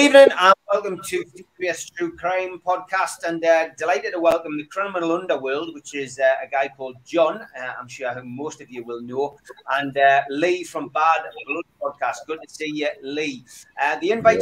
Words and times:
Good 0.00 0.06
evening 0.16 0.28
and 0.40 0.54
welcome 0.72 0.98
to 1.08 1.24
CBS 1.60 1.92
True 1.92 2.16
Crime 2.16 2.58
Podcast. 2.66 3.28
And 3.28 3.44
uh, 3.44 3.68
delighted 3.76 4.14
to 4.14 4.18
welcome 4.18 4.56
the 4.56 4.64
criminal 4.64 5.12
underworld, 5.12 5.74
which 5.74 5.94
is 5.94 6.18
uh, 6.18 6.42
a 6.42 6.48
guy 6.48 6.72
called 6.74 6.96
John. 7.04 7.42
Uh, 7.42 7.72
I'm 7.78 7.86
sure 7.86 8.10
most 8.24 8.62
of 8.62 8.70
you 8.70 8.82
will 8.82 9.02
know, 9.02 9.36
and 9.72 9.94
uh, 9.98 10.22
Lee 10.30 10.64
from 10.64 10.88
Bad 10.88 11.24
Blood 11.46 11.64
Podcast. 11.82 12.26
Good 12.26 12.38
to 12.42 12.48
see 12.48 12.72
you, 12.72 12.88
Lee. 13.02 13.44
Uh, 13.78 13.98
the 13.98 14.12
invite 14.12 14.40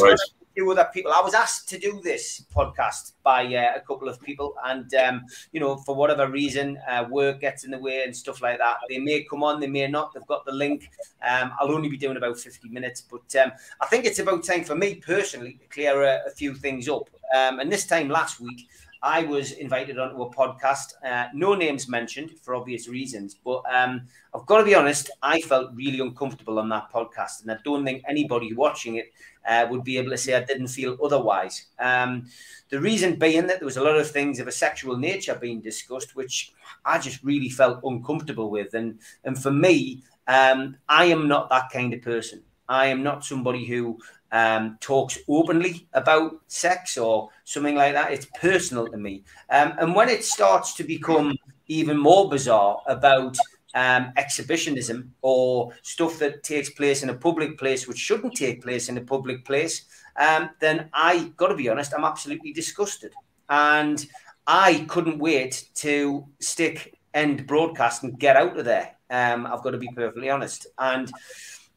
few 0.59 0.71
other 0.73 0.89
people. 0.93 1.13
I 1.13 1.21
was 1.21 1.35
asked 1.35 1.69
to 1.69 1.79
do 1.79 2.01
this 2.03 2.45
podcast 2.53 3.13
by 3.23 3.45
uh, 3.55 3.77
a 3.77 3.81
couple 3.81 4.09
of 4.09 4.21
people, 4.21 4.57
and 4.65 4.93
um, 4.95 5.25
you 5.53 5.61
know, 5.61 5.77
for 5.77 5.95
whatever 5.95 6.29
reason, 6.29 6.79
uh, 6.89 7.05
work 7.09 7.41
gets 7.41 7.65
in 7.65 7.71
the 7.71 7.79
way 7.79 8.03
and 8.03 8.15
stuff 8.15 8.43
like 8.43 8.59
that. 8.59 8.79
They 8.89 8.99
may 8.99 9.23
come 9.23 9.45
on, 9.45 9.61
they 9.61 9.69
may 9.69 9.87
not. 9.87 10.13
They've 10.13 10.27
got 10.27 10.45
the 10.45 10.53
link. 10.53 10.91
Um, 11.23 11.53
I'll 11.61 11.71
only 11.71 11.89
be 11.89 11.97
doing 11.97 12.17
about 12.17 12.39
fifty 12.39 12.69
minutes, 12.69 13.01
but 13.01 13.37
um, 13.41 13.53
I 13.81 13.87
think 13.87 14.05
it's 14.05 14.19
about 14.19 14.43
time 14.43 14.65
for 14.65 14.75
me 14.75 14.97
personally 14.97 15.59
to 15.61 15.67
clear 15.69 16.03
a, 16.03 16.23
a 16.27 16.31
few 16.31 16.55
things 16.55 16.89
up. 16.89 17.09
Um, 17.37 17.61
and 17.61 17.71
this 17.71 17.87
time 17.87 18.09
last 18.09 18.41
week, 18.41 18.67
I 19.01 19.23
was 19.23 19.53
invited 19.53 19.99
onto 19.99 20.23
a 20.23 20.35
podcast. 20.35 20.95
Uh, 21.05 21.29
no 21.33 21.55
names 21.55 21.89
mentioned 21.89 22.33
for 22.43 22.57
obvious 22.57 22.89
reasons, 22.89 23.37
but 23.45 23.63
um, 23.73 24.09
I've 24.35 24.47
got 24.47 24.59
to 24.59 24.65
be 24.65 24.75
honest, 24.75 25.11
I 25.23 25.41
felt 25.41 25.71
really 25.75 26.01
uncomfortable 26.01 26.59
on 26.59 26.69
that 26.71 26.91
podcast, 26.93 27.43
and 27.43 27.53
I 27.53 27.59
don't 27.65 27.85
think 27.85 28.03
anybody 28.09 28.55
watching 28.55 28.97
it 28.97 29.13
uh, 29.49 29.67
would 29.71 29.83
be 29.83 29.99
able 29.99 30.11
to 30.11 30.19
say 30.19 30.35
I 30.35 30.45
didn't 30.45 30.69
feel 30.69 30.97
otherwise. 31.03 31.67
Um, 31.79 32.27
the 32.69 32.81
reason 32.81 33.19
being 33.19 33.47
that 33.47 33.61
there 33.61 33.67
was 33.67 33.79
a 33.79 33.83
lot 33.83 33.97
of 33.97 34.11
things 34.11 34.39
of 34.39 34.47
a 34.47 34.53
sexual 34.53 34.97
nature 34.97 35.35
being 35.35 35.61
discussed, 35.61 36.15
which 36.15 36.53
I 36.85 36.99
just 36.99 37.25
really 37.25 37.49
felt 37.49 37.81
uncomfortable 37.83 38.51
with, 38.51 38.75
and 38.75 39.01
and 39.25 39.41
for 39.41 39.51
me, 39.51 40.03
um, 40.27 40.77
I 40.89 41.07
am 41.07 41.27
not 41.27 41.49
that 41.51 41.71
kind 41.73 41.95
of 41.95 42.03
person. 42.03 42.43
I 42.69 42.87
am 42.87 43.03
not 43.03 43.25
somebody 43.25 43.65
who 43.65 43.99
um, 44.31 44.77
talks 44.81 45.19
openly 45.27 45.89
about 45.95 46.41
sex 46.49 46.99
or 46.99 47.31
something 47.45 47.75
like 47.75 47.95
that. 47.95 48.13
It's 48.13 48.27
personal 48.39 48.87
to 48.89 48.99
me. 48.99 49.25
Um, 49.49 49.73
and 49.79 49.95
when 49.95 50.11
it 50.11 50.23
starts 50.25 50.75
to 50.75 50.85
become 50.85 51.35
even 51.69 51.97
more 51.97 52.29
bizarre 52.29 52.83
about 52.87 53.37
um, 53.75 54.13
exhibitionism 54.17 55.13
or 55.23 55.73
stuff 55.83 56.19
that 56.19 56.43
takes 56.43 56.71
place 56.71 57.03
in 57.03 57.11
a 57.11 57.15
public 57.15 57.59
place 57.59 57.87
which 57.87 57.99
shouldn't 57.99 58.35
take 58.35 58.63
place 58.63 58.89
in 58.89 58.99
a 58.99 59.03
public 59.03 59.45
place, 59.45 59.85
um, 60.17 60.51
then 60.61 60.89
I 60.93 61.33
got 61.37 61.49
to 61.49 61.55
be 61.55 61.69
honest, 61.69 61.95
I'm 61.95 62.05
absolutely 62.05 62.53
disgusted. 62.53 63.13
And 63.49 64.05
I 64.47 64.87
couldn't 64.89 65.19
wait 65.19 65.69
to 65.77 66.27
stick 66.41 66.99
end 67.15 67.47
broadcast 67.47 68.03
and 68.03 68.19
get 68.19 68.37
out 68.37 68.59
of 68.59 68.65
there. 68.65 68.97
Um, 69.11 69.47
I've 69.47 69.63
got 69.63 69.71
to 69.71 69.79
be 69.79 69.89
perfectly 69.95 70.31
honest. 70.31 70.67
And 70.79 71.11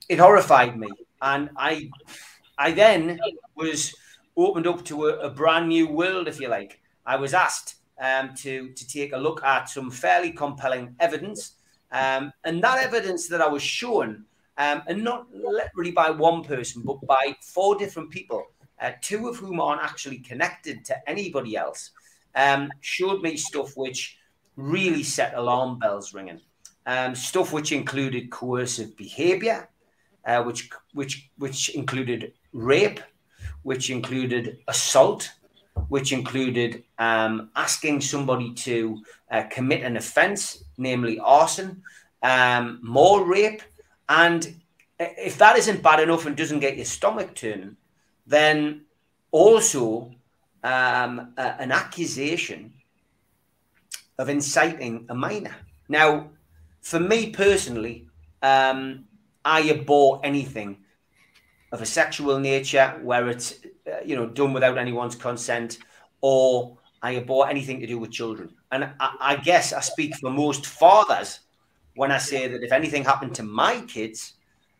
it 0.09 0.20
horrified 0.20 0.78
me. 0.78 0.88
And 1.22 1.50
I 1.55 1.89
I 2.58 2.72
then 2.72 3.20
was 3.55 3.94
opened 4.36 4.67
up 4.67 4.83
to 4.86 5.08
a, 5.08 5.20
a 5.20 5.30
brand 5.30 5.70
new 5.70 5.88
world, 5.88 6.28
if 6.28 6.39
you 6.39 6.48
like. 6.48 6.80
I 7.05 7.16
was 7.16 7.33
asked 7.33 7.76
um, 8.00 8.33
to 8.36 8.70
to 8.73 8.88
take 8.88 9.14
a 9.14 9.17
look 9.17 9.44
at 9.44 9.70
some 9.70 9.92
fairly 9.92 10.31
compelling 10.31 10.95
evidence, 11.00 11.53
um, 11.92 12.31
and 12.44 12.64
that 12.64 12.84
evidence 12.84 13.28
that 13.28 13.42
I 13.42 13.47
was 13.47 13.61
shown, 13.61 14.25
um, 14.58 14.84
and 14.88 15.03
not 15.03 15.28
literally 15.34 15.92
by 15.92 16.09
one 16.09 16.44
person, 16.44 16.83
but 16.86 17.06
by 17.06 17.36
four 17.42 17.75
different 17.75 18.09
people, 18.11 18.45
uh, 18.80 18.92
two 19.02 19.28
of 19.28 19.38
whom 19.38 19.59
aren't 19.59 19.81
actually 19.81 20.20
connected 20.20 20.86
to 20.86 21.09
anybody 21.09 21.56
else, 21.56 21.92
um, 22.36 22.70
showed 22.81 23.22
me 23.22 23.38
stuff 23.38 23.75
which 23.75 24.17
really 24.56 25.04
set 25.04 25.33
alarm 25.36 25.80
bells 25.80 26.14
ringing. 26.14 26.39
Um, 26.86 27.14
stuff 27.14 27.54
which 27.54 27.71
included 27.71 28.32
coercive 28.32 28.98
behaviour, 28.98 29.70
uh, 30.26 30.43
which 30.43 30.70
which 30.93 31.30
which 31.37 31.70
included 31.70 32.33
rape, 32.54 32.99
which 33.61 33.92
included 33.92 34.58
assault, 34.67 35.32
which 35.89 36.11
included 36.11 36.83
um, 36.98 37.52
asking 37.55 38.02
somebody 38.02 38.54
to 38.54 38.98
uh, 39.30 39.43
commit 39.52 39.83
an 39.83 39.98
offence, 39.98 40.64
namely 40.81 41.19
arson, 41.19 41.83
um, 42.21 42.80
more 42.81 43.25
rape. 43.25 43.61
And 44.09 44.61
if 44.99 45.37
that 45.37 45.58
isn't 45.58 45.81
bad 45.81 45.99
enough 45.99 46.25
and 46.25 46.36
doesn't 46.36 46.59
get 46.59 46.75
your 46.75 46.86
stomach 46.86 47.36
turning, 47.36 47.77
then 48.27 48.81
also 49.31 50.11
um, 50.64 51.33
a, 51.37 51.61
an 51.61 51.71
accusation 51.71 52.73
of 54.17 54.30
inciting 54.30 55.05
a 55.09 55.15
minor. 55.15 55.55
Now, 55.87 56.30
for 56.81 56.99
me 56.99 57.31
personally, 57.31 58.08
um, 58.42 59.05
I 59.43 59.69
abhor 59.69 60.19
anything 60.23 60.77
of 61.71 61.81
a 61.81 61.86
sexual 61.86 62.39
nature 62.39 62.99
where 63.02 63.30
it's 63.30 63.55
uh, 63.87 64.02
you 64.05 64.15
know 64.15 64.27
done 64.27 64.53
without 64.53 64.77
anyone's 64.77 65.15
consent 65.15 65.80
or 66.21 66.77
I 67.02 67.15
abhor 67.17 67.49
anything 67.49 67.80
to 67.80 67.87
do 67.87 67.98
with 67.98 68.11
children. 68.11 68.53
And 68.71 68.89
I, 68.99 69.15
I, 69.20 69.36
guess 69.36 69.73
I 69.73 69.82
speak 69.82 70.15
for 70.15 70.30
most 70.30 70.65
fathers 70.65 71.42
when 71.95 72.11
I 72.11 72.17
say 72.17 72.48
that 72.48 72.64
if 72.64 72.71
anything 72.71 73.04
happened 73.04 73.36
to 73.36 73.43
my 73.43 73.82
kids, 73.82 74.33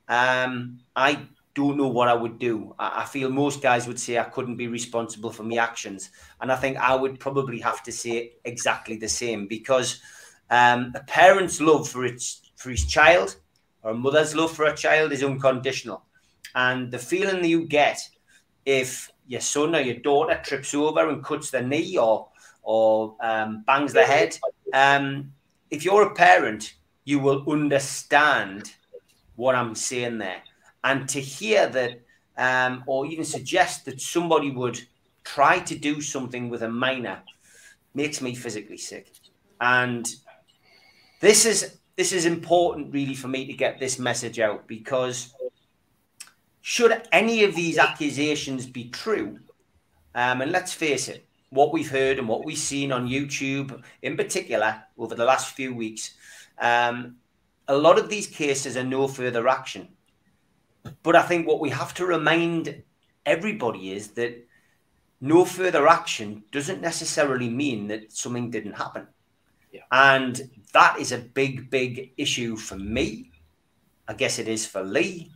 um, 0.08 0.80
I 0.96 1.28
don't 1.54 1.78
know 1.78 1.88
what 1.88 2.08
I 2.08 2.14
would 2.14 2.40
do. 2.40 2.74
I, 2.80 3.02
I, 3.02 3.06
feel 3.06 3.30
most 3.30 3.62
guys 3.62 3.88
would 3.88 4.00
say 4.00 4.18
I 4.18 4.24
couldn't 4.24 4.56
be 4.56 4.68
responsible 4.68 5.32
for 5.32 5.44
my 5.44 5.58
actions. 5.58 6.12
And 6.40 6.52
I 6.52 6.56
think 6.56 6.78
I 6.78 6.96
would 6.96 7.20
probably 7.20 7.60
have 7.60 7.84
to 7.84 7.92
say 7.92 8.34
exactly 8.46 8.96
the 8.96 9.10
same 9.10 9.48
because 9.48 10.02
um, 10.50 10.94
a 10.96 11.02
parent's 11.02 11.60
love 11.60 11.90
for 11.90 12.06
its 12.06 12.42
for 12.56 12.70
his 12.70 12.86
child 12.86 13.36
or 13.84 13.92
a 13.92 13.96
mother's 13.96 14.36
love 14.36 14.52
for 14.52 14.66
a 14.66 14.76
child 14.76 15.12
is 15.12 15.24
unconditional. 15.24 16.04
And 16.56 16.92
the 16.92 17.00
feeling 17.00 17.42
that 17.42 17.48
you 17.48 17.66
get 17.66 18.00
if 18.66 19.12
your 19.28 19.42
son 19.42 19.76
or 19.76 19.80
your 19.80 19.96
daughter 19.96 20.40
trips 20.44 20.74
over 20.74 21.10
and 21.10 21.24
cuts 21.24 21.50
their 21.50 21.64
knee 21.64 21.98
or 21.98 22.28
or 22.62 23.16
um, 23.22 23.64
bangs 23.66 23.94
their 23.94 24.06
head, 24.06 24.38
um, 24.74 25.32
if 25.70 25.84
you're 25.86 26.04
a 26.04 26.14
parent, 26.14 26.74
you 27.06 27.20
will 27.20 27.44
understand 27.50 28.74
what 29.36 29.56
I'm 29.56 29.76
saying 29.76 30.18
there. 30.18 30.42
And 30.84 31.08
to 31.10 31.20
hear 31.20 31.68
that, 31.68 32.02
um, 32.38 32.84
or 32.88 33.06
even 33.06 33.26
suggest 33.26 33.86
that 33.86 34.02
somebody 34.02 34.52
would 34.52 34.80
try 35.24 35.60
to 35.60 35.78
do 35.78 36.02
something 36.02 36.50
with 36.50 36.64
a 36.64 36.70
minor, 36.70 37.22
makes 37.94 38.22
me 38.22 38.36
physically 38.36 38.78
sick. 38.78 39.12
And 39.60 40.08
this 41.20 41.46
is 41.46 41.78
this 41.98 42.14
is 42.14 42.26
important, 42.26 42.94
really, 42.94 43.14
for 43.14 43.28
me 43.28 43.46
to 43.46 43.54
get 43.54 43.80
this 43.80 44.00
message 44.00 44.40
out 44.40 44.68
because 44.68 45.34
should 46.62 47.02
any 47.12 47.44
of 47.44 47.54
these 47.54 47.78
accusations 47.78 48.66
be 48.66 48.90
true, 48.90 49.40
um, 50.16 50.42
and 50.42 50.52
let's 50.52 50.74
face 50.74 51.10
it, 51.10 51.28
what 51.52 51.74
we've 51.74 51.92
heard 51.92 52.18
and 52.18 52.28
what 52.28 52.46
we've 52.46 52.58
seen 52.58 52.92
on 52.92 53.08
YouTube 53.08 53.84
in 54.02 54.18
particular 54.18 54.84
over 54.98 55.16
the 55.16 55.26
last 55.26 55.54
few 55.54 55.76
weeks, 55.76 56.16
um, 56.58 57.18
a 57.68 57.78
lot 57.78 58.00
of 58.00 58.10
these 58.10 58.28
cases 58.28 58.76
are 58.76 58.84
no 58.84 59.08
further 59.08 59.48
action. 59.48 59.90
But 61.04 61.16
I 61.16 61.22
think 61.22 61.48
what 61.48 61.60
we 61.60 61.70
have 61.70 61.94
to 61.96 62.06
remind 62.06 62.84
everybody 63.26 63.92
is 63.92 64.10
that 64.12 64.48
no 65.20 65.46
further 65.46 65.88
action 65.88 66.44
doesn't 66.52 66.82
necessarily 66.82 67.50
mean 67.50 67.88
that 67.88 68.12
something 68.12 68.50
didn't 68.50 68.74
happen. 68.74 69.08
Yeah. 69.72 69.82
And 69.92 70.50
that 70.74 71.00
is 71.00 71.12
a 71.12 71.18
big, 71.18 71.70
big 71.70 72.14
issue 72.18 72.56
for 72.56 72.78
me. 72.78 73.32
I 74.08 74.14
guess 74.14 74.40
it 74.40 74.48
is 74.48 74.66
for 74.66 74.84
Lee. 74.84 75.32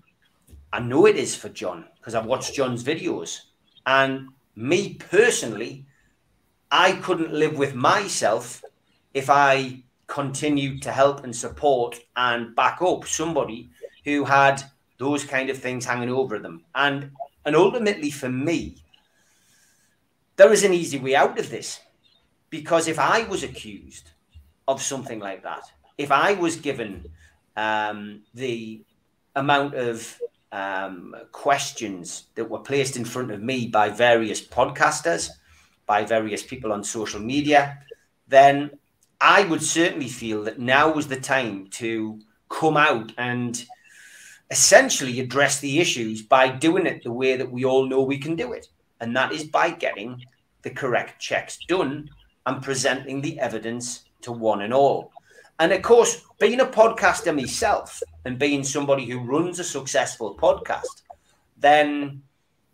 I 0.73 0.79
know 0.79 1.05
it 1.05 1.15
is 1.17 1.35
for 1.35 1.49
John 1.49 1.85
because 1.97 2.15
I've 2.15 2.25
watched 2.25 2.53
John's 2.53 2.83
videos. 2.83 3.39
And 3.85 4.29
me 4.56 4.95
personally, 4.95 5.85
I 6.77 6.92
couldn't 6.92 7.31
live 7.31 7.57
with 7.57 7.74
myself 7.74 8.62
if 9.13 9.30
I 9.30 9.83
continued 10.07 10.81
to 10.81 10.92
help 10.92 11.24
and 11.24 11.33
support 11.33 12.01
and 12.18 12.54
back 12.54 12.81
up 12.81 13.06
somebody 13.06 13.69
who 14.04 14.25
had 14.25 14.62
those 14.98 15.24
kind 15.24 15.50
of 15.50 15.57
things 15.57 15.86
hanging 15.86 16.10
over 16.10 16.38
them. 16.38 16.66
And 16.75 17.12
and 17.45 17.56
ultimately 17.56 18.12
for 18.12 18.27
me, 18.27 18.83
there 20.36 20.51
is 20.51 20.66
an 20.66 20.74
easy 20.74 21.00
way 21.00 21.16
out 21.16 21.39
of 21.39 21.50
this. 21.50 21.80
Because 22.50 22.89
if 22.89 23.00
I 23.00 23.24
was 23.24 23.42
accused 23.42 24.12
of 24.68 24.81
something 24.81 25.21
like 25.21 25.44
that, 25.44 25.63
if 25.98 26.12
I 26.12 26.33
was 26.33 26.57
given 26.57 27.10
um, 27.56 28.24
the 28.33 28.83
amount 29.33 29.75
of 29.75 30.19
um, 30.51 31.16
questions 31.31 32.25
that 32.36 32.50
were 32.50 32.60
placed 32.60 32.98
in 32.98 33.06
front 33.06 33.31
of 33.31 33.42
me 33.42 33.68
by 33.68 33.88
various 33.88 34.45
podcasters, 34.45 35.30
by 35.85 36.03
various 36.03 36.43
people 36.43 36.71
on 36.71 36.83
social 36.83 37.19
media, 37.19 37.79
then 38.27 38.71
I 39.21 39.43
would 39.43 39.63
certainly 39.63 40.09
feel 40.09 40.43
that 40.43 40.59
now 40.59 40.91
was 40.91 41.07
the 41.07 41.19
time 41.19 41.67
to 41.71 42.19
come 42.49 42.77
out 42.77 43.11
and 43.17 43.63
essentially 44.51 45.19
address 45.19 45.59
the 45.59 45.79
issues 45.79 46.21
by 46.21 46.49
doing 46.49 46.85
it 46.85 47.03
the 47.03 47.11
way 47.11 47.35
that 47.35 47.51
we 47.51 47.65
all 47.65 47.87
know 47.87 48.01
we 48.01 48.17
can 48.17 48.35
do 48.35 48.53
it. 48.53 48.67
And 49.01 49.15
that 49.15 49.31
is 49.31 49.45
by 49.45 49.71
getting 49.71 50.23
the 50.61 50.69
correct 50.69 51.19
checks 51.21 51.57
done 51.67 52.09
and 52.45 52.61
presenting 52.61 53.21
the 53.21 53.39
evidence 53.39 54.05
to 54.21 54.31
one 54.31 54.61
and 54.61 54.73
all. 54.73 55.11
And 55.59 55.71
of 55.71 55.81
course, 55.81 56.21
being 56.39 56.59
a 56.59 56.65
podcaster 56.65 57.33
myself 57.33 58.01
and 58.25 58.37
being 58.37 58.63
somebody 58.63 59.05
who 59.05 59.19
runs 59.19 59.59
a 59.59 59.63
successful 59.63 60.35
podcast, 60.35 61.03
then 61.57 62.21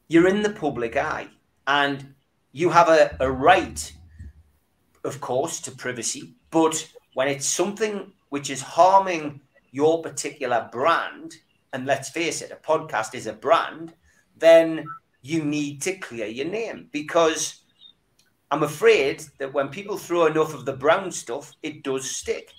you're 0.08 0.28
in 0.28 0.42
the 0.42 0.50
public 0.50 0.98
eye 0.98 1.28
and 1.68 2.14
you 2.52 2.70
have 2.70 2.90
a, 2.90 3.16
a 3.20 3.32
right, 3.32 3.92
of 5.04 5.22
course, 5.22 5.60
to 5.62 5.72
privacy. 5.72 6.36
But 6.50 6.88
when 7.14 7.28
it's 7.28 7.48
something 7.48 8.12
which 8.30 8.50
is 8.50 8.62
harming 8.62 9.42
your 9.72 10.02
particular 10.02 10.70
brand, 10.72 11.36
and 11.74 11.86
let's 11.86 12.10
face 12.10 12.42
it, 12.42 12.52
a 12.52 12.56
podcast 12.56 13.16
is 13.16 13.28
a 13.28 13.34
brand, 13.34 13.94
then 14.38 14.86
you 15.22 15.44
need 15.44 15.82
to 15.84 15.98
clear 15.98 16.28
your 16.28 16.48
name 16.48 16.90
because 16.92 17.62
I'm 18.50 18.64
afraid 18.64 19.24
that 19.38 19.54
when 19.54 19.70
people 19.70 19.98
throw 19.98 20.26
enough 20.26 20.54
of 20.54 20.66
the 20.66 20.74
brown 20.74 21.12
stuff, 21.12 21.54
it 21.64 21.84
does 21.84 22.10
stick. 22.10 22.52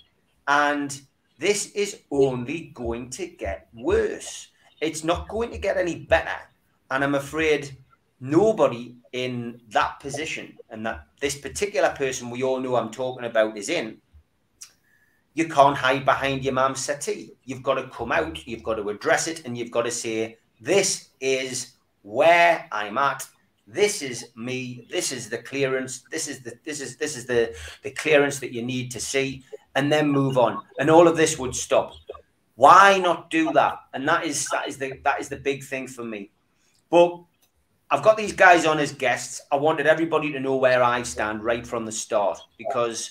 And 0.48 0.98
this 1.38 1.72
is 1.72 2.00
only 2.10 2.70
going 2.74 3.10
to 3.10 3.26
get 3.26 3.68
worse. 3.74 4.48
It's 4.80 5.04
not 5.04 5.28
going 5.28 5.50
to 5.50 5.58
get 5.58 5.76
any 5.76 5.96
better. 5.96 6.38
And 6.90 7.04
I'm 7.04 7.14
afraid 7.14 7.76
nobody 8.20 8.96
in 9.12 9.60
that 9.68 10.00
position 10.00 10.56
and 10.70 10.86
that 10.86 11.06
this 11.20 11.36
particular 11.36 11.90
person 11.90 12.30
we 12.30 12.42
all 12.42 12.60
know 12.60 12.76
I'm 12.76 12.90
talking 12.90 13.26
about 13.26 13.56
is 13.56 13.68
in, 13.68 13.98
you 15.34 15.48
can't 15.48 15.76
hide 15.76 16.04
behind 16.04 16.44
your 16.44 16.54
mum's 16.54 16.84
settee. 16.84 17.32
You've 17.44 17.62
got 17.62 17.74
to 17.74 17.88
come 17.88 18.12
out, 18.12 18.46
you've 18.46 18.62
got 18.62 18.74
to 18.74 18.88
address 18.90 19.28
it, 19.28 19.44
and 19.44 19.56
you've 19.56 19.70
got 19.70 19.82
to 19.82 19.90
say, 19.90 20.36
This 20.60 21.10
is 21.20 21.74
where 22.02 22.68
I'm 22.70 22.98
at. 22.98 23.26
This 23.66 24.02
is 24.02 24.28
me. 24.36 24.86
This 24.90 25.12
is 25.12 25.30
the 25.30 25.38
clearance. 25.38 26.04
This 26.10 26.28
is 26.28 26.40
the 26.40 26.52
this 26.64 26.80
is 26.80 26.96
this 26.96 27.16
is 27.16 27.26
the 27.26 27.54
the 27.82 27.92
clearance 27.92 28.40
that 28.40 28.52
you 28.52 28.62
need 28.62 28.90
to 28.90 29.00
see, 29.00 29.44
and 29.76 29.90
then 29.90 30.10
move 30.10 30.36
on. 30.36 30.62
And 30.78 30.90
all 30.90 31.08
of 31.08 31.16
this 31.16 31.38
would 31.38 31.54
stop. 31.54 31.94
Why 32.56 32.98
not 32.98 33.30
do 33.30 33.52
that? 33.52 33.78
And 33.94 34.06
that 34.08 34.24
is 34.24 34.46
that 34.52 34.68
is 34.68 34.78
the 34.78 34.92
that 35.04 35.20
is 35.20 35.28
the 35.28 35.36
big 35.36 35.64
thing 35.64 35.86
for 35.86 36.04
me. 36.04 36.30
But 36.90 37.22
I've 37.92 38.02
got 38.02 38.16
these 38.16 38.32
guys 38.32 38.64
on 38.64 38.78
as 38.78 38.90
guests. 38.90 39.42
I 39.52 39.56
wanted 39.56 39.86
everybody 39.86 40.32
to 40.32 40.40
know 40.40 40.56
where 40.56 40.82
I 40.82 41.02
stand 41.02 41.44
right 41.44 41.66
from 41.66 41.84
the 41.84 41.92
start 41.92 42.40
because 42.56 43.10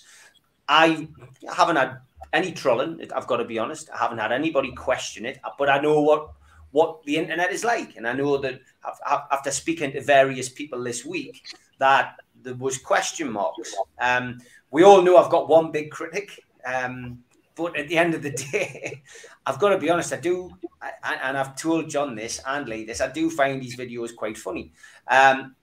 I 0.67 1.07
haven't 1.55 1.75
had 1.75 1.99
any 2.33 2.51
trolling. 2.51 2.99
I've 3.15 3.27
got 3.27 3.37
to 3.37 3.45
be 3.45 3.59
honest. 3.59 3.91
I 3.93 3.99
haven't 3.99 4.17
had 4.17 4.31
anybody 4.31 4.71
question 4.71 5.23
it, 5.27 5.39
but 5.59 5.69
I 5.69 5.79
know 5.79 6.01
what 6.01 6.31
what 6.71 7.03
the 7.03 7.15
internet 7.15 7.51
is 7.51 7.63
like, 7.63 7.95
and 7.95 8.07
I 8.07 8.13
know 8.13 8.37
that 8.37 8.61
after 9.05 9.51
speaking 9.51 9.91
to 9.91 10.01
various 10.01 10.49
people 10.49 10.83
this 10.83 11.05
week, 11.05 11.43
that 11.77 12.15
there 12.41 12.55
was 12.55 12.79
question 12.79 13.31
marks. 13.31 13.75
Um, 13.99 14.39
we 14.71 14.81
all 14.81 15.03
know 15.03 15.17
I've 15.17 15.29
got 15.29 15.47
one 15.47 15.71
big 15.71 15.91
critic, 15.91 16.43
um, 16.65 17.19
but 17.61 17.77
at 17.77 17.87
the 17.87 17.97
end 17.97 18.13
of 18.13 18.21
the 18.21 18.31
day, 18.51 19.03
I've 19.45 19.59
got 19.59 19.69
to 19.69 19.77
be 19.77 19.89
honest. 19.89 20.13
I 20.13 20.17
do, 20.17 20.51
I, 20.81 21.15
and 21.23 21.37
I've 21.37 21.55
told 21.55 21.89
John 21.89 22.15
this 22.15 22.41
and 22.45 22.67
Lee 22.67 22.85
this. 22.85 23.01
I 23.01 23.11
do 23.11 23.29
find 23.29 23.61
these 23.61 23.77
videos 23.77 24.15
quite 24.15 24.37
funny. 24.37 24.73
Um, 25.07 25.55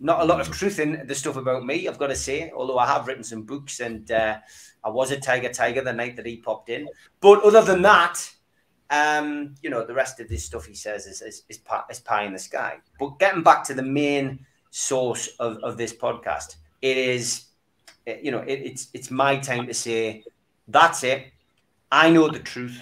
not 0.00 0.20
a 0.20 0.24
lot 0.24 0.40
of 0.40 0.50
truth 0.50 0.80
in 0.80 1.06
the 1.06 1.14
stuff 1.14 1.36
about 1.36 1.64
me, 1.64 1.86
I've 1.86 1.98
got 1.98 2.08
to 2.08 2.16
say. 2.16 2.50
Although 2.50 2.78
I 2.78 2.86
have 2.86 3.06
written 3.06 3.24
some 3.24 3.42
books 3.42 3.80
and. 3.80 4.10
Uh, 4.10 4.38
I 4.82 4.88
was 4.88 5.10
a 5.10 5.20
Tiger 5.20 5.50
Tiger 5.50 5.82
the 5.82 5.92
night 5.92 6.16
that 6.16 6.26
he 6.26 6.36
popped 6.36 6.70
in. 6.70 6.88
But 7.20 7.42
other 7.42 7.62
than 7.62 7.82
that, 7.82 8.30
um, 8.90 9.54
you 9.62 9.70
know, 9.70 9.84
the 9.84 9.94
rest 9.94 10.20
of 10.20 10.28
this 10.28 10.44
stuff 10.44 10.66
he 10.66 10.74
says 10.74 11.06
is, 11.06 11.22
is, 11.22 11.44
is, 11.48 11.58
pie, 11.58 11.82
is 11.90 12.00
pie 12.00 12.24
in 12.24 12.32
the 12.32 12.38
sky. 12.38 12.78
But 12.98 13.18
getting 13.18 13.42
back 13.42 13.64
to 13.64 13.74
the 13.74 13.82
main 13.82 14.46
source 14.70 15.28
of, 15.38 15.58
of 15.58 15.76
this 15.76 15.92
podcast, 15.92 16.56
it 16.82 16.96
is, 16.96 17.44
you 18.06 18.30
know, 18.30 18.40
it, 18.40 18.60
it's, 18.64 18.88
it's 18.94 19.10
my 19.10 19.36
time 19.36 19.66
to 19.66 19.74
say, 19.74 20.24
that's 20.70 21.04
it. 21.04 21.32
I 21.90 22.10
know 22.10 22.28
the 22.28 22.38
truth. 22.38 22.80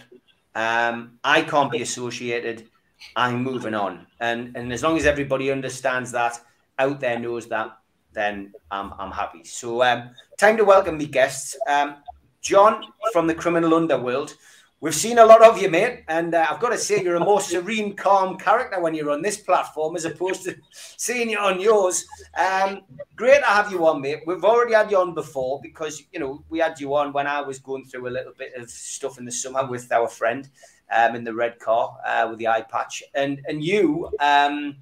Um, 0.55 1.19
I 1.25 1.43
can't 1.43 1.71
be 1.71 1.83
associated. 1.83 2.69
I'm 3.17 3.43
moving 3.43 3.75
on. 3.75 4.07
And, 4.21 4.57
and 4.57 4.73
as 4.73 4.83
long 4.83 4.97
as 4.97 5.07
everybody 5.07 5.51
understands 5.51 6.13
that, 6.13 6.41
out 6.79 7.01
there 7.01 7.19
knows 7.19 7.47
that, 7.49 7.79
then 8.13 8.53
I'm, 8.71 8.93
I'm 8.99 9.11
happy. 9.11 9.45
So, 9.45 9.83
um, 9.83 10.11
time 10.39 10.57
to 10.57 10.65
welcome 10.65 10.99
the 10.99 11.07
guests. 11.07 11.57
Um, 11.67 11.97
John 12.41 12.83
from 13.13 13.27
the 13.27 13.35
criminal 13.35 13.75
underworld. 13.75 14.35
We've 14.81 14.95
seen 14.95 15.19
a 15.19 15.27
lot 15.27 15.43
of 15.43 15.61
you, 15.61 15.69
mate, 15.69 16.05
and 16.07 16.33
uh, 16.37 16.47
I've 16.49 16.61
got 16.61 16.69
to 16.69 16.79
say 16.79 17.03
you're 17.03 17.17
a 17.17 17.21
more 17.21 17.41
serene, 17.41 17.97
calm 17.97 18.39
character 18.39 18.81
when 18.81 18.95
you're 18.95 19.11
on 19.11 19.23
this 19.23 19.37
platform 19.37 19.97
as 19.97 20.05
opposed 20.05 20.45
to 20.45 20.55
seeing 20.73 21.31
you 21.31 21.39
on 21.39 21.61
yours. 21.61 22.07
Um, 22.37 22.83
great 23.17 23.41
to 23.41 23.47
have 23.47 23.73
you 23.73 23.85
on, 23.89 24.01
mate. 24.01 24.21
We've 24.25 24.45
already 24.45 24.75
had 24.75 24.89
you 24.89 24.99
on 24.99 25.15
before 25.15 25.59
because 25.65 26.05
you 26.13 26.21
know 26.21 26.45
we 26.49 26.61
had 26.61 26.79
you 26.79 26.95
on 26.95 27.13
when 27.13 27.27
I 27.27 27.41
was 27.41 27.59
going 27.59 27.87
through 27.87 28.07
a 28.07 28.11
little 28.11 28.33
bit 28.39 28.55
of 28.55 28.71
stuff 28.71 29.19
in 29.19 29.25
the 29.25 29.33
summer 29.33 29.67
with 29.67 29.91
our 29.91 30.07
friend 30.07 30.49
um, 30.95 31.17
in 31.17 31.25
the 31.25 31.35
red 31.35 31.59
car 31.59 31.99
uh, 32.07 32.29
with 32.31 32.39
the 32.39 32.47
eye 32.47 32.63
patch, 32.63 33.03
and 33.15 33.41
and 33.49 33.65
you. 33.65 34.09
Um, 34.21 34.77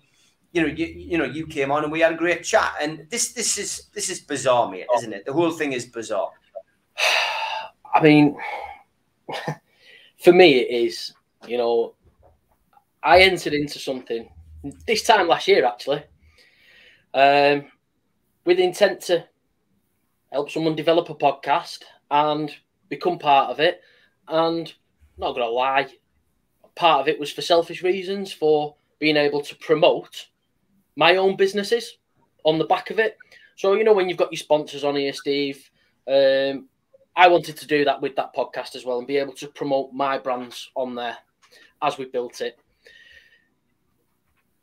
you 0.52 0.62
know, 0.62 0.69
you, 0.69 0.87
you 0.87 1.19
know, 1.19 1.25
you 1.25 1.46
came 1.46 1.70
on 1.70 1.82
and 1.82 1.92
we 1.92 2.00
had 2.00 2.12
a 2.12 2.16
great 2.16 2.42
chat. 2.42 2.76
And 2.81 3.06
this, 3.10 3.32
this 3.32 3.58
is 3.58 3.88
this 3.92 4.08
is 4.08 4.20
bizarre, 4.20 4.70
mate, 4.70 4.87
isn't 4.96 5.12
it? 5.12 5.26
The 5.26 5.32
whole 5.34 5.50
thing 5.50 5.72
is 5.75 5.84
bizarre. 5.84 6.31
I 7.94 8.00
mean, 8.02 8.38
for 10.26 10.32
me, 10.32 10.58
it 10.58 10.84
is. 10.87 11.14
You 11.46 11.56
know, 11.56 11.94
I 13.00 13.20
entered 13.20 13.52
into 13.52 13.78
something 13.78 14.28
this 14.84 15.05
time 15.05 15.28
last 15.28 15.46
year, 15.46 15.64
actually, 15.64 16.02
um, 17.14 17.67
with 18.44 18.58
intent 18.58 19.02
to 19.02 19.25
help 20.32 20.50
someone 20.50 20.75
develop 20.75 21.11
a 21.11 21.14
podcast 21.14 21.84
and 22.11 22.52
become 22.88 23.20
part 23.20 23.50
of 23.50 23.61
it. 23.61 23.81
And 24.26 24.75
not 25.17 25.34
gonna 25.34 25.46
lie, 25.46 25.87
part 26.75 27.02
of 27.02 27.06
it 27.06 27.20
was 27.20 27.31
for 27.31 27.43
selfish 27.43 27.84
reasons, 27.84 28.32
for 28.32 28.75
being 28.99 29.17
able 29.17 29.43
to 29.43 29.55
promote 29.55 30.26
my 30.96 31.14
own 31.14 31.37
businesses 31.37 31.99
on 32.43 32.58
the 32.58 32.64
back 32.64 32.90
of 32.90 32.99
it. 32.99 33.17
So, 33.55 33.75
you 33.75 33.84
know, 33.84 33.93
when 33.93 34.08
you've 34.08 34.19
got 34.19 34.32
your 34.32 34.38
sponsors 34.38 34.82
on 34.82 34.96
here, 34.96 35.12
Steve, 35.12 35.70
um, 36.08 36.69
I 37.16 37.28
wanted 37.28 37.56
to 37.56 37.66
do 37.66 37.84
that 37.86 38.02
with 38.02 38.14
that 38.16 38.34
podcast 38.34 38.76
as 38.76 38.84
well 38.84 38.98
and 38.98 39.06
be 39.06 39.16
able 39.16 39.32
to 39.34 39.48
promote 39.48 39.92
my 39.92 40.18
brands 40.18 40.70
on 40.74 40.94
there 40.94 41.16
as 41.80 41.96
we 41.96 42.04
built 42.04 42.42
it. 42.42 42.58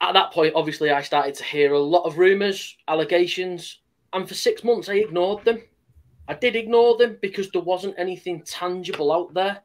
At 0.02 0.14
that 0.14 0.32
point, 0.32 0.54
obviously, 0.56 0.92
I 0.92 1.02
started 1.02 1.34
to 1.36 1.44
hear 1.44 1.74
a 1.74 1.80
lot 1.80 2.04
of 2.04 2.20
rumours, 2.20 2.78
allegations, 2.88 3.80
and 4.12 4.28
for 4.28 4.36
six 4.36 4.64
months 4.64 4.88
I 4.88 4.96
ignored 4.96 5.44
them. 5.46 5.64
I 6.28 6.36
did 6.36 6.56
ignore 6.56 6.96
them 6.98 7.18
because 7.22 7.50
there 7.50 7.62
wasn't 7.62 7.96
anything 7.98 8.44
tangible 8.44 9.12
out 9.12 9.34
there, 9.34 9.62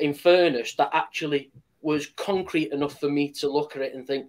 in 0.00 0.12
fairness, 0.12 0.74
that 0.74 0.90
actually 0.92 1.50
was 1.82 2.06
concrete 2.16 2.72
enough 2.72 2.98
for 2.98 3.08
me 3.08 3.30
to 3.32 3.48
look 3.48 3.76
at 3.76 3.82
it 3.82 3.94
and 3.94 4.06
think, 4.06 4.26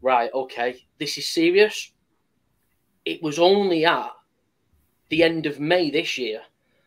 right, 0.00 0.30
okay, 0.32 0.86
this 0.98 1.18
is 1.18 1.28
serious. 1.28 1.92
It 3.04 3.22
was 3.22 3.38
only 3.38 3.84
at 3.84 4.10
the 5.10 5.22
end 5.22 5.46
of 5.46 5.60
May 5.60 5.90
this 5.90 6.16
year 6.16 6.42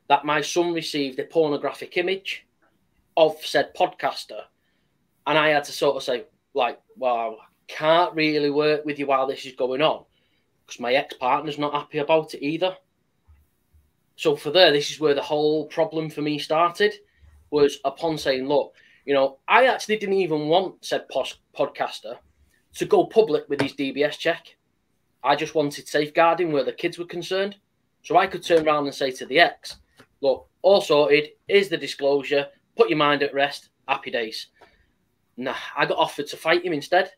that 0.08 0.26
my 0.26 0.42
son 0.42 0.74
received 0.74 1.20
a 1.20 1.24
pornographic 1.24 1.98
image 1.98 2.46
of 3.16 3.38
said 3.46 3.74
podcaster. 3.76 4.42
And 5.26 5.38
I 5.38 5.50
had 5.50 5.64
to 5.66 5.72
sort 5.72 5.96
of 5.96 6.04
say, 6.04 6.26
like, 6.54 6.80
well, 6.98 7.38
I 7.42 7.46
can't 7.68 8.14
really 8.14 8.50
work 8.50 8.86
with 8.86 9.00
you 9.00 9.08
while 9.08 9.28
this 9.28 9.46
is 9.46 9.54
going 9.54 9.82
on 9.82 10.04
because 10.66 10.80
my 10.80 10.94
ex 10.94 11.16
partner's 11.16 11.58
not 11.58 11.74
happy 11.74 12.00
about 12.00 12.34
it 12.34 12.44
either. 12.44 12.76
So 14.16 14.36
for 14.36 14.52
there, 14.52 14.72
this 14.72 14.92
is 14.92 15.00
where 15.00 15.16
the 15.16 15.22
whole 15.22 15.66
problem 15.68 16.10
for 16.10 16.22
me 16.22 16.38
started 16.38 16.94
was 17.50 17.80
upon 17.86 18.18
saying, 18.18 18.48
look, 18.48 18.74
you 19.06 19.14
know, 19.14 19.38
I 19.48 19.66
actually 19.66 19.98
didn't 19.98 20.16
even 20.16 20.48
want 20.48 20.86
said 20.86 21.06
podcaster 21.10 22.18
to 22.76 22.86
go 22.86 23.06
public 23.06 23.48
with 23.50 23.62
his 23.62 23.74
DBS 23.74 24.18
check. 24.18 24.56
I 25.24 25.36
just 25.36 25.56
wanted 25.56 25.88
safeguarding 25.88 26.52
where 26.52 26.64
the 26.64 26.72
kids 26.74 26.98
were 26.98 27.06
concerned. 27.06 27.56
So 28.04 28.18
I 28.18 28.28
could 28.28 28.44
turn 28.44 28.68
around 28.68 28.86
and 28.86 28.96
say 28.96 29.12
to 29.12 29.26
the 29.26 29.40
ex, 29.40 29.78
look, 30.24 30.48
all 30.62 30.80
sorted, 30.80 31.32
here's 31.48 31.68
the 31.68 31.77
disclosure, 31.77 32.48
put 32.77 32.89
your 32.89 32.98
mind 32.98 33.22
at 33.22 33.34
rest, 33.34 33.70
happy 33.88 34.10
days. 34.10 34.48
Nah, 35.36 35.56
I 35.77 35.86
got 35.86 35.98
offered 35.98 36.27
to 36.27 36.38
fight 36.38 36.65
him 36.65 36.74
instead. 36.74 37.12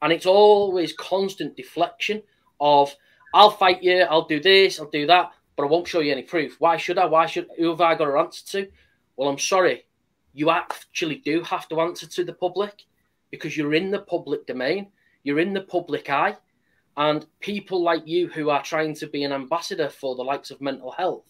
And 0.00 0.12
it's 0.12 0.26
always 0.26 0.94
constant 0.94 1.56
deflection 1.56 2.22
of, 2.58 2.94
I'll 3.34 3.50
fight 3.50 3.82
you, 3.82 4.00
I'll 4.00 4.26
do 4.26 4.40
this, 4.40 4.80
I'll 4.80 4.90
do 4.90 5.06
that, 5.06 5.32
but 5.56 5.64
I 5.64 5.66
won't 5.66 5.86
show 5.86 6.00
you 6.00 6.10
any 6.10 6.22
proof. 6.22 6.56
Why 6.58 6.78
should 6.78 6.96
I? 6.96 7.04
Why 7.04 7.26
should, 7.26 7.48
who 7.58 7.68
have 7.68 7.82
I 7.82 7.94
got 7.94 8.06
to 8.06 8.16
answer 8.16 8.46
to? 8.52 8.70
Well, 9.16 9.28
I'm 9.28 9.38
sorry. 9.38 9.84
You 10.32 10.50
actually 10.50 11.16
do 11.16 11.42
have 11.42 11.68
to 11.68 11.80
answer 11.80 12.06
to 12.06 12.24
the 12.24 12.32
public 12.32 12.84
because 13.30 13.56
you're 13.56 13.74
in 13.74 13.90
the 13.90 14.00
public 14.00 14.46
domain, 14.46 14.86
you're 15.22 15.40
in 15.40 15.52
the 15.52 15.60
public 15.60 16.08
eye, 16.08 16.36
and 16.96 17.26
people 17.40 17.82
like 17.82 18.06
you 18.06 18.28
who 18.28 18.48
are 18.48 18.62
trying 18.62 18.94
to 18.94 19.06
be 19.06 19.24
an 19.24 19.32
ambassador 19.32 19.90
for 19.90 20.16
the 20.16 20.22
likes 20.22 20.50
of 20.50 20.62
mental 20.62 20.92
health 20.92 21.24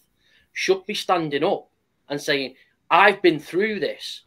should 0.59 0.85
be 0.85 0.93
standing 0.93 1.43
up 1.43 1.69
and 2.09 2.19
saying, 2.19 2.55
I've 2.91 3.21
been 3.21 3.39
through 3.39 3.79
this. 3.79 4.23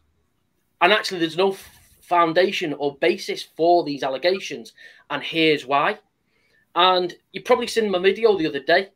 And 0.81 0.91
actually, 0.91 1.19
there's 1.19 1.37
no 1.37 1.55
foundation 2.01 2.73
or 2.73 2.97
basis 2.97 3.43
for 3.43 3.83
these 3.83 4.01
allegations. 4.01 4.73
And 5.11 5.21
here's 5.21 5.67
why. 5.67 5.99
And 6.73 7.13
you 7.33 7.43
probably 7.43 7.67
seen 7.67 7.91
my 7.91 7.99
video 7.99 8.35
the 8.35 8.47
other 8.47 8.61
day. 8.61 8.89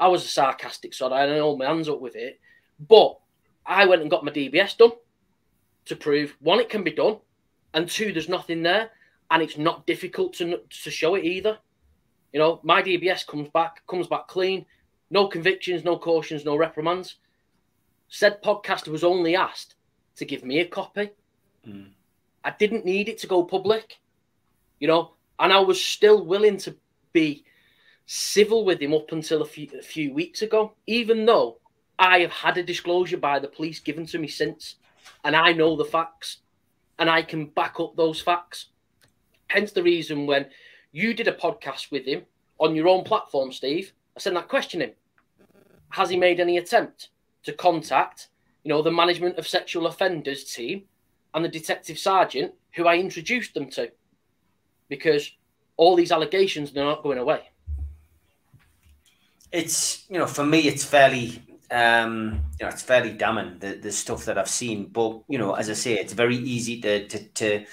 I 0.00 0.08
was 0.08 0.24
a 0.24 0.28
sarcastic 0.28 0.92
sort. 0.92 1.12
I 1.12 1.24
don't 1.24 1.38
hold 1.40 1.60
my 1.60 1.66
hands 1.66 1.88
up 1.88 2.00
with 2.00 2.16
it. 2.16 2.40
But 2.88 3.16
I 3.64 3.86
went 3.86 4.02
and 4.02 4.10
got 4.10 4.24
my 4.24 4.32
DBS 4.32 4.76
done 4.76 4.90
to 5.84 5.94
prove 5.94 6.36
one, 6.40 6.58
it 6.58 6.68
can 6.68 6.82
be 6.82 6.92
done, 6.92 7.18
and 7.74 7.88
two, 7.88 8.12
there's 8.12 8.28
nothing 8.28 8.62
there. 8.62 8.90
and 9.30 9.42
it's 9.42 9.56
not 9.56 9.86
difficult 9.86 10.34
to 10.34 10.60
to 10.84 10.90
show 10.90 11.14
it 11.14 11.24
either. 11.24 11.58
You 12.32 12.40
know, 12.40 12.60
my 12.62 12.82
DBS 12.82 13.26
comes 13.26 13.48
back 13.48 13.86
comes 13.86 14.06
back 14.06 14.26
clean, 14.28 14.66
no 15.12 15.28
convictions, 15.28 15.84
no 15.84 15.98
cautions, 15.98 16.44
no 16.44 16.56
reprimands. 16.56 17.16
Said 18.08 18.42
podcaster 18.42 18.88
was 18.88 19.04
only 19.04 19.36
asked 19.36 19.74
to 20.16 20.24
give 20.24 20.42
me 20.42 20.60
a 20.60 20.66
copy. 20.66 21.10
Mm. 21.68 21.90
I 22.42 22.50
didn't 22.58 22.86
need 22.86 23.08
it 23.08 23.18
to 23.18 23.26
go 23.26 23.44
public, 23.44 23.98
you 24.80 24.88
know, 24.88 25.12
and 25.38 25.52
I 25.52 25.60
was 25.60 25.80
still 25.80 26.24
willing 26.24 26.56
to 26.58 26.74
be 27.12 27.44
civil 28.06 28.64
with 28.64 28.80
him 28.80 28.94
up 28.94 29.12
until 29.12 29.42
a 29.42 29.44
few, 29.44 29.68
a 29.78 29.82
few 29.82 30.14
weeks 30.14 30.40
ago, 30.40 30.72
even 30.86 31.26
though 31.26 31.58
I 31.98 32.20
have 32.20 32.32
had 32.32 32.56
a 32.56 32.62
disclosure 32.62 33.18
by 33.18 33.38
the 33.38 33.48
police 33.48 33.80
given 33.80 34.06
to 34.06 34.18
me 34.18 34.28
since, 34.28 34.76
and 35.24 35.36
I 35.36 35.52
know 35.52 35.76
the 35.76 35.84
facts, 35.84 36.38
and 36.98 37.10
I 37.10 37.22
can 37.22 37.46
back 37.46 37.78
up 37.78 37.96
those 37.96 38.20
facts. 38.20 38.68
Hence 39.48 39.72
the 39.72 39.82
reason 39.82 40.26
when 40.26 40.46
you 40.90 41.12
did 41.12 41.28
a 41.28 41.32
podcast 41.32 41.90
with 41.90 42.06
him 42.06 42.22
on 42.58 42.74
your 42.74 42.88
own 42.88 43.04
platform, 43.04 43.52
Steve, 43.52 43.92
I 44.16 44.20
sent 44.20 44.36
that 44.36 44.48
question 44.48 44.80
in. 44.82 44.92
Has 45.92 46.08
he 46.08 46.16
made 46.16 46.40
any 46.40 46.56
attempt 46.56 47.08
to 47.44 47.52
contact, 47.52 48.28
you 48.64 48.70
know, 48.70 48.80
the 48.80 48.90
management 48.90 49.38
of 49.38 49.46
sexual 49.46 49.86
offenders 49.86 50.44
team 50.44 50.84
and 51.34 51.44
the 51.44 51.48
detective 51.48 51.98
sergeant 51.98 52.54
who 52.74 52.86
I 52.86 52.96
introduced 52.96 53.52
them 53.52 53.68
to? 53.70 53.92
Because 54.88 55.30
all 55.76 55.94
these 55.94 56.10
allegations, 56.10 56.72
they're 56.72 56.84
not 56.84 57.02
going 57.02 57.18
away. 57.18 57.50
It's, 59.50 60.06
you 60.08 60.18
know, 60.18 60.26
for 60.26 60.46
me, 60.46 60.60
it's 60.60 60.84
fairly 60.84 61.42
um, 61.70 62.42
you 62.58 62.66
know, 62.66 62.70
it's 62.70 62.82
fairly 62.82 63.12
damning 63.12 63.58
the, 63.58 63.74
the 63.74 63.92
stuff 63.92 64.26
that 64.26 64.38
I've 64.38 64.48
seen. 64.48 64.86
But 64.86 65.22
you 65.28 65.38
know, 65.38 65.54
as 65.54 65.70
I 65.70 65.72
say, 65.72 65.94
it's 65.94 66.12
very 66.12 66.36
easy 66.36 66.80
to 66.82 67.08
to, 67.08 67.18
to 67.18 67.64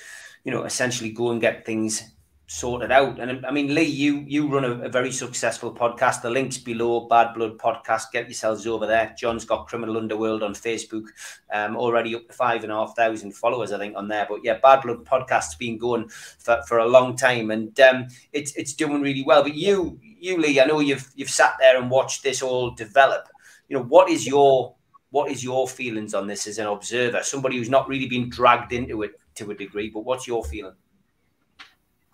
you 0.44 0.52
know 0.52 0.64
essentially 0.64 1.12
go 1.12 1.32
and 1.32 1.42
get 1.42 1.66
things 1.66 2.04
sorted 2.52 2.92
out. 2.92 3.20
And 3.20 3.46
I 3.46 3.52
mean, 3.52 3.76
Lee, 3.76 3.84
you 3.84 4.24
you 4.28 4.48
run 4.48 4.66
a, 4.66 4.72
a, 4.86 4.90
very 4.90 5.12
successful 5.12 5.74
podcast. 5.74 6.22
The 6.22 6.30
links 6.30 6.58
below, 6.58 7.02
Bad 7.02 7.34
Blood 7.36 7.58
Podcast. 7.58 8.12
Get 8.12 8.26
yourselves 8.26 8.66
over 8.66 8.88
there. 8.88 9.14
John's 9.18 9.46
got 9.46 9.68
Criminal 9.68 9.98
Underworld 9.98 10.42
on 10.42 10.54
Facebook, 10.54 11.06
um, 11.54 11.78
already 11.78 12.16
up 12.16 12.28
to 12.28 12.34
five 12.34 12.64
and 12.64 12.72
a 12.72 12.76
half 12.76 12.96
thousand 12.96 13.36
followers, 13.36 13.72
I 13.72 13.78
think, 13.78 13.96
on 13.96 14.08
there. 14.08 14.26
But 14.28 14.40
yeah, 14.44 14.58
Bad 14.62 14.82
Blood 14.82 15.06
Podcast's 15.06 15.56
been 15.56 15.78
going 15.78 16.10
for, 16.10 16.62
for 16.68 16.80
a 16.80 16.88
long 16.88 17.16
time, 17.16 17.52
and 17.52 17.80
um, 17.80 18.08
it's 18.34 18.56
it's 18.56 18.74
doing 18.74 19.02
really 19.02 19.24
well. 19.24 19.44
But 19.44 19.56
you 19.56 20.00
you 20.02 20.38
Lee, 20.38 20.60
I 20.60 20.66
know 20.66 20.80
you've 20.80 21.10
you've 21.16 21.30
sat 21.30 21.54
there 21.60 21.80
and 21.80 21.92
watched 21.92 22.24
this 22.24 22.42
all 22.42 22.72
develop 22.72 23.30
you 23.70 23.78
know, 23.78 23.84
what 23.84 24.10
is 24.10 24.28
your 24.28 24.76
what 25.12 25.32
is 25.32 25.44
your 25.44 25.68
feelings 25.68 26.14
on 26.14 26.28
this 26.28 26.46
as 26.46 26.58
an 26.60 26.68
observer, 26.68 27.24
somebody 27.24 27.58
who's 27.58 27.70
not 27.70 27.88
really 27.88 28.08
been 28.08 28.30
dragged 28.30 28.74
into 28.74 29.02
it 29.04 29.12
to 29.36 29.50
a 29.50 29.56
degree, 29.56 29.90
but 29.90 30.02
what's 30.02 30.28
your 30.28 30.44
feeling? 30.44 30.76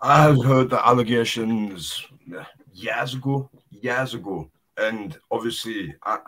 I've 0.00 0.44
heard 0.44 0.70
the 0.70 0.86
allegations 0.86 2.06
years 2.72 3.14
ago, 3.14 3.48
years 3.70 4.12
ago, 4.12 4.50
and 4.76 5.18
obviously, 5.30 5.94
I 6.02 6.18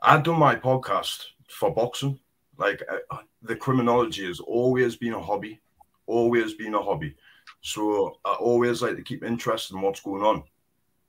I 0.00 0.18
done 0.20 0.38
my 0.38 0.54
podcast 0.54 1.24
for 1.48 1.74
boxing. 1.74 2.20
Like 2.58 2.82
uh, 2.88 3.18
the 3.42 3.56
criminology 3.56 4.26
has 4.26 4.38
always 4.38 4.94
been 4.96 5.14
a 5.14 5.20
hobby, 5.20 5.60
always 6.06 6.54
been 6.54 6.74
a 6.74 6.82
hobby. 6.82 7.16
So 7.60 8.18
I 8.24 8.34
always 8.34 8.82
like 8.82 8.96
to 8.96 9.02
keep 9.02 9.24
interested 9.24 9.74
in 9.74 9.82
what's 9.82 10.00
going 10.00 10.22
on. 10.22 10.44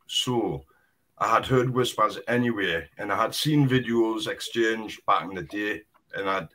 So 0.08 0.64
I 1.20 1.28
had 1.28 1.46
heard 1.46 1.70
whispers 1.70 2.18
anyway, 2.28 2.90
and 2.98 3.12
I 3.12 3.22
had 3.22 3.36
seen 3.36 3.70
videos 3.70 4.28
exchanged 4.28 5.06
back 5.06 5.24
in 5.26 5.36
the 5.36 5.44
day, 5.44 5.84
and 6.16 6.28
I'd 6.28 6.48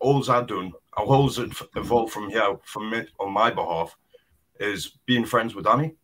all 0.00 0.28
I'd 0.28 0.48
done, 0.48 0.72
all 0.96 1.28
that 1.28 1.68
evolved 1.76 2.12
from 2.12 2.28
here 2.28 2.56
from 2.64 2.90
me 2.90 3.06
on 3.20 3.32
my 3.32 3.50
behalf 3.50 3.96
is 4.60 4.98
being 5.06 5.24
friends 5.24 5.54
with 5.54 5.64
Danny, 5.64 5.94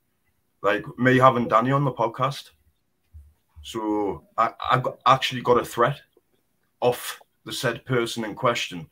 like 0.63 0.85
me 0.99 1.19
having 1.19 1.47
Danny 1.47 1.71
on 1.71 1.85
the 1.85 1.93
podcast. 1.93 2.51
So 3.63 4.25
I, 4.37 4.51
I 4.71 4.79
got, 4.79 4.99
actually 5.07 5.43
got 5.43 5.61
a 5.61 5.65
threat 5.65 6.01
off 6.81 7.21
the 7.45 7.53
said 7.53 7.85
person 7.85 8.25
in 8.25 8.35
question, 8.35 8.89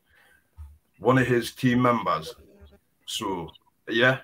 one 0.99 1.19
of 1.19 1.27
his 1.27 1.53
team 1.53 1.83
members. 1.83 2.35
So 3.07 3.51
yeah, 3.89 4.19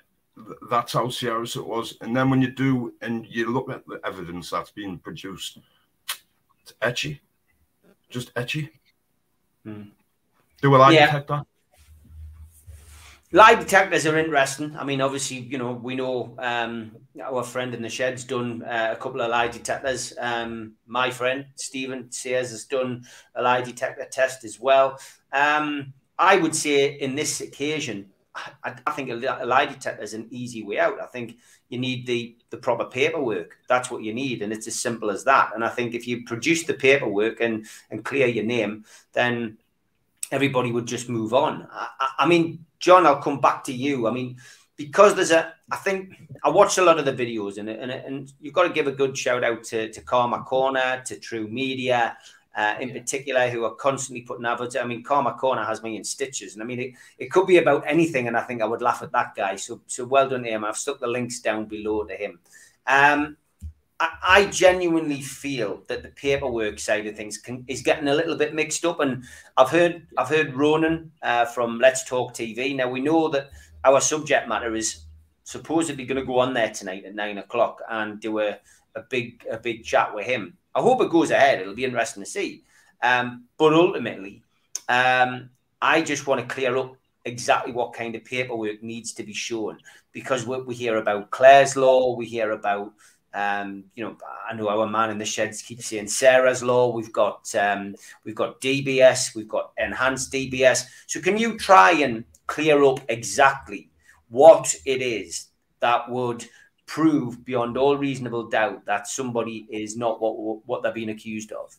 that's 0.70 0.92
how 0.92 1.08
serious 1.08 1.56
it 1.56 1.66
was. 1.66 1.96
And 2.00 2.14
then 2.14 2.30
when 2.30 2.42
you 2.42 2.50
do 2.50 2.94
and 3.00 3.26
you 3.26 3.50
look 3.50 3.70
at 3.70 3.86
the 3.86 4.00
evidence 4.04 4.50
that's 4.50 4.70
being 4.70 4.98
produced, 4.98 5.58
it's 6.62 6.72
etchy, 6.82 7.20
just 8.08 8.34
etchy. 8.34 8.70
Mm. 9.66 9.90
Do 10.62 10.74
a 10.74 10.76
lie 10.76 10.92
yeah. 10.92 11.06
detector. 11.06 11.42
Lie 13.32 13.54
detectors 13.54 14.06
are 14.06 14.18
interesting. 14.18 14.76
I 14.76 14.82
mean, 14.82 15.00
obviously, 15.00 15.38
you 15.38 15.56
know, 15.56 15.70
we 15.70 15.94
know 15.94 16.34
um, 16.38 16.96
our 17.22 17.44
friend 17.44 17.72
in 17.74 17.80
the 17.80 17.88
shed's 17.88 18.24
done 18.24 18.64
uh, 18.64 18.88
a 18.90 18.96
couple 18.96 19.20
of 19.20 19.30
lie 19.30 19.46
detectors. 19.46 20.12
Um, 20.18 20.72
my 20.88 21.12
friend 21.12 21.46
Stephen 21.54 22.10
Sears 22.10 22.50
has 22.50 22.64
done 22.64 23.04
a 23.36 23.42
lie 23.42 23.62
detector 23.62 24.04
test 24.10 24.42
as 24.42 24.58
well. 24.58 24.98
Um, 25.32 25.92
I 26.18 26.38
would 26.38 26.56
say 26.56 26.94
in 26.94 27.14
this 27.14 27.40
occasion, 27.40 28.10
I, 28.34 28.74
I, 28.84 28.90
think 28.90 29.10
a, 29.10 29.44
lie 29.44 29.66
detector 29.66 30.02
is 30.02 30.14
an 30.14 30.26
easy 30.30 30.64
way 30.64 30.80
out. 30.80 31.00
I 31.00 31.06
think 31.06 31.36
you 31.68 31.78
need 31.78 32.06
the 32.06 32.36
the 32.50 32.56
proper 32.56 32.84
paperwork. 32.84 33.58
That's 33.68 33.92
what 33.92 34.02
you 34.02 34.12
need, 34.12 34.42
and 34.42 34.52
it's 34.52 34.66
as 34.66 34.74
simple 34.74 35.08
as 35.08 35.22
that. 35.24 35.52
And 35.54 35.64
I 35.64 35.68
think 35.68 35.94
if 35.94 36.06
you 36.08 36.24
produce 36.24 36.64
the 36.64 36.74
paperwork 36.74 37.40
and 37.40 37.66
and 37.90 38.04
clear 38.04 38.26
your 38.26 38.44
name, 38.44 38.84
then 39.12 39.58
everybody 40.30 40.72
would 40.72 40.86
just 40.86 41.08
move 41.08 41.34
on. 41.34 41.66
I, 41.70 42.08
I 42.20 42.26
mean, 42.26 42.64
John, 42.78 43.06
I'll 43.06 43.22
come 43.22 43.40
back 43.40 43.64
to 43.64 43.72
you. 43.72 44.06
I 44.06 44.10
mean, 44.10 44.36
because 44.76 45.14
there's 45.14 45.30
a, 45.30 45.52
I 45.70 45.76
think 45.76 46.14
I 46.42 46.48
watched 46.48 46.78
a 46.78 46.82
lot 46.82 46.98
of 46.98 47.04
the 47.04 47.12
videos, 47.12 47.58
and 47.58 47.68
and, 47.68 47.90
and 47.90 48.32
you've 48.40 48.54
got 48.54 48.64
to 48.64 48.72
give 48.72 48.86
a 48.86 48.92
good 48.92 49.16
shout 49.16 49.44
out 49.44 49.64
to 49.64 49.90
to 49.92 50.00
Karma 50.02 50.42
Corner, 50.42 51.02
to 51.06 51.18
True 51.18 51.48
Media 51.48 52.16
uh, 52.56 52.74
in 52.80 52.90
particular 52.90 53.48
who 53.48 53.64
are 53.64 53.74
constantly 53.74 54.22
putting 54.22 54.44
adverts. 54.44 54.76
I 54.76 54.84
mean, 54.84 55.02
Karma 55.02 55.34
Corner 55.34 55.64
has 55.64 55.82
me 55.82 55.96
in 55.96 56.04
stitches, 56.04 56.54
and 56.54 56.62
I 56.62 56.66
mean, 56.66 56.80
it, 56.80 56.94
it 57.18 57.30
could 57.30 57.46
be 57.46 57.58
about 57.58 57.84
anything, 57.86 58.28
and 58.28 58.36
I 58.36 58.42
think 58.42 58.62
I 58.62 58.66
would 58.66 58.82
laugh 58.82 59.02
at 59.02 59.12
that 59.12 59.34
guy. 59.34 59.56
So, 59.56 59.80
so 59.86 60.04
well 60.04 60.28
done 60.28 60.42
to 60.42 60.50
him. 60.50 60.64
I've 60.64 60.76
stuck 60.76 61.00
the 61.00 61.06
links 61.06 61.40
down 61.40 61.66
below 61.66 62.04
to 62.04 62.14
him. 62.14 62.40
Um, 62.86 63.36
I, 64.00 64.08
I 64.22 64.44
genuinely 64.46 65.20
feel 65.20 65.82
that 65.88 66.02
the 66.02 66.08
paperwork 66.08 66.78
side 66.78 67.06
of 67.06 67.16
things 67.16 67.38
can, 67.38 67.64
is 67.68 67.82
getting 67.82 68.08
a 68.08 68.14
little 68.14 68.36
bit 68.36 68.54
mixed 68.54 68.84
up, 68.84 69.00
and 69.00 69.24
I've 69.56 69.68
heard 69.68 70.06
I've 70.16 70.28
heard 70.28 70.56
Ronan 70.56 71.12
uh, 71.22 71.44
from 71.44 71.78
Let's 71.78 72.04
Talk 72.04 72.34
TV. 72.34 72.74
Now 72.74 72.88
we 72.88 73.00
know 73.00 73.28
that 73.28 73.50
our 73.84 74.00
subject 74.00 74.48
matter 74.48 74.74
is 74.74 75.02
supposedly 75.44 76.06
going 76.06 76.20
to 76.20 76.26
go 76.26 76.38
on 76.38 76.54
there 76.54 76.70
tonight 76.70 77.04
at 77.04 77.14
nine 77.14 77.38
o'clock 77.38 77.80
and 77.90 78.20
do 78.20 78.40
a, 78.40 78.58
a 78.94 79.02
big 79.08 79.46
a 79.50 79.58
big 79.58 79.84
chat 79.84 80.14
with 80.14 80.26
him. 80.26 80.56
I 80.74 80.80
hope 80.80 81.02
it 81.02 81.10
goes 81.10 81.30
ahead. 81.30 81.60
It'll 81.60 81.74
be 81.74 81.84
interesting 81.84 82.22
to 82.22 82.28
see. 82.28 82.64
Um, 83.02 83.44
but 83.58 83.74
ultimately, 83.74 84.42
um, 84.88 85.50
I 85.80 86.02
just 86.02 86.26
want 86.26 86.40
to 86.40 86.54
clear 86.54 86.76
up 86.76 86.96
exactly 87.24 87.72
what 87.72 87.92
kind 87.92 88.14
of 88.14 88.24
paperwork 88.24 88.82
needs 88.82 89.12
to 89.12 89.22
be 89.22 89.34
shown 89.34 89.78
because 90.12 90.46
we, 90.46 90.60
we 90.62 90.74
hear 90.74 90.96
about 90.96 91.30
Clare's 91.30 91.76
law, 91.76 92.14
we 92.14 92.26
hear 92.26 92.52
about 92.52 92.92
um, 93.34 93.84
you 93.94 94.04
know, 94.04 94.16
I 94.48 94.54
know 94.54 94.68
our 94.68 94.86
man 94.86 95.10
in 95.10 95.18
the 95.18 95.24
sheds 95.24 95.62
keeps 95.62 95.86
saying 95.86 96.08
Sarah's 96.08 96.62
law. 96.62 96.92
We've 96.92 97.12
got 97.12 97.54
um, 97.54 97.94
we've 98.24 98.34
got 98.34 98.60
DBS, 98.60 99.34
we've 99.34 99.48
got 99.48 99.72
enhanced 99.78 100.32
DBS. 100.32 100.84
So 101.06 101.20
can 101.20 101.38
you 101.38 101.56
try 101.58 101.92
and 101.92 102.24
clear 102.46 102.82
up 102.82 103.00
exactly 103.08 103.90
what 104.28 104.74
it 104.84 105.02
is 105.02 105.48
that 105.80 106.10
would 106.10 106.44
prove 106.86 107.44
beyond 107.44 107.76
all 107.76 107.96
reasonable 107.96 108.48
doubt 108.48 108.84
that 108.84 109.06
somebody 109.06 109.64
is 109.70 109.96
not 109.96 110.20
what 110.20 110.66
what 110.66 110.82
they're 110.82 110.92
being 110.92 111.10
accused 111.10 111.52
of. 111.52 111.76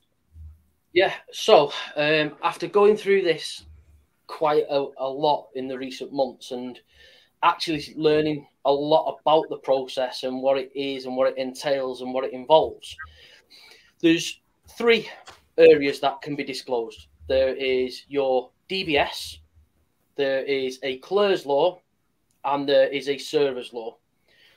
Yeah. 0.94 1.14
So 1.34 1.74
um, 1.98 2.32
after 2.42 2.68
going 2.68 2.96
through 2.96 3.24
this 3.24 3.66
quite 4.28 4.64
a, 4.70 4.86
a 4.98 5.08
lot 5.08 5.50
in 5.56 5.68
the 5.68 5.78
recent 5.78 6.14
months 6.14 6.52
and 6.52 6.80
actually 7.44 7.94
learning 7.96 8.48
a 8.66 8.72
lot 8.72 9.18
about 9.20 9.50
the 9.50 9.58
process 9.58 10.24
and 10.24 10.42
what 10.42 10.58
it 10.58 10.72
is 10.76 11.06
and 11.06 11.16
what 11.16 11.28
it 11.30 11.38
entails 11.38 12.02
and 12.02 12.14
what 12.14 12.24
it 12.24 12.34
involves, 12.34 12.96
there's 14.02 14.42
three 14.78 15.10
areas 15.58 16.00
that 16.00 16.22
can 16.22 16.36
be 16.36 16.44
disclosed. 16.44 17.08
There 17.28 17.56
is 17.56 18.04
your 18.08 18.52
DBS, 18.70 19.38
there 20.16 20.44
is 20.44 20.80
a 20.84 20.98
Clare's 21.00 21.46
law, 21.46 21.82
and 22.44 22.68
there 22.68 22.88
is 22.88 23.10
a 23.10 23.18
Sarah's 23.18 23.74
law. 23.74 23.98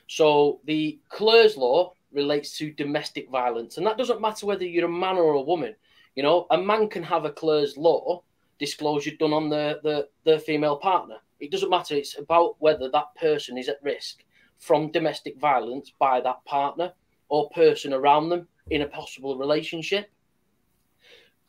So 0.07 0.59
the 0.65 0.99
Clare's 1.09 1.57
law 1.57 1.93
relates 2.11 2.57
to 2.57 2.71
domestic 2.71 3.29
violence, 3.29 3.77
and 3.77 3.85
that 3.85 3.97
doesn't 3.97 4.21
matter 4.21 4.45
whether 4.45 4.65
you're 4.65 4.85
a 4.85 4.91
man 4.91 5.17
or 5.17 5.33
a 5.33 5.41
woman. 5.41 5.75
You 6.15 6.23
know, 6.23 6.47
a 6.49 6.57
man 6.57 6.87
can 6.87 7.03
have 7.03 7.25
a 7.25 7.31
Clare's 7.31 7.77
law 7.77 8.23
disclosure 8.57 9.11
done 9.19 9.33
on 9.33 9.49
the, 9.49 9.79
the, 9.83 10.07
the 10.23 10.39
female 10.39 10.77
partner. 10.77 11.17
It 11.39 11.51
doesn't 11.51 11.69
matter. 11.69 11.95
It's 11.95 12.17
about 12.17 12.55
whether 12.59 12.89
that 12.89 13.15
person 13.15 13.57
is 13.57 13.69
at 13.69 13.83
risk 13.83 14.23
from 14.57 14.91
domestic 14.91 15.37
violence 15.37 15.91
by 15.99 16.21
that 16.21 16.43
partner 16.45 16.93
or 17.29 17.49
person 17.49 17.93
around 17.93 18.29
them 18.29 18.47
in 18.69 18.81
a 18.81 18.87
possible 18.87 19.37
relationship. 19.37 20.09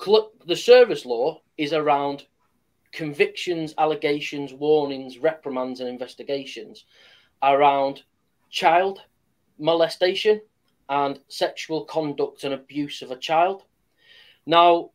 The 0.04 0.56
Sarah's 0.56 1.06
law 1.06 1.40
is 1.56 1.72
around 1.72 2.26
convictions, 2.92 3.74
allegations, 3.78 4.52
warnings, 4.52 5.18
reprimands, 5.18 5.80
and 5.80 5.88
investigations. 5.88 6.84
around 7.42 8.02
child 8.50 9.00
molestation 9.58 10.40
and 10.88 11.20
sexual 11.28 11.84
conduct 11.84 12.44
and 12.44 12.54
abuse 12.54 13.02
of 13.02 13.10
a 13.10 13.16
child. 13.16 13.64
Now, 14.46 14.90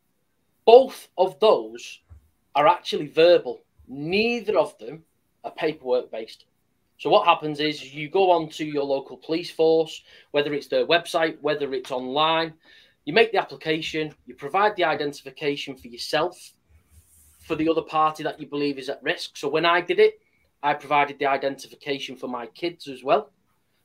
both 0.64 1.08
of 1.18 1.38
those 1.40 2.00
are 2.54 2.66
actually 2.66 3.06
verbal. 3.08 3.61
Neither 3.88 4.58
of 4.58 4.76
them 4.78 5.04
are 5.44 5.52
paperwork 5.52 6.10
based. 6.10 6.44
So 6.98 7.10
what 7.10 7.26
happens 7.26 7.58
is 7.58 7.94
you 7.94 8.08
go 8.08 8.30
on 8.30 8.48
to 8.50 8.64
your 8.64 8.84
local 8.84 9.16
police 9.16 9.50
force, 9.50 10.02
whether 10.30 10.54
it's 10.54 10.68
their 10.68 10.86
website, 10.86 11.36
whether 11.40 11.74
it's 11.74 11.90
online, 11.90 12.54
you 13.04 13.12
make 13.12 13.32
the 13.32 13.38
application, 13.38 14.14
you 14.26 14.34
provide 14.34 14.76
the 14.76 14.84
identification 14.84 15.76
for 15.76 15.88
yourself, 15.88 16.52
for 17.40 17.56
the 17.56 17.68
other 17.68 17.82
party 17.82 18.22
that 18.22 18.40
you 18.40 18.46
believe 18.46 18.78
is 18.78 18.88
at 18.88 19.02
risk. 19.02 19.36
So 19.36 19.48
when 19.48 19.66
I 19.66 19.80
did 19.80 19.98
it, 19.98 20.20
I 20.62 20.74
provided 20.74 21.18
the 21.18 21.26
identification 21.26 22.16
for 22.16 22.28
my 22.28 22.46
kids 22.46 22.86
as 22.86 23.02
well. 23.02 23.30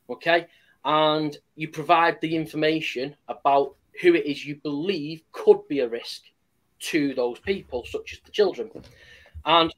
Okay. 0.09 0.45
And 0.85 1.35
you 1.55 1.69
provide 1.69 2.21
the 2.21 2.35
information 2.35 3.15
about 3.27 3.75
who 4.01 4.13
it 4.13 4.25
is 4.27 4.45
you 4.45 4.57
believe 4.57 5.23
could 5.31 5.67
be 5.67 5.79
a 5.79 5.89
risk 5.89 6.21
to 6.79 7.15
those 7.15 7.39
people, 7.39 7.83
such 7.89 8.13
as 8.13 8.19
the 8.19 8.31
children. 8.31 8.69
And 9.43 9.73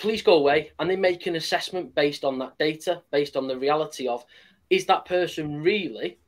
police 0.00 0.22
go 0.22 0.34
away 0.34 0.72
and 0.78 0.90
they 0.90 0.96
make 0.96 1.26
an 1.26 1.36
assessment 1.36 1.94
based 1.94 2.24
on 2.24 2.38
that 2.38 2.58
data, 2.58 3.02
based 3.12 3.36
on 3.36 3.46
the 3.46 3.58
reality 3.58 4.08
of 4.08 4.24
is 4.70 4.86
that 4.86 5.04
person 5.04 5.62
really 5.62 6.18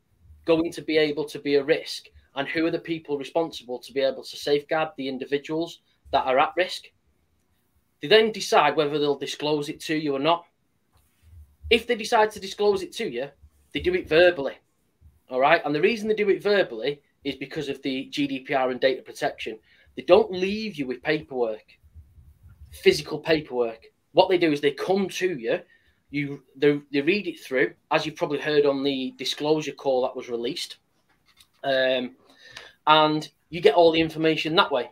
going 0.45 0.71
to 0.73 0.83
be 0.83 0.99
able 0.99 1.25
to 1.25 1.39
be 1.39 1.57
a 1.57 1.65
risk? 1.65 2.07
And 2.35 2.49
who 2.49 2.67
are 2.67 2.71
the 2.71 2.79
people 2.79 3.19
responsible 3.19 3.79
to 3.81 3.93
be 3.93 4.01
able 4.01 4.25
to 4.25 4.37
safeguard 4.37 4.91
the 4.97 5.09
individuals 5.09 5.81
that 6.13 6.27
are 6.27 6.39
at 6.39 6.53
risk? 6.57 6.85
They 8.01 8.09
then 8.09 8.33
decide 8.33 8.77
whether 8.77 8.99
they'll 8.99 9.19
disclose 9.19 9.69
it 9.69 9.81
to 9.83 9.95
you 9.95 10.15
or 10.15 10.19
not. 10.19 10.45
If 11.71 11.87
they 11.87 11.95
decide 11.95 12.31
to 12.33 12.41
disclose 12.41 12.83
it 12.83 12.93
to 12.95 13.09
you, 13.09 13.29
they 13.73 13.81
do 13.81 13.95
it 13.95 14.09
verbally. 14.09 14.55
All 15.31 15.41
right. 15.41 15.63
And 15.65 15.75
the 15.75 15.81
reason 15.81 16.09
they 16.09 16.15
do 16.15 16.29
it 16.29 16.43
verbally 16.43 17.01
is 17.25 17.37
because 17.37 17.69
of 17.69 17.81
the 17.83 18.11
GDPR 18.11 18.71
and 18.71 18.81
data 18.81 19.03
protection. 19.03 19.59
They 19.97 20.03
don't 20.03 20.33
leave 20.33 20.77
you 20.77 20.87
with 20.87 21.03
paperwork 21.03 21.65
physical 22.73 23.19
paperwork. 23.19 23.87
What 24.13 24.29
they 24.29 24.39
do 24.39 24.53
is 24.53 24.61
they 24.61 24.73
come 24.73 25.09
to 25.09 25.39
you, 25.39 25.61
you 26.11 26.43
they, 26.57 26.81
they 26.93 27.01
read 27.01 27.27
it 27.27 27.41
through, 27.41 27.73
as 27.91 28.05
you 28.05 28.13
probably 28.13 28.41
heard 28.41 28.67
on 28.67 28.83
the 28.83 29.15
disclosure 29.17 29.73
call 29.73 30.03
that 30.03 30.17
was 30.17 30.29
released, 30.29 30.79
um, 31.65 32.17
and 32.87 33.31
you 33.51 33.61
get 33.61 33.75
all 33.75 33.93
the 33.93 34.01
information 34.01 34.55
that 34.57 34.73
way. 34.73 34.91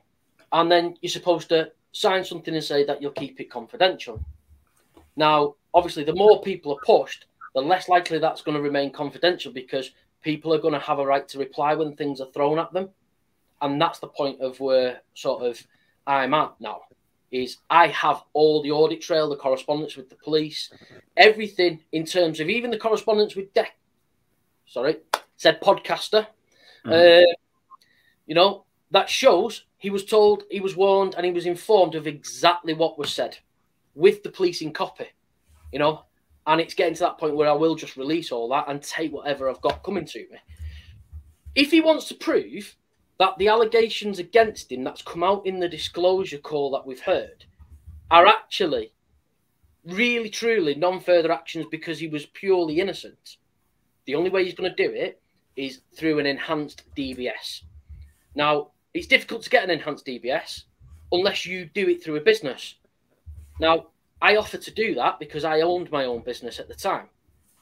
And 0.52 0.70
then 0.70 0.96
you're 1.00 1.10
supposed 1.10 1.48
to 1.50 1.72
sign 1.92 2.24
something 2.24 2.54
and 2.54 2.62
say 2.62 2.84
that 2.84 3.00
you'll 3.00 3.12
keep 3.12 3.40
it 3.40 3.50
confidential. 3.50 4.22
Now, 5.16 5.54
obviously, 5.74 6.04
the 6.04 6.14
more 6.14 6.40
people 6.42 6.72
are 6.72 6.84
pushed, 6.86 7.26
the 7.54 7.60
less 7.60 7.88
likely 7.88 8.18
that's 8.18 8.42
going 8.42 8.56
to 8.56 8.62
remain 8.62 8.90
confidential 8.92 9.52
because 9.52 9.90
people 10.22 10.52
are 10.54 10.60
going 10.60 10.74
to 10.74 10.80
have 10.80 10.98
a 10.98 11.06
right 11.06 11.26
to 11.28 11.38
reply 11.38 11.74
when 11.74 11.96
things 11.96 12.20
are 12.20 12.30
thrown 12.32 12.58
at 12.58 12.72
them. 12.72 12.90
And 13.60 13.80
that's 13.80 13.98
the 13.98 14.08
point 14.08 14.40
of 14.40 14.58
where 14.60 15.00
sort 15.14 15.42
of 15.42 15.62
I'm 16.06 16.34
at 16.34 16.54
now 16.60 16.80
is 17.30 17.58
I 17.68 17.88
have 17.88 18.22
all 18.32 18.62
the 18.62 18.70
audit 18.70 19.00
trail, 19.00 19.28
the 19.28 19.36
correspondence 19.36 19.96
with 19.96 20.08
the 20.08 20.16
police, 20.16 20.70
everything 21.16 21.80
in 21.92 22.04
terms 22.04 22.40
of 22.40 22.48
even 22.48 22.70
the 22.70 22.78
correspondence 22.78 23.36
with 23.36 23.52
Deck. 23.54 23.76
Sorry, 24.66 24.96
said 25.36 25.60
podcaster. 25.60 26.26
Mm-hmm. 26.84 26.92
Uh, 26.92 27.34
you 28.26 28.34
know 28.34 28.64
that 28.90 29.08
shows 29.08 29.64
he 29.78 29.90
was 29.90 30.04
told, 30.04 30.44
he 30.50 30.60
was 30.60 30.76
warned, 30.76 31.14
and 31.14 31.24
he 31.24 31.32
was 31.32 31.46
informed 31.46 31.94
of 31.94 32.06
exactly 32.06 32.74
what 32.74 32.98
was 32.98 33.12
said 33.12 33.38
with 33.94 34.22
the 34.22 34.30
police 34.30 34.60
in 34.60 34.72
copy. 34.72 35.06
You 35.72 35.78
know, 35.78 36.04
and 36.46 36.60
it's 36.60 36.74
getting 36.74 36.94
to 36.94 37.00
that 37.00 37.18
point 37.18 37.36
where 37.36 37.48
I 37.48 37.52
will 37.52 37.76
just 37.76 37.96
release 37.96 38.32
all 38.32 38.48
that 38.50 38.68
and 38.68 38.82
take 38.82 39.12
whatever 39.12 39.48
I've 39.48 39.60
got 39.60 39.82
coming 39.82 40.04
to 40.04 40.18
me. 40.18 40.38
If 41.54 41.70
he 41.70 41.80
wants 41.80 42.08
to 42.08 42.14
prove 42.14 42.76
that 43.20 43.38
the 43.38 43.46
allegations 43.46 44.18
against 44.18 44.72
him 44.72 44.82
that's 44.82 45.02
come 45.02 45.22
out 45.22 45.46
in 45.46 45.60
the 45.60 45.68
disclosure 45.68 46.38
call 46.38 46.72
that 46.72 46.84
we've 46.84 47.02
heard 47.02 47.44
are 48.10 48.26
actually 48.26 48.92
really 49.84 50.28
truly 50.28 50.74
non-further 50.74 51.30
actions 51.30 51.66
because 51.70 52.00
he 52.00 52.08
was 52.08 52.26
purely 52.26 52.80
innocent. 52.80 53.36
The 54.06 54.16
only 54.16 54.30
way 54.30 54.44
he's 54.44 54.54
going 54.54 54.74
to 54.74 54.88
do 54.88 54.92
it 54.92 55.22
is 55.54 55.82
through 55.94 56.18
an 56.18 56.26
enhanced 56.26 56.82
dbs 56.96 57.62
now 58.34 58.68
it's 58.94 59.06
difficult 59.06 59.42
to 59.42 59.50
get 59.50 59.64
an 59.64 59.70
enhanced 59.70 60.06
dbs 60.06 60.64
unless 61.12 61.46
you 61.46 61.66
do 61.66 61.88
it 61.88 62.02
through 62.02 62.16
a 62.16 62.20
business. 62.20 62.76
Now 63.60 63.88
i 64.22 64.36
offered 64.36 64.62
to 64.62 64.70
do 64.70 64.94
that 64.94 65.18
because 65.18 65.44
i 65.44 65.62
owned 65.62 65.90
my 65.90 66.04
own 66.04 66.22
business 66.22 66.60
at 66.60 66.68
the 66.68 66.74
time 66.74 67.08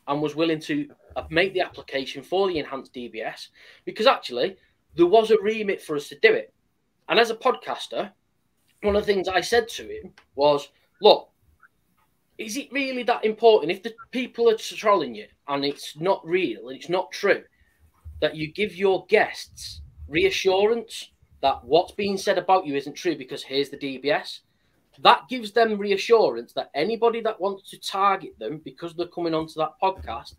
and 0.07 0.21
was 0.21 0.35
willing 0.35 0.61
to 0.61 0.88
make 1.31 1.53
the 1.55 1.61
application 1.61 2.23
for 2.23 2.49
the 2.49 2.59
enhanced 2.59 2.94
dbs 2.94 3.49
because 3.85 4.07
actually 4.07 4.57
there 4.94 5.07
was 5.07 5.31
a 5.31 5.40
remit 5.42 5.81
for 5.83 5.96
us 5.96 6.09
to 6.09 6.18
do 6.20 6.33
it. 6.33 6.53
And 7.09 7.18
as 7.18 7.31
a 7.31 7.37
podcaster, 7.37 8.12
one 8.83 8.96
of 8.96 9.07
the 9.07 9.12
things 9.12 9.29
I 9.29 9.40
said 9.40 9.68
to 9.70 9.83
him 9.85 10.12
was, 10.35 10.68
look, 11.01 11.31
is 12.37 12.57
it 12.57 12.72
really 12.72 13.03
that 13.05 13.24
important 13.24 13.72
if 13.72 13.83
the 13.83 13.94
people 14.12 14.48
are 14.48 14.57
trolling 14.57 15.14
you 15.14 15.27
and 15.48 15.64
it's 15.64 15.96
not 15.98 16.24
real 16.24 16.68
and 16.68 16.77
it's 16.77 16.88
not 16.88 17.11
true 17.11 17.42
that 18.20 18.37
you 18.37 18.53
give 18.53 18.74
your 18.77 19.07
guests 19.07 19.81
reassurance 20.09 21.11
that 21.40 21.64
what's 21.64 21.92
being 21.92 22.16
said 22.16 22.38
about 22.38 22.66
you 22.66 22.74
isn't 22.74 22.94
true 22.94 23.16
because 23.16 23.42
here's 23.42 23.70
the 23.70 23.77
DBS? 23.77 24.40
That 25.01 25.29
gives 25.29 25.53
them 25.53 25.79
reassurance 25.79 26.53
that 26.55 26.70
anybody 26.74 27.20
that 27.20 27.40
wants 27.40 27.70
to 27.70 27.79
target 27.79 28.38
them 28.38 28.61
because 28.64 28.94
they're 28.94 29.07
coming 29.07 29.35
onto 29.35 29.55
that 29.55 29.74
podcast 29.81 30.35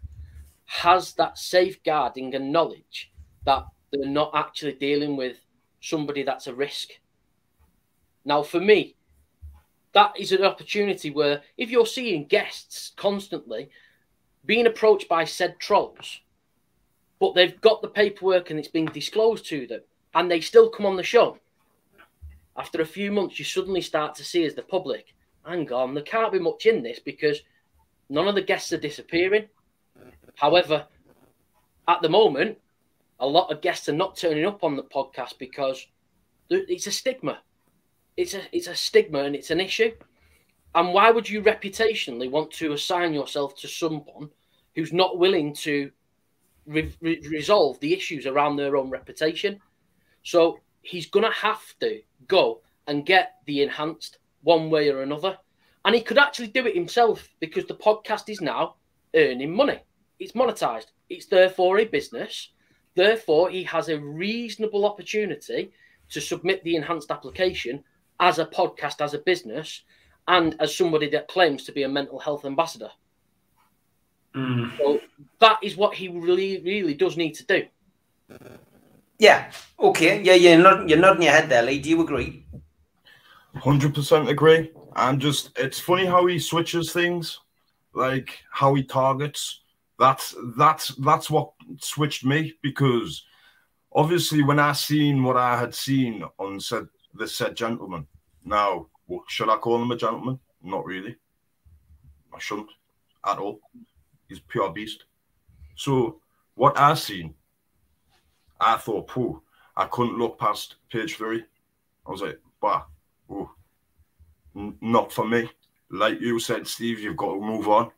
has 0.65 1.13
that 1.13 1.37
safeguarding 1.37 2.35
and 2.35 2.51
knowledge 2.51 3.11
that 3.45 3.65
they're 3.91 4.09
not 4.09 4.31
actually 4.33 4.73
dealing 4.73 5.15
with 5.17 5.37
somebody 5.81 6.23
that's 6.23 6.47
a 6.47 6.53
risk. 6.53 6.89
Now, 8.25 8.43
for 8.43 8.59
me, 8.59 8.95
that 9.93 10.13
is 10.19 10.31
an 10.31 10.43
opportunity 10.43 11.09
where 11.09 11.41
if 11.57 11.69
you're 11.69 11.85
seeing 11.85 12.25
guests 12.25 12.93
constantly 12.95 13.69
being 14.45 14.67
approached 14.67 15.09
by 15.09 15.25
said 15.25 15.59
trolls, 15.59 16.21
but 17.19 17.33
they've 17.33 17.59
got 17.61 17.81
the 17.81 17.87
paperwork 17.87 18.49
and 18.49 18.59
it's 18.59 18.67
being 18.67 18.85
disclosed 18.85 19.45
to 19.47 19.67
them, 19.67 19.81
and 20.13 20.29
they 20.29 20.41
still 20.41 20.69
come 20.69 20.85
on 20.85 20.95
the 20.95 21.03
show, 21.03 21.37
after 22.57 22.81
a 22.81 22.85
few 22.85 23.11
months, 23.11 23.39
you 23.39 23.45
suddenly 23.45 23.81
start 23.81 24.15
to 24.15 24.23
see 24.23 24.43
as 24.45 24.53
the 24.53 24.61
public, 24.61 25.13
hang 25.45 25.71
on, 25.71 25.93
there 25.93 26.03
can't 26.03 26.31
be 26.31 26.39
much 26.39 26.65
in 26.65 26.83
this 26.83 26.99
because 26.99 27.41
none 28.09 28.27
of 28.27 28.35
the 28.35 28.41
guests 28.41 28.73
are 28.73 28.77
disappearing. 28.77 29.47
However, 30.35 30.85
at 31.87 32.01
the 32.01 32.09
moment, 32.09 32.57
a 33.19 33.27
lot 33.27 33.51
of 33.51 33.61
guests 33.61 33.89
are 33.89 33.93
not 33.93 34.15
turning 34.15 34.45
up 34.45 34.63
on 34.63 34.75
the 34.75 34.83
podcast 34.83 35.37
because 35.37 35.85
it's 36.49 36.87
a 36.87 36.91
stigma. 36.91 37.39
It's 38.17 38.33
a 38.33 38.41
it's 38.51 38.67
a 38.67 38.75
stigma 38.75 39.19
and 39.19 39.35
it's 39.35 39.51
an 39.51 39.59
issue. 39.59 39.91
And 40.75 40.93
why 40.93 41.11
would 41.11 41.29
you 41.29 41.41
reputationally 41.41 42.29
want 42.29 42.51
to 42.51 42.73
assign 42.73 43.13
yourself 43.13 43.55
to 43.57 43.67
someone 43.67 44.29
who's 44.75 44.93
not 44.93 45.17
willing 45.17 45.53
to 45.55 45.91
re- 46.65 46.93
re- 47.01 47.21
resolve 47.27 47.79
the 47.79 47.93
issues 47.93 48.25
around 48.27 48.55
their 48.55 48.77
own 48.77 48.89
reputation? 48.89 49.59
So 50.23 50.59
he's 50.81 51.07
going 51.07 51.25
to 51.25 51.31
have 51.31 51.61
to 51.79 52.01
go 52.27 52.61
and 52.87 53.05
get 53.05 53.33
the 53.45 53.63
enhanced 53.63 54.19
one 54.43 54.69
way 54.69 54.89
or 54.89 55.01
another. 55.01 55.37
And 55.85 55.95
he 55.95 56.01
could 56.01 56.17
actually 56.17 56.47
do 56.47 56.67
it 56.67 56.75
himself 56.75 57.27
because 57.39 57.65
the 57.65 57.75
podcast 57.75 58.29
is 58.29 58.41
now 58.41 58.75
earning 59.15 59.55
money. 59.55 59.79
It's 60.19 60.33
monetized. 60.33 60.87
It's 61.09 61.25
therefore 61.25 61.79
a 61.79 61.85
business 61.85 62.49
Therefore, 62.99 63.49
he 63.49 63.63
has 63.63 63.87
a 63.87 63.97
reasonable 63.97 64.85
opportunity 64.85 65.71
to 66.09 66.19
submit 66.19 66.61
the 66.65 66.75
enhanced 66.75 67.11
application 67.11 67.81
as 68.19 68.39
a 68.39 68.45
podcast, 68.45 68.99
as 68.99 69.13
a 69.13 69.19
business, 69.19 69.83
and 70.27 70.53
as 70.59 70.75
somebody 70.75 71.09
that 71.11 71.29
claims 71.29 71.63
to 71.63 71.71
be 71.71 71.83
a 71.83 71.87
mental 71.87 72.19
health 72.19 72.43
ambassador. 72.43 72.91
Mm. 74.35 74.77
So 74.77 74.99
that 75.39 75.59
is 75.63 75.77
what 75.77 75.95
he 75.95 76.09
really, 76.09 76.61
really 76.61 76.93
does 76.93 77.15
need 77.15 77.35
to 77.35 77.45
do. 77.45 77.67
Yeah. 79.17 79.49
Okay. 79.79 80.21
Yeah. 80.21 80.33
You're 80.33 80.61
not. 80.61 80.89
You're 80.89 80.99
nodding 80.99 81.23
your 81.23 81.31
head 81.31 81.47
there, 81.47 81.63
Lee. 81.63 81.79
Do 81.79 81.89
you 81.89 82.01
agree? 82.01 82.45
Hundred 83.55 83.95
percent 83.95 84.27
agree. 84.27 84.71
I'm 84.91 85.19
just. 85.19 85.57
It's 85.57 85.79
funny 85.79 86.05
how 86.05 86.25
he 86.25 86.37
switches 86.37 86.91
things, 86.91 87.39
like 87.93 88.39
how 88.51 88.73
he 88.73 88.83
targets 88.83 89.61
that's 89.99 90.33
that's 90.57 90.95
that's 90.95 91.29
what 91.29 91.51
switched 91.79 92.25
me 92.25 92.53
because 92.63 93.25
obviously 93.91 94.43
when 94.43 94.59
I 94.59 94.71
seen 94.71 95.23
what 95.23 95.37
I 95.37 95.59
had 95.59 95.75
seen 95.75 96.23
on 96.37 96.59
said 96.59 96.87
the 97.13 97.27
said 97.27 97.55
gentleman, 97.55 98.07
now 98.45 98.87
should 99.27 99.49
I 99.49 99.57
call 99.57 99.81
him 99.81 99.91
a 99.91 99.97
gentleman? 99.97 100.39
Not 100.63 100.85
really. 100.85 101.15
I 102.33 102.39
shouldn't 102.39 102.69
at 103.25 103.37
all. 103.39 103.59
He's 104.27 104.39
pure 104.39 104.71
beast. 104.71 105.05
So 105.75 106.21
what 106.55 106.77
I 106.77 106.93
seen, 106.93 107.33
I 108.59 108.77
thought, 108.77 109.07
pooh, 109.07 109.41
I 109.75 109.85
couldn't 109.85 110.17
look 110.17 110.37
past 110.39 110.75
page 110.91 111.15
three. 111.15 111.43
I 112.05 112.11
was 112.11 112.21
like, 112.21 112.39
bah, 112.61 112.83
ooh, 113.31 113.49
n- 114.55 114.77
not 114.81 115.11
for 115.11 115.27
me. 115.27 115.49
Like 115.89 116.21
you 116.21 116.39
said, 116.39 116.67
Steve, 116.67 116.99
you've 116.99 117.17
got 117.17 117.33
to 117.33 117.41
move 117.41 117.67
on. 117.67 117.91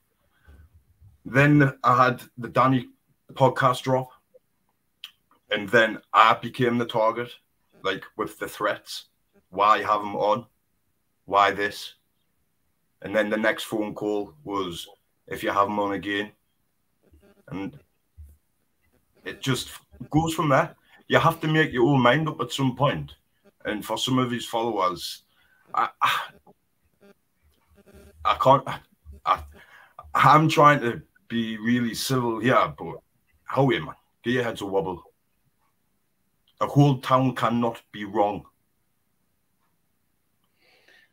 Then 1.26 1.74
I 1.84 2.06
had 2.06 2.22
the 2.38 2.50
Danny 2.50 2.90
podcast 3.34 3.84
drop, 3.84 4.10
and 5.50 5.70
then 5.70 6.00
I 6.14 6.34
became 6.34 6.78
the 6.78 6.86
target, 6.86 7.32
like 7.84 8.04
with 8.18 8.40
the 8.40 8.48
threats. 8.48 9.06
Why 9.50 9.80
have 9.84 10.02
him 10.02 10.16
on? 10.16 10.46
Why 11.26 11.52
this? 11.52 11.96
And 13.02 13.16
then 13.16 13.30
the 13.30 13.38
next 13.38 13.64
phone 13.64 13.94
call 13.94 14.34
was, 14.44 14.88
if 15.28 15.44
you 15.44 15.52
have 15.52 15.68
him 15.68 15.80
on 15.80 15.94
again, 15.94 16.32
and 17.50 17.78
it 19.26 19.42
just 19.42 19.70
goes 20.10 20.34
from 20.34 20.50
there. 20.50 20.76
You 21.08 21.20
have 21.20 21.42
to 21.42 21.48
make 21.48 21.74
your 21.74 21.88
own 21.88 22.02
mind 22.02 22.28
up 22.28 22.40
at 22.42 22.52
some 22.52 22.76
point. 22.76 23.14
And 23.66 23.86
for 23.86 23.98
some 23.98 24.18
of 24.18 24.32
his 24.32 24.46
followers, 24.46 25.24
I, 25.74 25.90
I, 26.02 26.20
I 28.26 28.38
can't. 28.42 28.64
I, 29.26 29.44
I'm 30.14 30.50
trying 30.50 30.80
to 30.82 31.02
be 31.32 31.58
really 31.58 31.96
civil 31.96 32.40
here, 32.40 32.74
but 32.78 32.98
Howie, 33.46 33.80
man, 33.80 33.96
get 34.22 34.34
your 34.34 34.44
heads 34.44 34.60
a 34.62 34.66
wobble. 34.66 35.02
A 36.60 36.68
whole 36.68 37.00
town 37.00 37.34
cannot 37.36 37.82
be 37.94 38.04
wrong. 38.04 38.46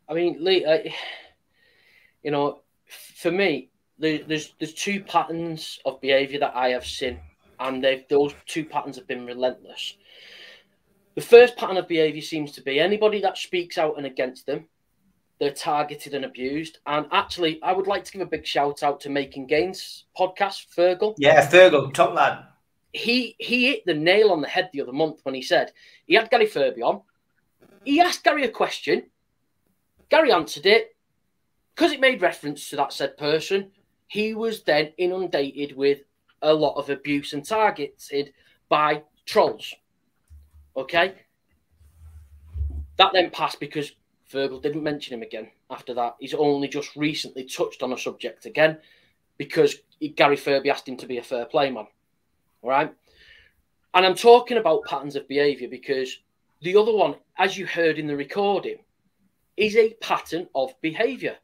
I 0.09 0.13
mean, 0.13 0.43
Lee, 0.43 0.65
I, 0.65 0.93
you 2.21 2.31
know, 2.31 2.61
for 3.15 3.31
me, 3.31 3.69
there's 3.97 4.53
there's 4.59 4.73
two 4.73 5.03
patterns 5.03 5.79
of 5.85 6.01
behaviour 6.01 6.39
that 6.39 6.55
I 6.55 6.69
have 6.69 6.85
seen, 6.85 7.19
and 7.59 7.85
those 8.09 8.33
two 8.45 8.65
patterns 8.65 8.97
have 8.97 9.07
been 9.07 9.25
relentless. 9.25 9.95
The 11.15 11.21
first 11.21 11.55
pattern 11.55 11.77
of 11.77 11.87
behaviour 11.87 12.21
seems 12.21 12.51
to 12.53 12.61
be 12.61 12.79
anybody 12.79 13.21
that 13.21 13.37
speaks 13.37 13.77
out 13.77 13.97
and 13.97 14.05
against 14.05 14.45
them, 14.45 14.67
they're 15.39 15.53
targeted 15.53 16.13
and 16.13 16.25
abused. 16.25 16.79
And 16.85 17.07
actually, 17.11 17.61
I 17.63 17.73
would 17.73 17.87
like 17.87 18.03
to 18.05 18.11
give 18.11 18.21
a 18.21 18.25
big 18.25 18.45
shout 18.45 18.83
out 18.83 18.99
to 19.01 19.09
Making 19.09 19.47
Gains 19.47 20.05
podcast, 20.17 20.65
Fergal. 20.75 21.15
Yeah, 21.17 21.49
Fergal, 21.49 21.93
top 21.93 22.13
lad. 22.13 22.45
He 22.91 23.35
he 23.39 23.67
hit 23.67 23.85
the 23.85 23.93
nail 23.93 24.31
on 24.31 24.41
the 24.41 24.47
head 24.47 24.69
the 24.73 24.81
other 24.81 24.91
month 24.91 25.19
when 25.23 25.35
he 25.35 25.41
said 25.41 25.71
he 26.05 26.15
had 26.15 26.29
Gary 26.29 26.47
Furby 26.47 26.81
on. 26.81 27.01
He 27.85 28.01
asked 28.01 28.23
Gary 28.23 28.43
a 28.43 28.49
question. 28.49 29.03
Gary 30.09 30.31
answered 30.31 30.65
it 30.65 30.95
because 31.75 31.91
it 31.91 31.99
made 31.99 32.21
reference 32.21 32.69
to 32.69 32.75
that 32.75 32.91
said 32.91 33.15
person. 33.15 33.71
He 34.07 34.33
was 34.33 34.63
then 34.63 34.91
inundated 34.97 35.77
with 35.77 35.99
a 36.41 36.53
lot 36.53 36.77
of 36.77 36.89
abuse 36.89 37.33
and 37.33 37.45
targeted 37.45 38.33
by 38.69 39.03
trolls. 39.25 39.73
Okay. 40.75 41.13
That 42.97 43.13
then 43.13 43.29
passed 43.29 43.59
because 43.59 43.91
Fergal 44.31 44.61
didn't 44.61 44.83
mention 44.83 45.13
him 45.13 45.23
again 45.23 45.49
after 45.69 45.93
that. 45.95 46.15
He's 46.19 46.33
only 46.33 46.67
just 46.67 46.95
recently 46.95 47.45
touched 47.45 47.81
on 47.81 47.93
a 47.93 47.97
subject 47.97 48.45
again 48.45 48.77
because 49.37 49.75
Gary 50.15 50.35
Furby 50.35 50.69
asked 50.69 50.87
him 50.87 50.97
to 50.97 51.07
be 51.07 51.17
a 51.17 51.23
fair 51.23 51.45
play 51.45 51.71
man. 51.71 51.87
All 52.61 52.69
right. 52.69 52.93
And 53.93 54.05
I'm 54.05 54.15
talking 54.15 54.57
about 54.57 54.85
patterns 54.85 55.15
of 55.15 55.27
behavior 55.27 55.67
because 55.67 56.19
the 56.61 56.75
other 56.75 56.93
one, 56.93 57.15
as 57.37 57.57
you 57.57 57.65
heard 57.65 57.97
in 57.97 58.05
the 58.05 58.15
recording, 58.15 58.77
is 59.57 59.75
a 59.75 59.93
pattern 59.95 60.47
of 60.53 60.79
behavior. 60.81 61.35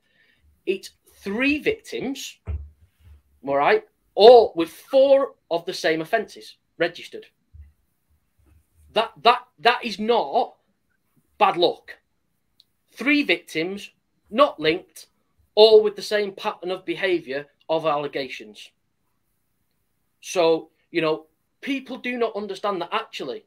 It's 0.66 0.92
three 1.22 1.60
victims, 1.60 2.38
all 3.46 3.58
right, 3.58 3.84
all 4.14 4.54
with 4.56 4.70
four 4.70 5.34
of 5.50 5.66
the 5.66 5.74
same 5.74 6.02
offences 6.02 6.58
registered. 6.78 7.26
That 8.94 9.12
that 9.24 9.42
that 9.60 9.84
is 9.84 10.00
not 10.00 10.56
bad 11.38 11.58
luck 11.58 11.98
three 12.96 13.24
victims, 13.24 13.92
not 14.30 14.60
linked, 14.60 15.08
all 15.56 15.84
with 15.84 15.96
the 15.96 16.02
same 16.02 16.32
pattern 16.32 16.72
of 16.72 16.86
behavior 16.86 17.48
of 17.70 17.86
allegations. 17.86 18.70
So, 20.22 20.70
you 20.92 21.02
know, 21.02 21.28
people 21.62 21.98
do 21.98 22.18
not 22.18 22.36
understand 22.36 22.82
that 22.82 22.90
actually 22.92 23.46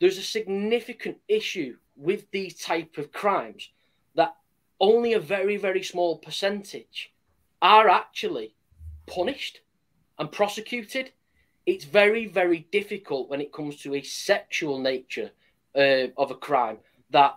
there's 0.00 0.18
a 0.18 0.22
significant 0.22 1.18
issue 1.28 1.76
with 1.96 2.30
these 2.30 2.60
type 2.60 2.96
of 2.98 3.12
crimes 3.12 3.70
that 4.14 4.34
only 4.80 5.12
a 5.12 5.20
very, 5.20 5.56
very 5.56 5.82
small 5.82 6.18
percentage 6.18 7.12
are 7.60 7.88
actually 7.88 8.54
punished 9.06 9.60
and 10.18 10.32
prosecuted. 10.32 11.12
It's 11.66 11.84
very, 11.84 12.26
very 12.26 12.66
difficult 12.72 13.28
when 13.28 13.40
it 13.40 13.52
comes 13.52 13.76
to 13.82 13.94
a 13.94 14.02
sexual 14.02 14.78
nature 14.78 15.30
uh, 15.76 16.06
of 16.16 16.30
a 16.30 16.34
crime 16.34 16.78
that 17.10 17.36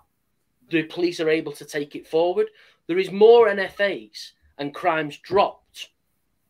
the 0.69 0.83
police 0.83 1.19
are 1.19 1.29
able 1.29 1.51
to 1.53 1.65
take 1.65 1.95
it 1.95 2.07
forward. 2.07 2.47
There 2.87 2.99
is 2.99 3.11
more 3.11 3.47
NFAs 3.47 4.31
and 4.57 4.73
crimes 4.73 5.17
dropped 5.17 5.89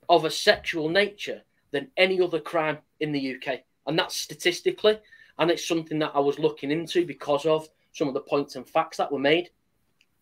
of 0.09 0.25
a 0.25 0.31
sexual 0.31 0.89
nature 0.89 1.41
than 1.71 1.89
any 1.97 2.21
other 2.21 2.39
crime 2.39 2.77
in 2.99 3.11
the 3.11 3.35
UK. 3.35 3.61
And 3.87 3.97
that's 3.97 4.15
statistically. 4.15 4.99
And 5.39 5.49
it's 5.49 5.67
something 5.67 5.99
that 5.99 6.11
I 6.13 6.19
was 6.19 6.39
looking 6.39 6.71
into 6.71 7.05
because 7.05 7.45
of 7.45 7.67
some 7.91 8.07
of 8.07 8.13
the 8.13 8.21
points 8.21 8.55
and 8.55 8.67
facts 8.67 8.97
that 8.97 9.11
were 9.11 9.19
made. 9.19 9.49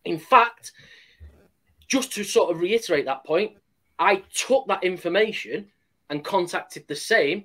In 0.04 0.18
fact, 0.18 0.72
just 1.86 2.12
to 2.14 2.24
sort 2.24 2.50
of 2.50 2.60
reiterate 2.60 3.04
that 3.04 3.24
point, 3.24 3.52
I 3.98 4.22
took 4.34 4.66
that 4.68 4.82
information 4.82 5.66
and 6.10 6.24
contacted 6.24 6.88
the 6.88 6.96
same 6.96 7.44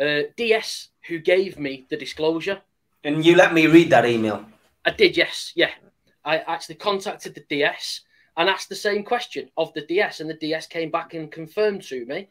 uh, 0.00 0.22
DS 0.36 0.88
who 1.08 1.18
gave 1.18 1.58
me 1.58 1.86
the 1.90 1.96
disclosure. 1.96 2.60
And 3.04 3.24
you 3.24 3.36
let 3.36 3.52
me 3.52 3.66
read 3.66 3.90
that 3.90 4.06
email. 4.06 4.44
I 4.84 4.90
did, 4.90 5.16
yes, 5.16 5.52
yeah. 5.54 5.70
I 6.24 6.38
actually 6.38 6.76
contacted 6.76 7.34
the 7.34 7.44
DS 7.48 8.02
and 8.36 8.48
asked 8.48 8.68
the 8.68 8.76
same 8.76 9.04
question 9.04 9.50
of 9.56 9.72
the 9.74 9.82
DS, 9.82 10.20
and 10.20 10.30
the 10.30 10.34
DS 10.34 10.66
came 10.66 10.90
back 10.90 11.14
and 11.14 11.30
confirmed 11.30 11.82
to 11.84 12.04
me 12.06 12.28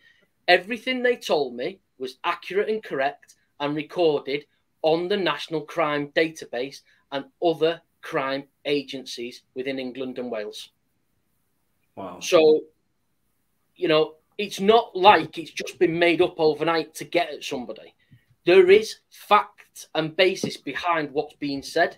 everything 0.47 1.03
they 1.03 1.15
told 1.15 1.55
me 1.55 1.79
was 1.97 2.17
accurate 2.23 2.69
and 2.69 2.83
correct 2.83 3.35
and 3.59 3.75
recorded 3.75 4.45
on 4.81 5.07
the 5.07 5.17
National 5.17 5.61
Crime 5.61 6.11
Database 6.15 6.81
and 7.11 7.25
other 7.43 7.81
crime 8.01 8.45
agencies 8.65 9.43
within 9.55 9.79
England 9.79 10.17
and 10.17 10.31
Wales. 10.31 10.69
Wow. 11.95 12.19
So, 12.21 12.61
you 13.75 13.87
know, 13.87 14.15
it's 14.37 14.59
not 14.59 14.95
like 14.95 15.37
it's 15.37 15.51
just 15.51 15.77
been 15.79 15.99
made 15.99 16.21
up 16.21 16.35
overnight 16.39 16.95
to 16.95 17.03
get 17.03 17.29
at 17.29 17.43
somebody. 17.43 17.93
There 18.45 18.71
is 18.71 18.99
fact 19.09 19.89
and 19.93 20.15
basis 20.15 20.55
behind 20.55 21.11
what's 21.11 21.35
being 21.35 21.61
said. 21.61 21.97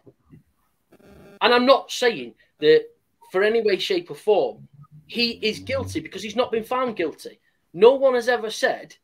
And 1.42 1.54
I'm 1.54 1.66
not 1.66 1.92
saying 1.92 2.36
that 2.60 2.86
for 3.32 3.44
any 3.44 3.62
way, 3.62 3.78
shape, 3.78 4.12
or 4.12 4.16
form, 4.16 4.68
he 5.08 5.32
is 5.42 5.60
guilty 5.60 6.00
because 6.00 6.24
he's 6.24 6.36
not 6.36 6.52
been 6.52 6.64
found 6.64 6.96
guilty. 6.96 7.40
No 7.74 7.96
one 7.96 8.14
has 8.14 8.30
ever 8.30 8.50
said 8.50 8.96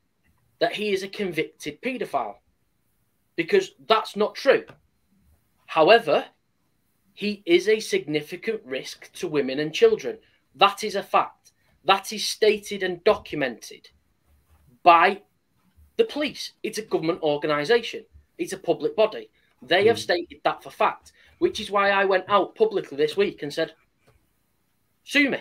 that 0.59 0.73
he 0.73 0.93
is 0.93 1.03
a 1.03 1.07
convicted 1.07 1.81
paedophile 1.81 2.35
because 3.35 3.71
that's 3.87 4.15
not 4.15 4.35
true. 4.35 4.65
However, 5.65 6.25
he 7.13 7.41
is 7.45 7.67
a 7.67 7.79
significant 7.79 8.61
risk 8.63 9.11
to 9.13 9.27
women 9.27 9.59
and 9.59 9.73
children. 9.73 10.17
That 10.55 10.83
is 10.83 10.95
a 10.95 11.03
fact. 11.03 11.51
That 11.83 12.11
is 12.13 12.27
stated 12.27 12.83
and 12.83 13.03
documented 13.03 13.89
by 14.83 15.21
the 15.95 16.05
police. 16.05 16.51
It's 16.63 16.77
a 16.77 16.83
government 16.83 17.21
organisation, 17.21 18.05
it's 18.37 18.53
a 18.53 18.57
public 18.57 18.95
body. 18.95 19.29
They 19.61 19.87
have 19.87 19.97
hmm. 19.97 20.01
stated 20.01 20.41
that 20.43 20.61
for 20.61 20.69
fact 20.69 21.11
which 21.39 21.59
is 21.59 21.71
why 21.71 21.89
I 21.89 22.05
went 22.05 22.25
out 22.27 22.55
publicly 22.55 22.97
this 22.97 23.15
week 23.15 23.43
and 23.43 23.53
said, 23.53 23.73
sue 25.03 25.29
me. 25.29 25.39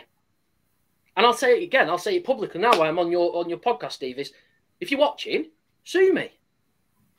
And 1.17 1.25
I'll 1.25 1.33
say 1.33 1.61
it 1.61 1.65
again, 1.65 1.89
I'll 1.89 1.99
say 1.99 2.17
it 2.17 2.25
publicly 2.25 2.61
now 2.61 2.83
I'm 2.83 2.99
on 2.99 3.11
your 3.11 3.35
on 3.37 3.49
your 3.49 3.59
podcast, 3.59 3.93
Steve, 3.93 4.19
is 4.19 4.33
if 4.81 4.91
you're 4.91 5.01
watching, 5.01 5.51
sue 5.85 6.13
me. 6.13 6.33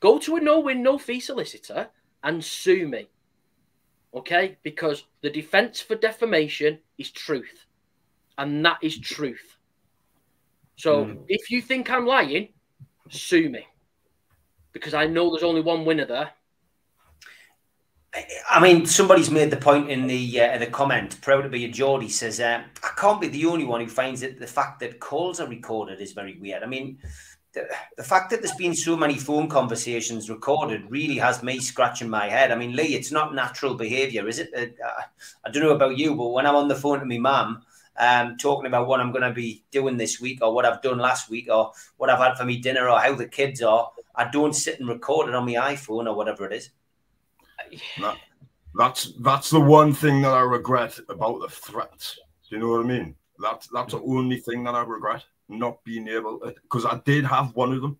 Go 0.00 0.18
to 0.20 0.36
a 0.36 0.40
no-win, 0.40 0.82
no-fee 0.82 1.18
solicitor 1.18 1.88
and 2.22 2.44
sue 2.44 2.86
me. 2.86 3.08
Okay? 4.14 4.56
Because 4.62 5.04
the 5.22 5.30
defense 5.30 5.80
for 5.80 5.96
defamation 5.96 6.78
is 6.96 7.10
truth. 7.10 7.66
And 8.36 8.64
that 8.64 8.78
is 8.82 8.98
truth. 8.98 9.56
So 10.76 11.06
mm. 11.06 11.24
if 11.28 11.50
you 11.50 11.60
think 11.60 11.90
I'm 11.90 12.06
lying, 12.06 12.50
sue 13.10 13.48
me. 13.48 13.66
Because 14.72 14.94
I 14.94 15.06
know 15.06 15.30
there's 15.30 15.42
only 15.42 15.60
one 15.60 15.84
winner 15.84 16.06
there, 16.06 16.30
I 18.50 18.60
mean, 18.60 18.86
somebody's 18.86 19.30
made 19.30 19.50
the 19.50 19.56
point 19.56 19.90
in 19.90 20.06
the 20.06 20.40
uh, 20.40 20.54
in 20.54 20.60
the 20.60 20.66
comment. 20.66 21.20
Proud 21.20 21.42
to 21.42 21.48
be 21.48 21.66
a 21.66 21.68
Geordie 21.68 22.08
says, 22.08 22.40
uh, 22.40 22.62
"I 22.82 22.90
can't 22.96 23.20
be 23.20 23.28
the 23.28 23.46
only 23.46 23.64
one 23.64 23.80
who 23.80 23.86
finds 23.86 24.22
that 24.22 24.38
The 24.40 24.46
fact 24.46 24.80
that 24.80 24.98
calls 24.98 25.40
are 25.40 25.46
recorded 25.46 26.00
is 26.00 26.12
very 26.12 26.38
weird. 26.38 26.62
I 26.62 26.66
mean, 26.66 26.98
the, 27.52 27.68
the 27.96 28.02
fact 28.02 28.30
that 28.30 28.40
there's 28.40 28.54
been 28.56 28.74
so 28.74 28.96
many 28.96 29.16
phone 29.16 29.48
conversations 29.48 30.30
recorded 30.30 30.90
really 30.90 31.16
has 31.16 31.42
me 31.42 31.58
scratching 31.60 32.08
my 32.08 32.28
head. 32.28 32.50
I 32.50 32.54
mean, 32.54 32.74
Lee, 32.74 32.94
it's 32.94 33.12
not 33.12 33.34
natural 33.34 33.74
behaviour, 33.74 34.26
is 34.26 34.38
it? 34.38 34.54
Uh, 34.56 35.02
I 35.44 35.50
don't 35.50 35.62
know 35.62 35.74
about 35.74 35.98
you, 35.98 36.14
but 36.14 36.28
when 36.28 36.46
I'm 36.46 36.56
on 36.56 36.68
the 36.68 36.74
phone 36.74 37.00
to 37.00 37.06
my 37.06 37.18
mum, 37.18 37.62
um, 37.98 38.36
talking 38.36 38.66
about 38.66 38.86
what 38.86 39.00
I'm 39.00 39.12
going 39.12 39.22
to 39.22 39.32
be 39.32 39.64
doing 39.70 39.96
this 39.96 40.20
week 40.20 40.38
or 40.42 40.54
what 40.54 40.64
I've 40.64 40.82
done 40.82 40.98
last 40.98 41.28
week 41.28 41.48
or 41.50 41.72
what 41.96 42.10
I've 42.10 42.18
had 42.18 42.36
for 42.38 42.44
me 42.44 42.58
dinner 42.58 42.88
or 42.88 43.00
how 43.00 43.14
the 43.14 43.26
kids 43.26 43.60
are, 43.60 43.90
I 44.14 44.30
don't 44.30 44.54
sit 44.54 44.80
and 44.80 44.88
record 44.88 45.28
it 45.28 45.34
on 45.34 45.44
my 45.44 45.54
iPhone 45.74 46.06
or 46.06 46.14
whatever 46.14 46.46
it 46.46 46.52
is. 46.52 46.70
That, 48.00 48.16
that's 48.74 49.12
that's 49.20 49.50
the 49.50 49.60
one 49.60 49.92
thing 49.92 50.22
that 50.22 50.32
I 50.32 50.40
regret 50.40 50.98
about 51.08 51.40
the 51.40 51.48
threats. 51.48 52.18
Do 52.48 52.56
you 52.56 52.62
know 52.62 52.70
what 52.70 52.80
I 52.80 52.88
mean? 52.88 53.14
That's 53.40 53.68
that's 53.68 53.92
the 53.92 54.00
only 54.02 54.38
thing 54.38 54.64
that 54.64 54.74
I 54.74 54.82
regret 54.82 55.24
not 55.48 55.82
being 55.84 56.08
able 56.08 56.38
because 56.38 56.84
I 56.84 57.00
did 57.04 57.24
have 57.24 57.54
one 57.54 57.72
of 57.72 57.82
them. 57.82 57.98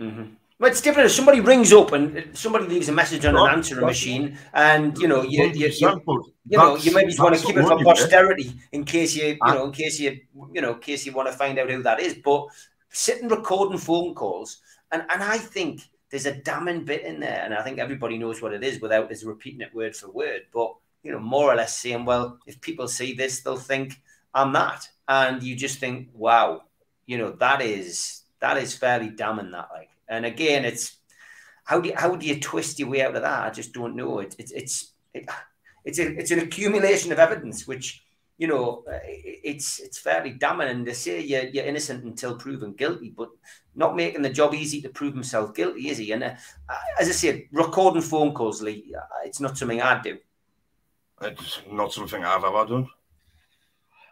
Mm-hmm. 0.00 0.24
Well, 0.58 0.70
it's 0.70 0.80
different. 0.80 1.06
If 1.06 1.12
somebody 1.12 1.40
rings 1.40 1.72
up 1.72 1.92
and 1.92 2.30
somebody 2.32 2.66
leaves 2.66 2.88
a 2.88 2.92
message 2.92 3.24
on 3.24 3.36
an 3.36 3.50
answering 3.50 3.84
machine, 3.84 4.38
and 4.52 4.96
you 4.98 5.08
know, 5.08 5.22
you 5.22 5.46
you, 5.46 5.66
you, 5.66 6.22
you 6.48 6.58
know, 6.58 6.76
you 6.76 6.94
maybe 6.94 7.12
want 7.18 7.34
to 7.34 7.44
keep 7.44 7.56
it 7.56 7.66
for 7.66 7.82
posterity 7.82 8.54
in 8.70 8.84
case 8.84 9.16
you, 9.16 9.26
you 9.26 9.54
know, 9.54 9.64
in 9.64 9.72
case 9.72 9.98
you, 9.98 10.20
you 10.52 10.60
know, 10.60 10.74
in 10.74 10.78
case 10.78 11.04
you 11.04 11.12
want 11.12 11.28
to 11.28 11.36
find 11.36 11.58
out 11.58 11.70
who 11.70 11.82
that 11.82 11.98
is. 11.98 12.14
But 12.24 12.46
sitting 12.88 13.28
recording 13.28 13.78
phone 13.78 14.14
calls, 14.14 14.60
and 14.92 15.02
and 15.10 15.22
I 15.22 15.38
think 15.38 15.82
there's 16.14 16.26
a 16.26 16.32
damning 16.32 16.84
bit 16.84 17.02
in 17.02 17.18
there, 17.18 17.42
and 17.44 17.52
I 17.52 17.62
think 17.62 17.80
everybody 17.80 18.18
knows 18.18 18.40
what 18.40 18.52
it 18.52 18.62
is 18.62 18.80
without 18.80 19.10
us 19.10 19.24
repeating 19.24 19.62
it 19.62 19.74
word 19.74 19.96
for 19.96 20.12
word. 20.12 20.42
But 20.52 20.76
you 21.02 21.10
know, 21.10 21.18
more 21.18 21.50
or 21.50 21.56
less 21.56 21.76
saying, 21.76 22.04
well, 22.04 22.38
if 22.46 22.60
people 22.60 22.86
see 22.86 23.14
this, 23.14 23.40
they'll 23.40 23.56
think 23.56 24.00
I'm 24.32 24.52
that, 24.52 24.88
and 25.08 25.42
you 25.42 25.56
just 25.56 25.80
think, 25.80 26.10
wow, 26.14 26.62
you 27.06 27.18
know, 27.18 27.32
that 27.32 27.62
is 27.62 28.22
that 28.38 28.58
is 28.58 28.76
fairly 28.76 29.10
damning. 29.10 29.50
That 29.50 29.70
like. 29.74 29.90
And 30.08 30.24
again, 30.24 30.64
it's 30.64 30.98
how 31.64 31.80
do 31.80 31.88
you, 31.88 31.96
how 31.96 32.14
do 32.14 32.24
you 32.24 32.38
twist 32.38 32.78
your 32.78 32.90
way 32.90 33.02
out 33.02 33.16
of 33.16 33.22
that? 33.22 33.46
I 33.46 33.50
just 33.50 33.72
don't 33.72 33.96
know. 33.96 34.20
It, 34.20 34.36
it 34.38 34.52
it's 34.54 34.92
it, 35.12 35.28
it's 35.84 35.98
a, 35.98 36.16
it's 36.16 36.30
an 36.30 36.38
accumulation 36.38 37.10
of 37.10 37.18
evidence, 37.18 37.66
which 37.66 38.03
you 38.38 38.48
know 38.48 38.84
it's 38.86 39.80
it's 39.80 39.98
fairly 39.98 40.30
damning. 40.30 40.68
And 40.68 40.86
they 40.86 40.92
say 40.92 41.20
you're, 41.20 41.44
you're 41.44 41.64
innocent 41.64 42.04
until 42.04 42.36
proven 42.36 42.72
guilty, 42.72 43.10
but 43.16 43.30
not 43.74 43.96
making 43.96 44.22
the 44.22 44.30
job 44.30 44.54
easy 44.54 44.80
to 44.82 44.88
prove 44.88 45.14
himself 45.14 45.54
guilty, 45.54 45.88
is 45.88 45.98
he? 45.98 46.12
And 46.12 46.24
uh, 46.24 46.34
as 46.98 47.08
I 47.08 47.12
said, 47.12 47.44
recording 47.52 48.02
phone 48.02 48.32
calls, 48.34 48.62
Lee, 48.62 48.94
uh, 48.96 49.02
it's 49.24 49.40
not 49.40 49.58
something 49.58 49.80
I 49.80 50.00
do. 50.00 50.18
It's 51.22 51.60
not 51.70 51.92
something 51.92 52.24
I've 52.24 52.44
ever 52.44 52.66
done. 52.66 52.88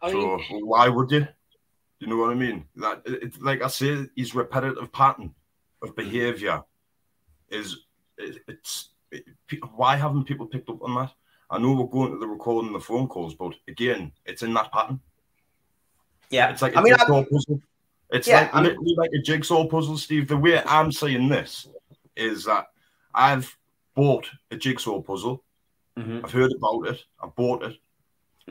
I 0.02 0.12
mean, 0.12 0.40
so 0.48 0.58
why 0.64 0.88
would 0.88 1.10
you? 1.10 1.26
You 1.98 2.08
know 2.08 2.16
what 2.16 2.30
I 2.30 2.34
mean? 2.34 2.64
That 2.76 3.02
it, 3.04 3.40
like 3.40 3.62
I 3.62 3.68
say, 3.68 4.06
his 4.16 4.34
repetitive 4.34 4.90
pattern 4.92 5.34
of 5.82 5.94
behaviour 5.94 6.64
is 7.48 7.84
it, 8.18 8.38
it's 8.48 8.90
it, 9.10 9.24
why 9.76 9.96
haven't 9.96 10.24
people 10.24 10.46
picked 10.46 10.68
up 10.68 10.82
on 10.82 10.94
that? 10.96 11.12
I 11.52 11.58
know 11.58 11.72
we're 11.72 11.86
going 11.86 12.12
to 12.12 12.18
the 12.18 12.26
recording 12.26 12.72
the 12.72 12.80
phone 12.80 13.06
calls, 13.06 13.34
but 13.34 13.52
again, 13.68 14.10
it's 14.24 14.42
in 14.42 14.54
that 14.54 14.72
pattern. 14.72 15.00
Yeah, 16.30 16.48
it's 16.48 16.62
like 16.62 16.74
a 16.74 16.78
I 16.78 16.82
mean, 16.82 16.94
jigsaw 16.94 17.20
I, 17.20 17.24
puzzle. 17.24 17.60
It's 18.10 18.26
yeah, 18.26 18.48
like 18.52 18.54
literally 18.54 18.94
like 18.96 19.10
a 19.14 19.20
jigsaw 19.22 19.66
puzzle, 19.66 19.98
Steve. 19.98 20.28
The 20.28 20.36
way 20.36 20.62
I'm 20.64 20.90
saying 20.90 21.28
this 21.28 21.68
is 22.16 22.46
that 22.46 22.68
I've 23.14 23.54
bought 23.94 24.30
a 24.50 24.56
jigsaw 24.56 25.02
puzzle. 25.02 25.44
Mm-hmm. 25.98 26.24
I've 26.24 26.32
heard 26.32 26.52
about 26.52 26.88
it. 26.88 27.04
I've 27.22 27.36
bought 27.36 27.64
it. 27.64 27.76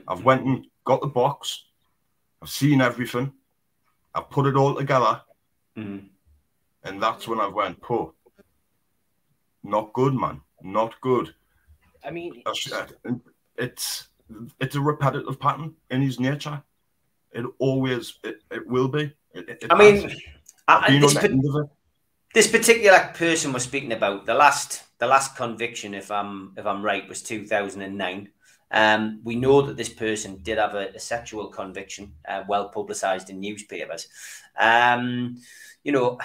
I've 0.08 0.24
went 0.24 0.46
and 0.46 0.68
got 0.86 1.02
the 1.02 1.08
box. 1.08 1.66
I've 2.40 2.52
seen 2.52 2.82
everything. 2.82 3.34
I've 4.14 4.30
put 4.30 4.46
it 4.46 4.56
all 4.56 4.76
together. 4.76 5.22
Mm-hmm. 5.76 6.06
And 6.84 7.02
that's 7.02 7.28
when 7.28 7.40
I 7.40 7.48
went, 7.48 7.82
"Poor, 7.82 8.14
not 9.64 9.92
good, 9.94 10.14
man, 10.14 10.42
not 10.62 11.02
good." 11.02 11.34
I 12.04 12.12
mean, 12.12 12.44
it's 13.58 14.08
it's 14.60 14.76
a 14.76 14.82
repetitive 14.82 15.40
pattern 15.40 15.76
in 15.90 16.02
his 16.02 16.20
nature. 16.20 16.62
It 17.32 17.46
always 17.60 18.20
it, 18.24 18.42
it 18.52 18.68
will 18.68 18.88
be. 18.88 19.14
It, 19.34 19.50
it 19.50 19.66
I 19.70 19.78
mean, 19.78 20.12
I, 20.68 21.00
this, 21.00 21.18
this 22.34 22.48
particular 22.52 23.12
person 23.14 23.54
we're 23.54 23.60
speaking 23.60 23.92
about 23.94 24.26
the 24.26 24.34
last 24.34 24.84
the 25.00 25.08
last 25.08 25.36
conviction, 25.36 25.94
if 25.94 26.12
I'm 26.12 26.54
if 26.58 26.66
I'm 26.66 26.84
right, 26.84 27.08
was 27.08 27.22
2009. 27.22 28.30
Um, 28.74 29.20
we 29.24 29.36
know 29.36 29.62
that 29.64 29.76
this 29.76 29.90
person 29.90 30.38
did 30.44 30.58
have 30.58 30.76
a, 30.76 30.90
a 30.96 31.00
sexual 31.00 31.48
conviction, 31.48 32.14
uh, 32.28 32.44
well 32.48 32.70
publicised 32.70 33.30
in 33.30 33.42
newspapers. 33.42 34.08
Um, 34.58 35.42
you 35.84 35.92
know, 35.92 36.20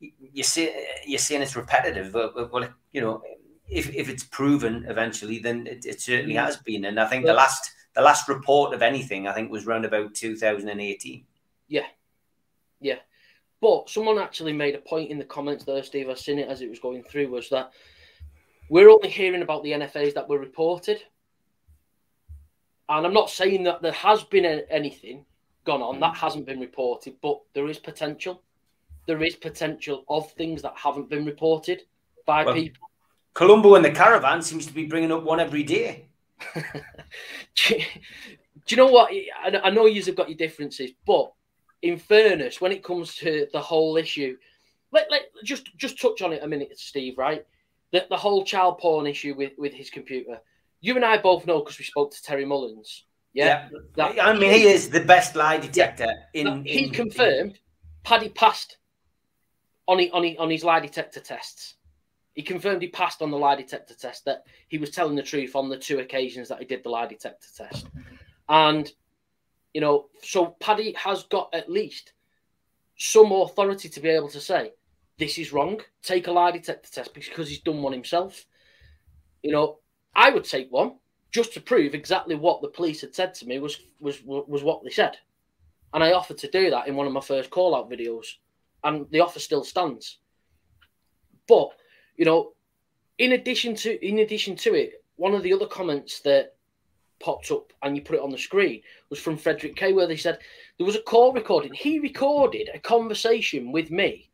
you 0.00 0.42
say 0.42 0.86
you're 1.06 1.18
saying 1.18 1.42
it's 1.42 1.54
repetitive. 1.56 2.12
Well, 2.12 2.68
you 2.92 3.00
know, 3.00 3.22
if, 3.68 3.94
if 3.94 4.08
it's 4.08 4.24
proven 4.24 4.86
eventually, 4.88 5.38
then 5.38 5.66
it, 5.66 5.84
it 5.84 6.00
certainly 6.00 6.34
mm. 6.34 6.44
has 6.44 6.56
been. 6.58 6.84
And 6.84 7.00
I 7.00 7.06
think 7.06 7.24
the 7.24 7.34
last 7.34 7.72
the 7.94 8.02
last 8.02 8.28
report 8.28 8.74
of 8.74 8.82
anything, 8.82 9.26
I 9.26 9.32
think, 9.32 9.50
was 9.50 9.66
around 9.66 9.86
about 9.86 10.14
2018. 10.14 11.24
Yeah, 11.68 11.80
yeah. 12.80 12.96
But 13.60 13.88
someone 13.88 14.18
actually 14.18 14.52
made 14.52 14.74
a 14.74 14.78
point 14.78 15.10
in 15.10 15.18
the 15.18 15.24
comments 15.24 15.64
there, 15.64 15.82
Steve. 15.82 16.10
I've 16.10 16.18
seen 16.18 16.38
it 16.38 16.48
as 16.48 16.60
it 16.60 16.68
was 16.68 16.78
going 16.78 17.02
through. 17.04 17.30
Was 17.30 17.48
that 17.48 17.72
we're 18.68 18.90
only 18.90 19.08
hearing 19.08 19.42
about 19.42 19.62
the 19.62 19.72
NFAs 19.72 20.14
that 20.14 20.28
were 20.28 20.38
reported, 20.38 21.02
and 22.88 23.06
I'm 23.06 23.14
not 23.14 23.30
saying 23.30 23.64
that 23.64 23.82
there 23.82 23.92
has 23.92 24.24
been 24.24 24.44
anything 24.44 25.24
gone 25.64 25.82
on 25.82 25.98
that 26.00 26.14
mm. 26.14 26.18
hasn't 26.18 26.46
been 26.46 26.60
reported, 26.60 27.16
but 27.20 27.40
there 27.54 27.68
is 27.68 27.78
potential 27.78 28.42
there 29.06 29.22
is 29.22 29.36
potential 29.36 30.04
of 30.08 30.30
things 30.32 30.62
that 30.62 30.74
haven't 30.76 31.08
been 31.08 31.24
reported 31.24 31.82
by 32.26 32.44
well, 32.44 32.54
people. 32.54 32.90
Colombo 33.36 33.74
and 33.74 33.84
the 33.84 33.90
caravan 33.90 34.40
seems 34.40 34.64
to 34.64 34.72
be 34.72 34.86
bringing 34.86 35.12
up 35.12 35.22
one 35.22 35.40
every 35.40 35.62
day. 35.62 36.06
do, 36.54 36.62
you, 37.74 37.78
do, 37.78 37.84
you 38.68 38.76
know 38.78 38.86
what? 38.86 39.12
I, 39.12 39.60
I 39.62 39.70
know 39.70 39.84
you've 39.84 40.16
got 40.16 40.30
your 40.30 40.38
differences, 40.38 40.92
but 41.06 41.32
in 41.82 41.98
fairness, 41.98 42.62
when 42.62 42.72
it 42.72 42.82
comes 42.82 43.14
to 43.16 43.46
the 43.52 43.60
whole 43.60 43.98
issue, 43.98 44.38
let, 44.90 45.10
let 45.10 45.24
just 45.44 45.76
just 45.76 46.00
touch 46.00 46.22
on 46.22 46.32
it 46.32 46.42
a 46.42 46.48
minute, 46.48 46.78
Steve. 46.78 47.18
Right, 47.18 47.44
the 47.92 48.06
the 48.08 48.16
whole 48.16 48.42
child 48.42 48.78
porn 48.78 49.06
issue 49.06 49.34
with 49.36 49.52
with 49.58 49.74
his 49.74 49.90
computer. 49.90 50.40
You 50.80 50.96
and 50.96 51.04
I 51.04 51.18
both 51.18 51.46
know 51.46 51.58
because 51.58 51.78
we 51.78 51.84
spoke 51.84 52.12
to 52.12 52.22
Terry 52.22 52.46
Mullins. 52.46 53.04
Yeah, 53.34 53.68
yeah. 53.70 53.78
That, 53.96 54.26
I 54.26 54.32
mean, 54.32 54.50
he 54.50 54.62
is 54.62 54.88
the 54.88 55.04
best 55.04 55.36
lie 55.36 55.58
detector 55.58 56.10
yeah, 56.32 56.40
in. 56.40 56.64
He 56.64 56.84
in, 56.84 56.90
confirmed 56.90 57.50
in... 57.52 57.58
Paddy 58.02 58.30
passed 58.30 58.78
on, 59.86 59.98
he, 59.98 60.10
on, 60.10 60.24
he, 60.24 60.38
on 60.38 60.48
his 60.48 60.64
lie 60.64 60.80
detector 60.80 61.20
tests. 61.20 61.74
He 62.36 62.42
confirmed 62.42 62.82
he 62.82 62.88
passed 62.88 63.22
on 63.22 63.30
the 63.30 63.36
lie 63.36 63.56
detector 63.56 63.94
test, 63.94 64.24
that 64.26 64.44
he 64.68 64.78
was 64.78 64.90
telling 64.90 65.16
the 65.16 65.22
truth 65.22 65.56
on 65.56 65.68
the 65.68 65.76
two 65.76 65.98
occasions 65.98 66.48
that 66.48 66.60
he 66.60 66.64
did 66.64 66.84
the 66.84 66.90
lie 66.90 67.06
detector 67.06 67.48
test. 67.56 67.86
And, 68.48 68.92
you 69.74 69.80
know, 69.80 70.06
so 70.22 70.54
Paddy 70.60 70.92
has 70.92 71.24
got 71.24 71.48
at 71.54 71.70
least 71.70 72.12
some 72.98 73.32
authority 73.32 73.88
to 73.88 74.00
be 74.00 74.10
able 74.10 74.28
to 74.28 74.40
say, 74.40 74.72
this 75.18 75.38
is 75.38 75.52
wrong. 75.52 75.80
Take 76.02 76.28
a 76.28 76.32
lie 76.32 76.52
detector 76.52 76.90
test 76.92 77.14
because 77.14 77.48
he's 77.48 77.60
done 77.60 77.82
one 77.82 77.94
himself. 77.94 78.44
You 79.42 79.52
know, 79.52 79.78
I 80.14 80.30
would 80.30 80.44
take 80.44 80.70
one 80.70 80.96
just 81.30 81.54
to 81.54 81.60
prove 81.60 81.94
exactly 81.94 82.34
what 82.34 82.60
the 82.60 82.68
police 82.68 83.00
had 83.00 83.14
said 83.14 83.34
to 83.34 83.46
me 83.46 83.58
was 83.58 83.80
was 83.98 84.22
was 84.24 84.62
what 84.62 84.84
they 84.84 84.90
said, 84.90 85.16
and 85.92 86.02
I 86.02 86.12
offered 86.12 86.38
to 86.38 86.50
do 86.50 86.70
that 86.70 86.88
in 86.88 86.96
one 86.96 87.06
of 87.06 87.12
my 87.12 87.20
first 87.20 87.50
call 87.50 87.74
out 87.74 87.90
videos 87.90 88.26
and 88.84 89.06
the 89.10 89.20
offer 89.20 89.38
still 89.38 89.64
stands. 89.64 90.18
But 91.48 91.70
you 92.16 92.24
know, 92.24 92.52
in 93.18 93.32
addition 93.32 93.74
to 93.76 94.06
in 94.06 94.20
addition 94.20 94.56
to 94.56 94.74
it, 94.74 95.04
one 95.16 95.34
of 95.34 95.42
the 95.42 95.52
other 95.52 95.66
comments 95.66 96.20
that 96.20 96.54
popped 97.18 97.50
up 97.50 97.72
and 97.82 97.96
you 97.96 98.02
put 98.02 98.16
it 98.16 98.22
on 98.22 98.30
the 98.30 98.38
screen 98.38 98.82
was 99.08 99.18
from 99.18 99.38
Frederick 99.38 99.76
Kay, 99.76 99.92
where 99.92 100.06
they 100.06 100.16
said 100.16 100.38
there 100.76 100.86
was 100.86 100.96
a 100.96 101.02
call 101.02 101.32
recording. 101.32 101.72
He 101.72 101.98
recorded 101.98 102.68
a 102.74 102.78
conversation 102.78 103.72
with 103.72 103.90
me, 103.90 104.30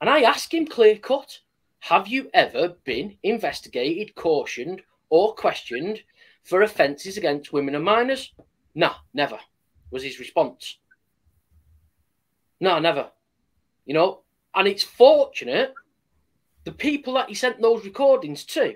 and 0.00 0.10
I 0.10 0.22
asked 0.22 0.52
him 0.52 0.66
clear 0.66 0.96
cut, 0.96 1.38
"Have 1.80 2.08
you 2.08 2.30
ever 2.34 2.76
been 2.84 3.16
investigated, 3.22 4.14
cautioned, 4.14 4.82
or 5.08 5.34
questioned 5.34 6.02
for 6.42 6.62
offences 6.62 7.16
against 7.16 7.52
women 7.52 7.74
and 7.74 7.84
minors?" 7.84 8.32
No, 8.74 8.92
never. 9.14 9.38
Was 9.90 10.02
his 10.02 10.18
response. 10.18 10.78
No, 12.60 12.78
never. 12.78 13.12
You 13.84 13.94
know, 13.94 14.22
and 14.54 14.66
it's 14.66 14.82
fortunate 14.82 15.74
the 16.66 16.72
people 16.72 17.14
that 17.14 17.28
he 17.28 17.34
sent 17.34 17.62
those 17.62 17.84
recordings 17.84 18.44
to 18.44 18.74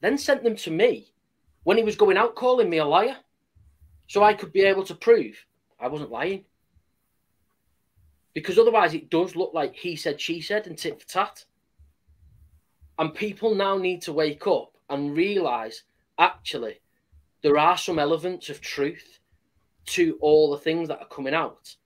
then 0.00 0.16
sent 0.16 0.42
them 0.42 0.56
to 0.56 0.70
me 0.70 1.12
when 1.64 1.76
he 1.76 1.82
was 1.82 1.94
going 1.94 2.16
out 2.16 2.34
calling 2.34 2.70
me 2.70 2.78
a 2.78 2.84
liar. 2.84 3.18
So 4.06 4.24
I 4.24 4.32
could 4.32 4.54
be 4.54 4.62
able 4.62 4.84
to 4.84 4.94
prove 4.94 5.36
I 5.78 5.88
wasn't 5.88 6.10
lying. 6.10 6.46
Because 8.32 8.58
otherwise, 8.58 8.94
it 8.94 9.10
does 9.10 9.36
look 9.36 9.52
like 9.52 9.74
he 9.74 9.96
said, 9.96 10.18
she 10.18 10.40
said, 10.40 10.66
and 10.66 10.78
tit 10.78 10.98
for 10.98 11.06
tat. 11.06 11.44
And 12.98 13.14
people 13.14 13.54
now 13.54 13.76
need 13.76 14.00
to 14.02 14.14
wake 14.14 14.46
up 14.46 14.72
and 14.88 15.14
realize 15.14 15.82
actually 16.18 16.80
there 17.42 17.58
are 17.58 17.76
some 17.76 17.98
elements 17.98 18.48
of 18.48 18.62
truth 18.62 19.18
to 19.86 20.16
all 20.22 20.50
the 20.50 20.58
things 20.58 20.88
that 20.88 21.00
are 21.00 21.08
coming 21.08 21.34
out. 21.34 21.76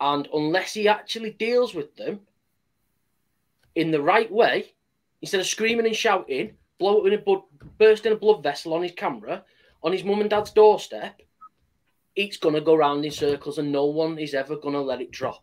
And 0.00 0.26
unless 0.34 0.74
he 0.74 0.88
actually 0.88 1.30
deals 1.30 1.74
with 1.74 1.94
them 1.94 2.20
in 3.74 3.90
the 3.90 4.02
right 4.02 4.30
way, 4.30 4.72
instead 5.20 5.40
of 5.40 5.46
screaming 5.46 5.86
and 5.86 5.96
shouting, 5.96 6.52
blow 6.78 7.04
in 7.06 7.14
a 7.14 7.18
blood, 7.18 7.42
burst 7.78 8.06
in 8.06 8.12
a 8.12 8.16
blood 8.16 8.42
vessel 8.42 8.74
on 8.74 8.82
his 8.82 8.92
camera, 8.92 9.44
on 9.82 9.92
his 9.92 10.04
mum 10.04 10.20
and 10.20 10.30
dad's 10.30 10.50
doorstep, 10.50 11.20
it's 12.14 12.36
going 12.36 12.54
to 12.54 12.60
go 12.60 12.74
round 12.74 13.04
in 13.04 13.10
circles 13.10 13.58
and 13.58 13.72
no 13.72 13.86
one 13.86 14.18
is 14.18 14.34
ever 14.34 14.56
going 14.56 14.74
to 14.74 14.80
let 14.80 15.00
it 15.00 15.10
drop. 15.10 15.42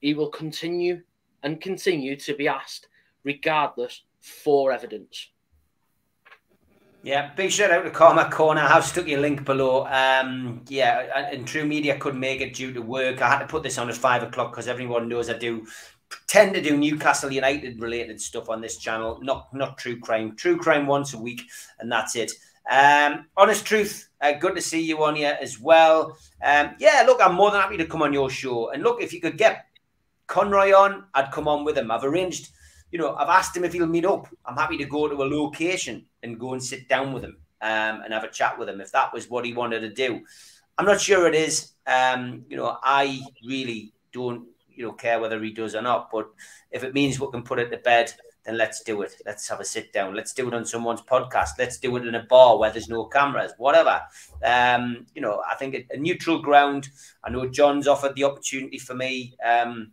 He 0.00 0.14
will 0.14 0.28
continue 0.28 1.02
and 1.42 1.60
continue 1.60 2.16
to 2.16 2.34
be 2.34 2.48
asked, 2.48 2.88
regardless, 3.24 4.02
for 4.20 4.72
evidence. 4.72 5.30
Yeah, 7.02 7.32
big 7.36 7.52
shout 7.52 7.70
out 7.70 7.84
to 7.84 7.90
Karma 7.90 8.28
Corner. 8.30 8.62
I've 8.62 8.84
stuck 8.84 9.06
your 9.06 9.20
link 9.20 9.44
below. 9.44 9.86
Um, 9.86 10.62
yeah, 10.66 11.28
and 11.30 11.46
True 11.46 11.64
Media 11.64 11.96
couldn't 11.98 12.18
make 12.18 12.40
it 12.40 12.54
due 12.54 12.72
to 12.72 12.82
work. 12.82 13.22
I 13.22 13.28
had 13.28 13.38
to 13.38 13.46
put 13.46 13.62
this 13.62 13.78
on 13.78 13.88
at 13.88 13.96
five 13.96 14.24
o'clock 14.24 14.50
because 14.50 14.66
everyone 14.66 15.08
knows 15.08 15.30
I 15.30 15.38
do 15.38 15.66
tend 16.26 16.54
to 16.54 16.62
do 16.62 16.76
Newcastle 16.76 17.32
United 17.32 17.80
related 17.80 18.20
stuff 18.20 18.48
on 18.48 18.60
this 18.60 18.76
channel, 18.78 19.18
not 19.22 19.52
not 19.54 19.78
true 19.78 19.98
crime. 19.98 20.36
True 20.36 20.56
crime 20.56 20.86
once 20.86 21.14
a 21.14 21.18
week, 21.18 21.42
and 21.78 21.90
that's 21.90 22.16
it. 22.16 22.32
Um, 22.68 23.26
honest 23.36 23.64
truth, 23.64 24.08
uh, 24.20 24.32
good 24.32 24.56
to 24.56 24.62
see 24.62 24.80
you 24.80 25.04
on 25.04 25.14
here 25.14 25.38
as 25.40 25.60
well. 25.60 26.16
Um, 26.42 26.74
yeah, 26.78 27.04
look, 27.06 27.20
I'm 27.22 27.34
more 27.34 27.50
than 27.50 27.60
happy 27.60 27.76
to 27.76 27.86
come 27.86 28.02
on 28.02 28.12
your 28.12 28.28
show. 28.28 28.70
And 28.70 28.82
look, 28.82 29.00
if 29.00 29.12
you 29.12 29.20
could 29.20 29.38
get 29.38 29.66
Conroy 30.26 30.72
on, 30.72 31.04
I'd 31.14 31.30
come 31.30 31.46
on 31.46 31.64
with 31.64 31.78
him. 31.78 31.90
I've 31.90 32.02
arranged, 32.02 32.50
you 32.90 32.98
know, 32.98 33.14
I've 33.14 33.28
asked 33.28 33.56
him 33.56 33.64
if 33.64 33.72
he'll 33.72 33.86
meet 33.86 34.04
up. 34.04 34.26
I'm 34.44 34.56
happy 34.56 34.76
to 34.78 34.84
go 34.84 35.06
to 35.06 35.14
a 35.14 35.24
location 35.24 36.06
and 36.22 36.40
go 36.40 36.54
and 36.54 36.62
sit 36.62 36.88
down 36.88 37.12
with 37.12 37.22
him 37.22 37.36
um, 37.60 38.02
and 38.02 38.12
have 38.12 38.24
a 38.24 38.30
chat 38.30 38.58
with 38.58 38.68
him 38.68 38.80
if 38.80 38.90
that 38.92 39.12
was 39.12 39.30
what 39.30 39.44
he 39.44 39.52
wanted 39.52 39.80
to 39.80 39.90
do. 39.90 40.20
I'm 40.76 40.86
not 40.86 41.00
sure 41.00 41.28
it 41.28 41.36
is. 41.36 41.72
Um, 41.86 42.44
you 42.48 42.56
know, 42.56 42.78
I 42.82 43.22
really 43.46 43.92
don't, 44.12 44.48
you 44.76 44.84
know, 44.84 44.92
care 44.92 45.20
whether 45.20 45.42
he 45.42 45.52
does 45.52 45.74
or 45.74 45.82
not. 45.82 46.10
But 46.10 46.28
if 46.70 46.84
it 46.84 46.94
means 46.94 47.18
we 47.18 47.30
can 47.30 47.42
put 47.42 47.58
it 47.58 47.70
to 47.70 47.78
bed 47.78 48.12
then 48.46 48.56
let's 48.56 48.82
do 48.82 49.02
it. 49.02 49.16
Let's 49.26 49.48
have 49.48 49.60
a 49.60 49.64
sit 49.64 49.92
down. 49.92 50.14
Let's 50.14 50.32
do 50.32 50.46
it 50.46 50.54
on 50.54 50.64
someone's 50.64 51.02
podcast. 51.02 51.50
Let's 51.58 51.78
do 51.78 51.96
it 51.96 52.06
in 52.06 52.14
a 52.14 52.22
bar 52.22 52.58
where 52.58 52.70
there's 52.70 52.88
no 52.88 53.04
cameras, 53.06 53.52
whatever. 53.58 54.00
Um, 54.42 55.06
you 55.14 55.20
know, 55.20 55.42
I 55.50 55.56
think 55.56 55.74
a, 55.74 55.86
a, 55.90 55.96
neutral 55.96 56.40
ground. 56.40 56.88
I 57.24 57.30
know 57.30 57.48
John's 57.48 57.88
offered 57.88 58.14
the 58.14 58.24
opportunity 58.24 58.78
for 58.78 58.94
me 58.94 59.36
um, 59.44 59.90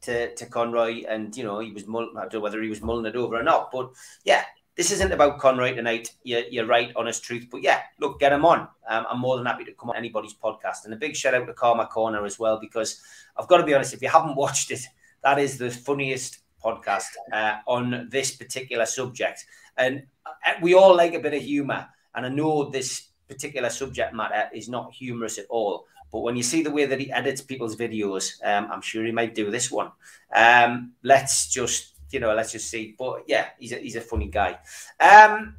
to, 0.00 0.34
to 0.34 0.46
Conroy, 0.46 1.04
and, 1.06 1.36
you 1.36 1.44
know, 1.44 1.60
he 1.60 1.72
was, 1.72 1.86
mull- 1.86 2.16
I 2.16 2.22
don't 2.22 2.34
know 2.34 2.40
whether 2.40 2.62
he 2.62 2.70
was 2.70 2.80
mulling 2.80 3.06
it 3.06 3.16
over 3.16 3.36
or 3.36 3.42
not, 3.42 3.70
but 3.70 3.90
yeah, 4.24 4.44
this 4.76 4.90
isn't 4.90 5.12
about 5.12 5.38
Conroy 5.38 5.74
tonight. 5.74 6.10
You're, 6.24 6.44
you're 6.50 6.66
right, 6.66 6.92
honest 6.96 7.22
truth. 7.22 7.46
But 7.50 7.62
yeah, 7.62 7.82
look, 8.00 8.18
get 8.18 8.32
him 8.32 8.44
on. 8.44 8.68
Um, 8.88 9.06
I'm 9.08 9.20
more 9.20 9.36
than 9.36 9.46
happy 9.46 9.64
to 9.64 9.72
come 9.72 9.90
on 9.90 9.96
anybody's 9.96 10.34
podcast. 10.34 10.84
And 10.84 10.92
a 10.92 10.96
big 10.96 11.14
shout 11.14 11.34
out 11.34 11.46
to 11.46 11.52
Karma 11.52 11.86
Corner 11.86 12.24
as 12.24 12.38
well, 12.38 12.58
because 12.58 13.00
I've 13.36 13.48
got 13.48 13.58
to 13.58 13.64
be 13.64 13.74
honest, 13.74 13.94
if 13.94 14.02
you 14.02 14.08
haven't 14.08 14.36
watched 14.36 14.70
it, 14.70 14.84
that 15.22 15.38
is 15.38 15.58
the 15.58 15.70
funniest 15.70 16.38
podcast 16.62 17.10
uh, 17.32 17.56
on 17.66 18.08
this 18.10 18.34
particular 18.36 18.86
subject. 18.86 19.46
And 19.76 20.04
uh, 20.26 20.52
we 20.60 20.74
all 20.74 20.96
like 20.96 21.14
a 21.14 21.20
bit 21.20 21.34
of 21.34 21.42
humor. 21.42 21.86
And 22.14 22.26
I 22.26 22.28
know 22.28 22.70
this 22.70 23.08
particular 23.28 23.70
subject 23.70 24.14
matter 24.14 24.48
is 24.52 24.68
not 24.68 24.92
humorous 24.92 25.38
at 25.38 25.46
all. 25.48 25.86
But 26.12 26.20
when 26.20 26.36
you 26.36 26.42
see 26.42 26.62
the 26.62 26.70
way 26.70 26.84
that 26.84 27.00
he 27.00 27.10
edits 27.10 27.40
people's 27.40 27.76
videos, 27.76 28.44
um, 28.44 28.70
I'm 28.70 28.80
sure 28.80 29.04
he 29.04 29.10
might 29.10 29.34
do 29.34 29.50
this 29.50 29.70
one. 29.70 29.90
Um, 30.32 30.92
let's 31.02 31.50
just, 31.50 31.93
you 32.14 32.20
know, 32.20 32.32
let's 32.32 32.52
just 32.52 32.70
see. 32.70 32.94
But 32.96 33.24
yeah, 33.26 33.48
he's 33.58 33.72
a, 33.72 33.76
he's 33.76 33.96
a 33.96 34.00
funny 34.00 34.28
guy. 34.28 34.58
Um, 35.00 35.56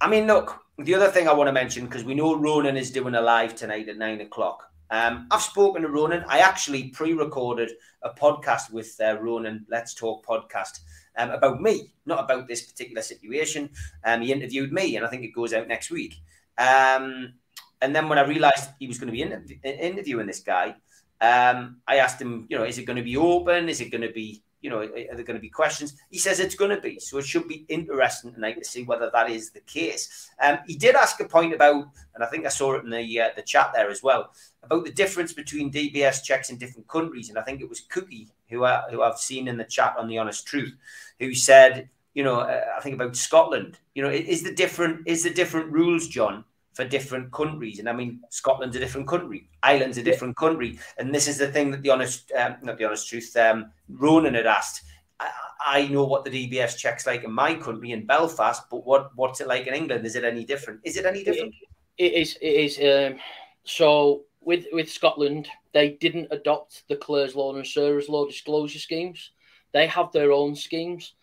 I 0.00 0.08
mean, 0.08 0.26
look, 0.26 0.58
the 0.78 0.94
other 0.94 1.08
thing 1.08 1.28
I 1.28 1.34
want 1.34 1.48
to 1.48 1.52
mention, 1.52 1.84
because 1.84 2.04
we 2.04 2.14
know 2.14 2.34
Ronan 2.34 2.76
is 2.76 2.90
doing 2.90 3.14
a 3.14 3.20
live 3.20 3.54
tonight 3.54 3.88
at 3.88 3.98
nine 3.98 4.20
o'clock. 4.22 4.64
Um, 4.90 5.26
I've 5.30 5.42
spoken 5.42 5.82
to 5.82 5.88
Ronan. 5.88 6.24
I 6.28 6.38
actually 6.38 6.88
pre-recorded 6.88 7.72
a 8.02 8.10
podcast 8.10 8.72
with 8.72 8.96
uh, 9.00 9.18
Ronan, 9.20 9.66
Let's 9.68 9.92
Talk 9.92 10.24
podcast, 10.26 10.80
um, 11.18 11.30
about 11.30 11.60
me, 11.60 11.92
not 12.06 12.24
about 12.24 12.48
this 12.48 12.62
particular 12.62 13.02
situation. 13.02 13.68
Um, 14.02 14.22
he 14.22 14.32
interviewed 14.32 14.72
me, 14.72 14.96
and 14.96 15.04
I 15.04 15.10
think 15.10 15.24
it 15.24 15.34
goes 15.34 15.52
out 15.52 15.68
next 15.68 15.90
week. 15.90 16.14
Um, 16.56 17.34
and 17.82 17.94
then 17.94 18.08
when 18.08 18.18
I 18.18 18.22
realised 18.22 18.70
he 18.78 18.86
was 18.86 18.98
going 18.98 19.08
to 19.08 19.12
be 19.12 19.22
in, 19.22 19.46
interviewing 19.62 20.26
this 20.26 20.40
guy, 20.40 20.76
um, 21.20 21.80
I 21.86 21.96
asked 21.96 22.20
him, 22.20 22.46
you 22.48 22.56
know, 22.56 22.64
is 22.64 22.78
it 22.78 22.86
going 22.86 22.96
to 22.96 23.02
be 23.02 23.16
open? 23.16 23.68
Is 23.68 23.82
it 23.82 23.90
going 23.90 24.02
to 24.02 24.12
be 24.12 24.42
you 24.60 24.70
know, 24.70 24.80
are 24.80 25.14
there 25.14 25.24
going 25.24 25.36
to 25.36 25.40
be 25.40 25.48
questions? 25.48 25.94
He 26.10 26.18
says 26.18 26.40
it's 26.40 26.54
going 26.54 26.74
to 26.74 26.80
be. 26.80 26.98
So 26.98 27.18
it 27.18 27.26
should 27.26 27.46
be 27.46 27.64
interesting 27.68 28.32
tonight 28.32 28.58
to 28.58 28.64
see 28.64 28.82
whether 28.82 29.10
that 29.12 29.30
is 29.30 29.50
the 29.50 29.60
case. 29.60 30.30
Um, 30.42 30.58
he 30.66 30.74
did 30.74 30.96
ask 30.96 31.20
a 31.20 31.24
point 31.24 31.54
about, 31.54 31.88
and 32.14 32.24
I 32.24 32.26
think 32.26 32.44
I 32.44 32.48
saw 32.48 32.74
it 32.74 32.84
in 32.84 32.90
the 32.90 33.20
uh, 33.20 33.28
the 33.36 33.42
chat 33.42 33.72
there 33.74 33.90
as 33.90 34.02
well, 34.02 34.32
about 34.62 34.84
the 34.84 34.92
difference 34.92 35.32
between 35.32 35.72
DBS 35.72 36.24
checks 36.24 36.50
in 36.50 36.58
different 36.58 36.88
countries. 36.88 37.28
And 37.28 37.38
I 37.38 37.42
think 37.42 37.60
it 37.60 37.68
was 37.68 37.80
Cookie 37.80 38.28
who 38.48 38.64
I, 38.64 38.82
who 38.90 39.02
I've 39.02 39.18
seen 39.18 39.48
in 39.48 39.56
the 39.56 39.64
chat 39.64 39.94
on 39.98 40.08
the 40.08 40.18
Honest 40.18 40.46
Truth, 40.46 40.74
who 41.20 41.34
said, 41.34 41.88
you 42.14 42.24
know, 42.24 42.40
uh, 42.40 42.64
I 42.76 42.80
think 42.80 42.94
about 42.94 43.16
Scotland. 43.16 43.78
You 43.94 44.02
know, 44.02 44.10
is 44.10 44.42
the 44.42 44.54
different 44.54 45.06
is 45.06 45.22
the 45.22 45.30
different 45.30 45.70
rules, 45.70 46.08
John, 46.08 46.44
for 46.78 46.84
different 46.84 47.32
countries. 47.32 47.80
And 47.80 47.88
I 47.88 47.92
mean, 47.92 48.20
Scotland's 48.28 48.76
a 48.76 48.78
different 48.78 49.08
country, 49.08 49.48
Ireland's 49.64 49.98
a 49.98 50.02
different 50.04 50.36
yeah. 50.40 50.46
country. 50.46 50.78
And 50.96 51.12
this 51.12 51.26
is 51.26 51.36
the 51.36 51.48
thing 51.48 51.72
that 51.72 51.82
the 51.82 51.90
honest, 51.90 52.30
um, 52.38 52.54
not 52.62 52.78
the 52.78 52.84
honest 52.84 53.08
truth, 53.08 53.36
um, 53.36 53.72
Ronan 53.88 54.34
had 54.34 54.46
asked. 54.46 54.82
I, 55.18 55.28
I, 55.60 55.88
know 55.88 56.04
what 56.04 56.24
the 56.24 56.30
DBS 56.30 56.76
checks 56.76 57.04
like 57.04 57.24
in 57.24 57.32
my 57.32 57.54
country 57.54 57.90
in 57.90 58.06
Belfast, 58.06 58.62
but 58.70 58.86
what 58.86 59.10
what's 59.16 59.40
it 59.40 59.48
like 59.48 59.66
in 59.66 59.74
England? 59.74 60.06
Is 60.06 60.14
it 60.14 60.22
any 60.22 60.44
different? 60.44 60.78
Is 60.84 60.96
it 60.96 61.04
any 61.04 61.24
different? 61.24 61.52
it, 61.96 62.12
it 62.12 62.14
is. 62.14 62.38
It 62.40 62.46
is. 62.46 62.78
Um, 62.78 63.18
so 63.64 64.22
with 64.40 64.66
with 64.72 64.88
Scotland, 64.88 65.48
they 65.72 65.90
didn't 66.04 66.28
adopt 66.30 66.84
the 66.88 66.94
Clare's 66.94 67.34
Law 67.34 67.56
and 67.56 67.66
Sarah's 67.66 68.08
Law 68.08 68.24
disclosure 68.24 68.78
schemes. 68.78 69.32
They 69.72 69.88
have 69.88 70.12
their 70.12 70.30
own 70.30 70.54
schemes. 70.54 71.14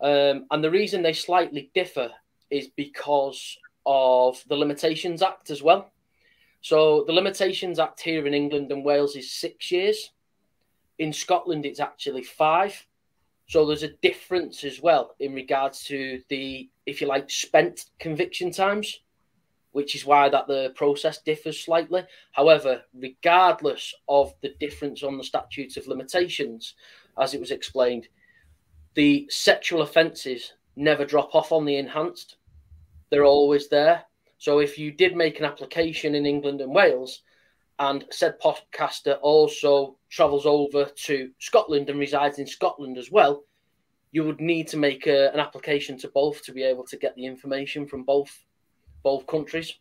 Um, 0.00 0.46
and 0.50 0.64
the 0.64 0.70
reason 0.72 1.00
they 1.00 1.12
slightly 1.12 1.70
differ 1.74 2.10
is 2.50 2.66
because 2.74 3.56
of 3.86 4.42
the 4.48 4.56
Limitations 4.56 5.22
Act 5.22 5.50
as 5.50 5.62
well. 5.62 5.90
So 6.60 7.04
the 7.06 7.12
Limitations 7.12 7.78
Act 7.78 8.00
here 8.00 8.26
in 8.26 8.34
England 8.34 8.70
and 8.70 8.84
Wales 8.84 9.16
is 9.16 9.32
six 9.32 9.70
years. 9.70 10.10
In 10.98 11.12
Scotland, 11.12 11.64
it's 11.64 11.80
actually 11.80 12.22
five. 12.22 12.86
So 13.48 13.66
there's 13.66 13.82
a 13.82 13.96
difference 14.02 14.62
as 14.62 14.80
well 14.80 15.14
in 15.18 15.34
regards 15.34 15.82
to 15.84 16.20
the, 16.28 16.68
if 16.86 17.00
you 17.00 17.06
like, 17.06 17.30
spent 17.30 17.86
conviction 17.98 18.52
times, 18.52 19.00
which 19.72 19.94
is 19.94 20.04
why 20.04 20.28
that 20.28 20.46
the 20.46 20.72
process 20.76 21.22
differs 21.22 21.58
slightly. 21.58 22.04
However, 22.32 22.82
regardless 22.94 23.94
of 24.08 24.34
the 24.42 24.54
difference 24.60 25.02
on 25.02 25.16
the 25.16 25.24
statutes 25.24 25.76
of 25.76 25.88
limitations, 25.88 26.74
as 27.18 27.34
it 27.34 27.40
was 27.40 27.50
explained, 27.50 28.08
the 28.94 29.26
sexual 29.30 29.82
offences 29.82 30.52
never 30.76 31.04
drop 31.04 31.34
off 31.34 31.52
on 31.52 31.64
the 31.64 31.76
enhanced 31.76 32.36
they're 33.10 33.24
always 33.24 33.68
there. 33.68 34.04
So 34.38 34.58
if 34.58 34.78
you 34.78 34.90
did 34.90 35.14
make 35.16 35.38
an 35.38 35.44
application 35.44 36.14
in 36.14 36.26
England 36.26 36.60
and 36.60 36.74
Wales, 36.74 37.22
and 37.80 38.04
said 38.10 38.38
podcaster 38.40 39.18
also 39.22 39.96
travels 40.10 40.44
over 40.44 40.84
to 40.84 41.30
Scotland 41.38 41.88
and 41.88 41.98
resides 41.98 42.38
in 42.38 42.46
Scotland 42.46 42.98
as 42.98 43.10
well, 43.10 43.42
you 44.12 44.22
would 44.24 44.40
need 44.40 44.68
to 44.68 44.76
make 44.76 45.06
a, 45.06 45.32
an 45.32 45.40
application 45.40 45.96
to 45.98 46.08
both 46.08 46.44
to 46.44 46.52
be 46.52 46.62
able 46.62 46.84
to 46.84 46.98
get 46.98 47.14
the 47.16 47.24
information 47.24 47.86
from 47.86 48.04
both 48.04 48.30
both 49.02 49.26
countries. 49.26 49.74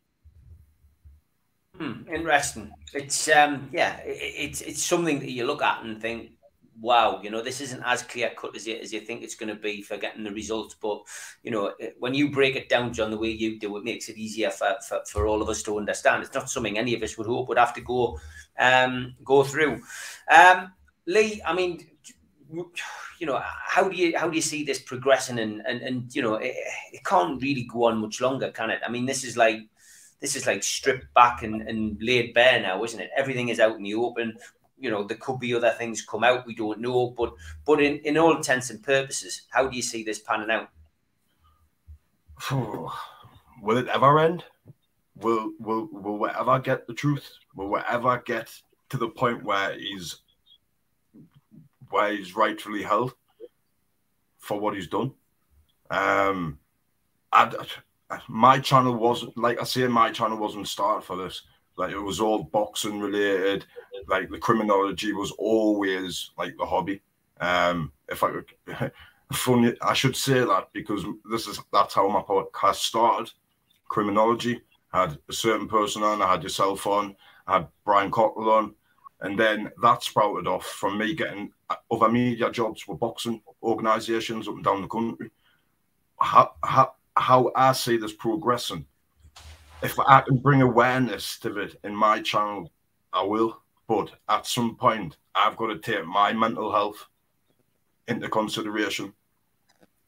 Hmm, 1.77 2.07
interesting. 2.13 2.71
It's 2.93 3.27
um, 3.29 3.69
yeah, 3.73 3.97
it, 3.99 4.33
it's 4.37 4.61
it's 4.61 4.83
something 4.83 5.19
that 5.19 5.31
you 5.31 5.45
look 5.45 5.61
at 5.61 5.83
and 5.83 6.01
think, 6.01 6.31
wow, 6.81 7.19
you 7.21 7.29
know, 7.29 7.41
this 7.41 7.61
isn't 7.61 7.83
as 7.83 8.03
clear 8.03 8.31
cut 8.37 8.55
as 8.55 8.67
you, 8.67 8.75
as 8.75 8.93
you 8.93 9.01
think 9.01 9.21
it's 9.21 9.35
going 9.35 9.53
to 9.53 9.61
be 9.61 9.81
for 9.81 9.97
getting 9.97 10.23
the 10.23 10.31
results. 10.31 10.75
But, 10.81 11.01
you 11.43 11.51
know, 11.51 11.73
when 11.99 12.13
you 12.13 12.31
break 12.31 12.55
it 12.55 12.69
down, 12.69 12.93
John, 12.93 13.11
the 13.11 13.17
way 13.17 13.29
you 13.29 13.59
do, 13.59 13.75
it 13.77 13.83
makes 13.83 14.09
it 14.09 14.17
easier 14.17 14.49
for, 14.49 14.75
for, 14.87 15.01
for 15.05 15.27
all 15.27 15.41
of 15.41 15.49
us 15.49 15.63
to 15.63 15.77
understand. 15.77 16.23
It's 16.23 16.33
not 16.33 16.49
something 16.49 16.77
any 16.77 16.95
of 16.95 17.03
us 17.03 17.17
would 17.17 17.27
hope 17.27 17.49
would 17.49 17.57
have 17.57 17.73
to 17.75 17.81
go 17.81 18.19
um, 18.57 19.15
go 19.23 19.43
through. 19.43 19.81
Um, 20.31 20.73
Lee, 21.05 21.41
I 21.45 21.53
mean, 21.53 21.87
you 22.51 23.27
know, 23.27 23.41
how 23.43 23.87
do 23.87 23.95
you 23.95 24.17
how 24.17 24.29
do 24.29 24.35
you 24.35 24.41
see 24.41 24.63
this 24.63 24.79
progressing? 24.79 25.39
And 25.39 25.61
and, 25.65 25.81
and 25.81 26.15
you 26.15 26.21
know, 26.21 26.35
it, 26.35 26.55
it 26.91 27.03
can't 27.05 27.41
really 27.41 27.67
go 27.71 27.85
on 27.85 27.99
much 27.99 28.21
longer, 28.21 28.51
can 28.51 28.69
it? 28.69 28.81
I 28.85 28.89
mean, 28.89 29.05
this 29.05 29.23
is 29.23 29.37
like 29.37 29.61
this 30.19 30.35
is 30.35 30.45
like 30.45 30.63
stripped 30.63 31.13
back 31.13 31.43
and, 31.43 31.61
and 31.61 31.97
laid 32.01 32.33
bare 32.33 32.61
now, 32.61 32.83
isn't 32.83 32.99
it? 32.99 33.09
Everything 33.15 33.49
is 33.49 33.59
out 33.59 33.77
in 33.77 33.83
the 33.83 33.95
open 33.95 34.37
you 34.79 34.89
know 34.89 35.03
there 35.03 35.17
could 35.17 35.39
be 35.39 35.53
other 35.53 35.71
things 35.71 36.01
come 36.01 36.23
out 36.23 36.45
we 36.45 36.55
don't 36.55 36.79
know 36.79 37.09
but 37.17 37.33
but 37.65 37.81
in 37.81 37.97
in 37.99 38.17
all 38.17 38.35
intents 38.35 38.69
and 38.69 38.81
purposes 38.81 39.43
how 39.49 39.67
do 39.67 39.75
you 39.75 39.81
see 39.81 40.03
this 40.03 40.19
panning 40.19 40.49
out? 40.49 40.69
Will 43.61 43.77
it 43.77 43.89
ever 43.89 44.19
end? 44.19 44.45
Will 45.17 45.51
will 45.59 45.89
will 45.91 46.17
we 46.17 46.29
ever 46.29 46.59
get 46.59 46.87
the 46.87 46.93
truth 46.93 47.29
will 47.55 47.69
we 47.69 47.79
ever 47.89 48.23
get 48.25 48.49
to 48.89 48.97
the 48.97 49.09
point 49.09 49.43
where 49.43 49.77
he's 49.77 50.21
where 51.89 52.13
he's 52.13 52.37
rightfully 52.37 52.83
held 52.83 53.13
for 54.37 54.57
what 54.59 54.75
he's 54.75 54.87
done. 54.87 55.11
Um 55.91 56.59
I, 57.33 57.51
my 58.27 58.59
channel 58.59 58.95
wasn't 58.95 59.37
like 59.37 59.61
i 59.61 59.63
say 59.63 59.87
my 59.87 60.11
channel 60.11 60.37
wasn't 60.37 60.67
started 60.67 61.05
for 61.05 61.15
this 61.15 61.43
like 61.79 61.91
it 61.91 61.99
was 61.99 62.19
all 62.19 62.43
boxing 62.43 62.99
related. 62.99 63.65
Like 64.07 64.29
the 64.29 64.37
criminology 64.37 65.13
was 65.13 65.31
always 65.31 66.31
like 66.37 66.55
the 66.57 66.65
hobby. 66.65 67.01
Um, 67.39 67.93
if 68.09 68.21
I 68.23 68.31
could, 68.31 68.91
funny, 69.33 69.73
I 69.81 69.93
should 69.93 70.15
say 70.15 70.39
that 70.39 70.67
because 70.73 71.05
this 71.31 71.47
is 71.47 71.59
that's 71.71 71.93
how 71.93 72.07
my 72.09 72.21
podcast 72.21 72.75
started. 72.75 73.31
Criminology 73.87 74.61
I 74.91 75.01
had 75.01 75.17
a 75.29 75.33
certain 75.33 75.67
person 75.67 76.03
on. 76.03 76.21
I 76.21 76.31
had 76.31 76.43
yourself 76.43 76.85
on. 76.87 77.15
I 77.47 77.53
had 77.53 77.67
Brian 77.85 78.11
Cockerill 78.11 78.51
on, 78.51 78.75
and 79.21 79.39
then 79.39 79.71
that 79.81 80.03
sprouted 80.03 80.47
off 80.47 80.65
from 80.65 80.97
me 80.97 81.13
getting 81.13 81.51
other 81.91 82.09
media 82.09 82.51
jobs 82.51 82.87
with 82.87 82.99
boxing 82.99 83.41
organisations 83.63 84.47
up 84.47 84.55
and 84.55 84.63
down 84.63 84.81
the 84.81 84.87
country. 84.87 85.31
How, 86.19 86.53
how, 86.63 86.93
how 87.15 87.51
I 87.55 87.71
see 87.71 87.97
this 87.97 88.13
progressing. 88.13 88.85
If 89.81 89.97
I 89.99 90.21
can 90.21 90.37
bring 90.37 90.61
awareness 90.61 91.39
to 91.39 91.57
it 91.59 91.79
in 91.83 91.95
my 91.95 92.21
channel, 92.21 92.71
I 93.13 93.23
will. 93.23 93.61
But 93.87 94.11
at 94.27 94.45
some 94.45 94.75
point, 94.75 95.17
I've 95.33 95.55
got 95.55 95.67
to 95.67 95.79
take 95.79 96.05
my 96.05 96.33
mental 96.33 96.71
health 96.71 97.07
into 98.07 98.27
consideration 98.27 99.13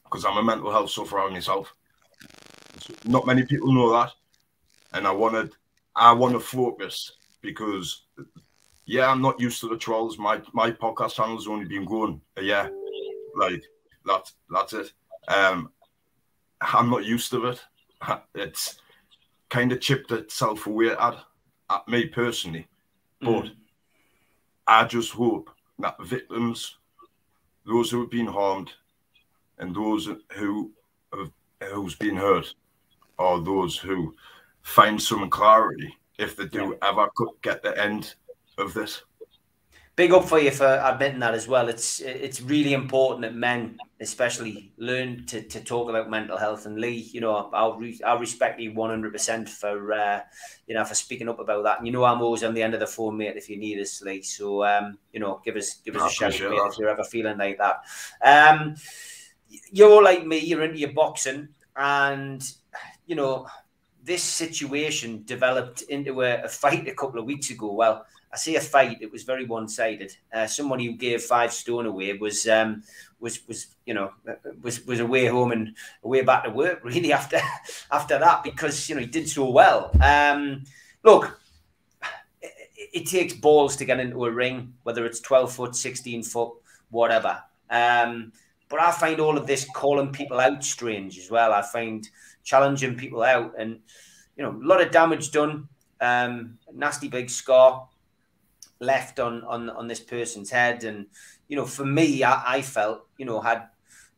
because 0.04 0.24
I'm 0.24 0.36
a 0.36 0.42
mental 0.42 0.70
health 0.70 0.90
sufferer 0.90 1.30
myself. 1.30 1.74
Not 3.04 3.26
many 3.26 3.44
people 3.44 3.72
know 3.72 3.90
that, 3.92 4.12
and 4.92 5.06
I 5.06 5.12
wanted, 5.12 5.52
I 5.96 6.12
want 6.12 6.34
to 6.34 6.40
focus 6.40 7.12
because, 7.40 8.02
yeah, 8.84 9.10
I'm 9.10 9.22
not 9.22 9.40
used 9.40 9.60
to 9.60 9.68
the 9.68 9.76
trolls. 9.76 10.18
My 10.18 10.42
my 10.52 10.70
podcast 10.70 11.14
channel's 11.14 11.48
only 11.48 11.64
been 11.64 11.84
going 11.84 12.20
a 12.36 12.42
year, 12.42 12.70
like 13.36 13.62
that's 14.04 14.34
that's 14.50 14.74
it. 14.74 14.92
Um, 15.28 15.70
I'm 16.60 16.90
not 16.90 17.04
used 17.04 17.30
to 17.30 17.46
it. 17.46 17.60
It's 18.34 18.81
kind 19.52 19.70
of 19.70 19.80
chipped 19.80 20.10
itself 20.12 20.66
away 20.66 20.92
at, 20.92 21.14
at 21.68 21.86
me 21.86 22.06
personally, 22.06 22.66
but 23.20 23.44
mm. 23.44 23.54
I 24.66 24.84
just 24.84 25.10
hope 25.10 25.50
that 25.78 26.02
victims, 26.02 26.78
those 27.66 27.90
who 27.90 28.00
have 28.00 28.10
been 28.10 28.26
harmed, 28.26 28.72
and 29.58 29.76
those 29.76 30.08
who 30.32 30.72
have 31.12 31.30
who's 31.70 31.94
been 31.94 32.16
hurt, 32.16 32.54
are 33.18 33.40
those 33.40 33.76
who 33.76 34.14
find 34.62 35.00
some 35.00 35.28
clarity 35.28 35.94
if 36.18 36.34
they 36.34 36.46
do 36.46 36.70
yeah. 36.82 36.88
ever 36.88 37.10
get 37.42 37.62
the 37.62 37.78
end 37.78 38.14
of 38.56 38.72
this 38.72 39.02
big 39.94 40.12
up 40.12 40.24
for 40.24 40.38
you 40.38 40.50
for 40.50 40.66
admitting 40.66 41.20
that 41.20 41.34
as 41.34 41.46
well. 41.46 41.68
It's 41.68 42.00
it's 42.00 42.40
really 42.40 42.72
important 42.72 43.22
that 43.22 43.34
men, 43.34 43.78
especially, 44.00 44.72
learn 44.78 45.26
to, 45.26 45.42
to 45.42 45.60
talk 45.60 45.90
about 45.90 46.08
mental 46.10 46.38
health. 46.38 46.66
And 46.66 46.80
Lee, 46.80 47.08
you 47.12 47.20
know, 47.20 47.50
I'll 47.52 47.78
re- 47.78 48.00
I'll 48.04 48.18
respect 48.18 48.60
you 48.60 48.72
one 48.72 48.90
hundred 48.90 49.12
percent 49.12 49.48
for 49.48 49.92
uh, 49.92 50.20
you 50.66 50.74
know 50.74 50.84
for 50.84 50.94
speaking 50.94 51.28
up 51.28 51.40
about 51.40 51.64
that. 51.64 51.78
And 51.78 51.86
you 51.86 51.92
know, 51.92 52.04
I'm 52.04 52.22
always 52.22 52.44
on 52.44 52.54
the 52.54 52.62
end 52.62 52.74
of 52.74 52.80
the 52.80 52.86
phone, 52.86 53.16
mate. 53.16 53.36
If 53.36 53.50
you 53.50 53.56
need 53.56 53.80
us, 53.80 54.02
Lee, 54.02 54.22
so 54.22 54.64
um, 54.64 54.98
you 55.12 55.20
know, 55.20 55.40
give 55.44 55.56
us 55.56 55.74
give 55.84 55.96
us 55.96 56.02
I 56.02 56.06
a 56.06 56.10
shout, 56.10 56.50
mate, 56.50 56.60
if 56.64 56.78
you're 56.78 56.88
ever 56.88 57.04
feeling 57.04 57.38
like 57.38 57.58
that. 57.58 57.82
Um, 58.24 58.76
you're 59.70 60.02
like 60.02 60.26
me. 60.26 60.38
You're 60.38 60.62
into 60.62 60.78
your 60.78 60.92
boxing, 60.92 61.48
and 61.76 62.42
you 63.06 63.16
know. 63.16 63.46
This 64.04 64.24
situation 64.24 65.22
developed 65.26 65.82
into 65.82 66.22
a, 66.22 66.42
a 66.42 66.48
fight 66.48 66.88
a 66.88 66.92
couple 66.92 67.20
of 67.20 67.24
weeks 67.24 67.50
ago. 67.50 67.72
Well, 67.72 68.04
I 68.32 68.38
see 68.38 68.56
a 68.56 68.60
fight. 68.60 68.98
It 69.02 69.12
was 69.12 69.24
very 69.24 69.44
one-sided. 69.44 70.16
Uh, 70.32 70.46
someone 70.46 70.80
who 70.80 70.92
gave 70.92 71.22
five 71.22 71.52
stone 71.52 71.84
away 71.84 72.14
was 72.14 72.48
um, 72.48 72.82
was 73.20 73.46
was 73.46 73.66
you 73.84 73.92
know 73.92 74.12
was 74.62 74.86
was 74.86 75.00
away 75.00 75.26
home 75.26 75.52
and 75.52 75.76
away 76.02 76.22
back 76.22 76.44
to 76.44 76.50
work 76.50 76.80
really 76.84 77.12
after 77.12 77.38
after 77.90 78.18
that 78.18 78.42
because 78.42 78.88
you 78.88 78.94
know 78.94 79.02
he 79.02 79.06
did 79.06 79.28
so 79.28 79.50
well. 79.50 79.90
Um, 80.00 80.64
look, 81.04 81.38
it, 82.40 82.50
it, 82.94 83.06
takes 83.06 83.34
balls 83.34 83.76
to 83.76 83.84
get 83.84 84.00
into 84.00 84.24
a 84.24 84.30
ring, 84.30 84.72
whether 84.84 85.04
it's 85.04 85.20
twelve 85.20 85.52
foot, 85.52 85.76
sixteen 85.76 86.22
foot, 86.22 86.54
whatever. 86.90 87.42
Um, 87.68 88.32
but 88.70 88.80
I 88.80 88.92
find 88.92 89.20
all 89.20 89.36
of 89.36 89.46
this 89.46 89.68
calling 89.74 90.10
people 90.10 90.40
out 90.40 90.64
strange 90.64 91.18
as 91.18 91.30
well. 91.30 91.52
I 91.52 91.60
find 91.60 92.08
challenging 92.44 92.96
people 92.96 93.22
out 93.22 93.52
and 93.58 93.78
you 94.36 94.42
know 94.42 94.52
a 94.52 94.66
lot 94.66 94.80
of 94.80 94.90
damage 94.90 95.32
done. 95.32 95.68
Um, 96.00 96.58
nasty 96.74 97.06
big 97.06 97.30
scar 97.30 97.86
left 98.82 99.20
on 99.20 99.42
on 99.44 99.70
on 99.70 99.88
this 99.88 100.00
person's 100.00 100.50
head. 100.50 100.84
And 100.84 101.06
you 101.48 101.56
know, 101.56 101.66
for 101.66 101.86
me, 101.86 102.22
I, 102.22 102.56
I 102.56 102.62
felt 102.62 103.06
you 103.16 103.24
know 103.24 103.40
had 103.40 103.68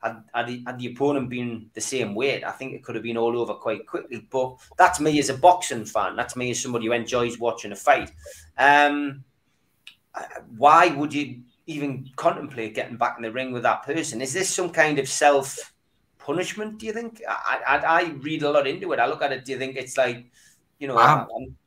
had, 0.05 0.23
had 0.35 0.47
the, 0.47 0.63
had, 0.67 0.79
the, 0.79 0.93
opponent 0.93 1.31
been 1.31 1.71
the 1.73 1.81
same 1.81 2.15
weight, 2.15 2.45
I 2.45 2.51
think 2.51 2.75
it 2.75 2.85
could 2.85 2.95
have 2.95 3.05
been 3.05 3.17
all 3.17 3.39
over 3.39 3.55
quite 3.55 3.87
quickly. 3.87 4.27
But 4.31 4.57
that's 4.77 5.01
me 5.01 5.19
as 5.19 5.31
a 5.31 5.39
boxing 5.39 5.85
fan. 5.87 6.15
That's 6.15 6.37
me 6.37 6.51
as 6.51 6.61
somebody 6.61 6.87
who 6.87 6.93
enjoys 6.93 7.39
watching 7.39 7.73
a 7.73 7.77
fight. 7.77 8.13
Um, 8.59 9.25
why 10.57 10.89
would 10.89 11.13
you 11.13 11.41
even 11.67 12.09
contemplate 12.17 12.75
getting 12.75 12.97
back 12.97 13.17
in 13.17 13.23
the 13.23 13.33
ring 13.33 13.53
with 13.53 13.63
that 13.63 13.83
person? 13.83 14.21
Is 14.21 14.33
this 14.33 14.51
some 14.51 14.71
kind 14.71 14.99
of 14.99 15.09
self 15.09 15.73
punishment? 16.19 16.79
Do 16.79 16.87
you 16.87 16.93
think? 16.93 17.23
I, 17.29 17.61
I, 17.67 17.77
I 17.79 18.03
read 18.21 18.43
a 18.43 18.51
lot 18.51 18.67
into 18.67 18.93
it. 18.93 19.01
I 19.01 19.07
look 19.07 19.23
at 19.23 19.33
it. 19.33 19.45
Do 19.45 19.53
you 19.53 19.59
think 19.59 19.77
it's 19.77 19.97
like, 19.97 20.31
you 20.79 20.87
know, 20.87 20.99
I'm, 20.99 21.27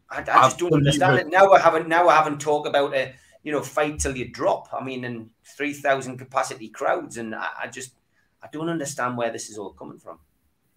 I, 0.10 0.20
I 0.20 0.24
just 0.24 0.60
don't 0.60 0.74
understand 0.74 1.20
it. 1.20 1.28
Now 1.28 1.50
we're 1.50 1.60
having 1.60 1.88
now 1.88 2.06
we're 2.06 2.14
having 2.14 2.38
talk 2.38 2.68
about 2.68 2.96
a 2.96 3.14
you 3.44 3.52
know 3.52 3.62
fight 3.62 4.00
till 4.00 4.16
you 4.16 4.30
drop. 4.30 4.70
I 4.74 4.84
mean, 4.84 5.04
in 5.04 5.30
three 5.44 5.74
thousand 5.74 6.18
capacity 6.18 6.70
crowds, 6.70 7.18
and 7.18 7.36
I, 7.36 7.50
I, 7.64 7.68
just 7.68 7.94
I 8.42 8.48
don't 8.52 8.70
understand 8.70 9.18
where 9.18 9.32
this 9.32 9.50
is 9.50 9.58
all 9.58 9.72
coming 9.72 10.00
from. 10.00 10.20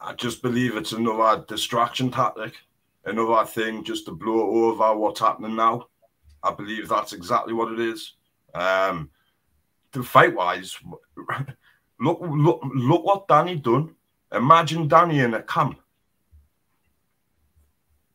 I 0.01 0.14
just 0.14 0.43
believe 0.43 0.76
it's 0.76 0.93
another 0.93 1.45
distraction 1.47 2.11
tactic, 2.11 2.55
another 3.05 3.45
thing 3.47 3.85
just 3.85 4.07
to 4.07 4.12
blow 4.12 4.68
over 4.68 4.97
what's 4.97 5.20
happening 5.20 5.57
now. 5.57 5.87
I 6.43 6.53
believe 6.53 6.89
that's 6.89 7.12
exactly 7.12 7.53
what 7.53 7.72
it 7.72 7.81
is. 7.81 8.14
Um, 8.55 9.11
the 9.93 10.03
fight 10.03 10.35
wise, 10.35 10.76
look 12.01 12.20
look 12.20 12.61
look 12.74 13.05
what 13.05 13.28
Danny 13.28 13.57
done. 13.57 13.95
Imagine 14.33 14.89
Danny 14.89 15.20
in 15.20 15.35
a 15.35 15.43
camp 15.43 15.81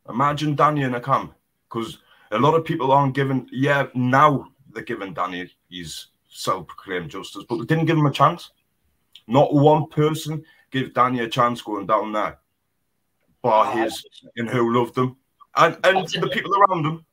Imagine 0.09 0.55
Danny 0.55 0.83
in 0.83 0.95
a 0.95 1.01
camp 1.01 1.33
because 1.69 1.99
a 2.31 2.39
lot 2.39 2.53
of 2.53 2.65
people 2.65 2.91
aren't 2.91 3.15
given. 3.15 3.47
Yeah, 3.51 3.87
now 3.93 4.47
they're 4.71 4.83
giving 4.83 5.13
Danny 5.13 5.49
his 5.69 6.07
self-proclaimed 6.29 7.09
justice, 7.09 7.43
but 7.47 7.57
they 7.57 7.65
didn't 7.65 7.85
give 7.85 7.97
him 7.97 8.05
a 8.05 8.11
chance. 8.11 8.51
Not 9.27 9.53
one 9.53 9.87
person 9.87 10.43
gave 10.71 10.93
Danny 10.93 11.21
a 11.21 11.29
chance 11.29 11.61
going 11.61 11.87
down 11.87 12.11
there, 12.11 12.37
bar 13.41 13.71
his 13.71 14.05
and 14.35 14.49
who 14.49 14.77
loved 14.77 14.97
him 14.97 15.15
and 15.55 15.77
and 15.83 16.07
the 16.07 16.29
people 16.29 16.51
around 16.55 16.85
him. 16.85 17.05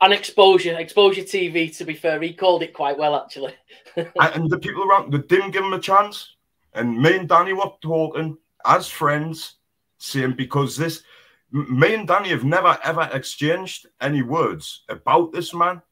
And 0.00 0.12
exposure, 0.12 0.78
exposure 0.78 1.22
TV. 1.22 1.76
To 1.78 1.84
be 1.84 1.94
fair, 1.94 2.20
he 2.22 2.32
called 2.32 2.62
it 2.62 2.72
quite 2.72 2.98
well 2.98 3.16
actually. 3.16 3.54
and 3.96 4.48
the 4.48 4.58
people 4.58 4.84
around, 4.84 5.12
they 5.12 5.18
didn't 5.18 5.50
give 5.50 5.64
him 5.64 5.72
a 5.72 5.80
chance. 5.80 6.36
And 6.74 7.00
me 7.00 7.16
and 7.16 7.28
Danny 7.28 7.52
were 7.52 7.72
talking 7.82 8.36
as 8.64 8.88
friends, 8.88 9.56
saying 9.98 10.34
because 10.34 10.76
this 10.76 11.02
me 11.50 11.94
and 11.94 12.06
Danny 12.06 12.28
have 12.30 12.44
never 12.44 12.78
ever 12.84 13.08
exchanged 13.12 13.86
any 14.00 14.22
words 14.22 14.84
about 14.88 15.32
this 15.32 15.54
man. 15.54 15.82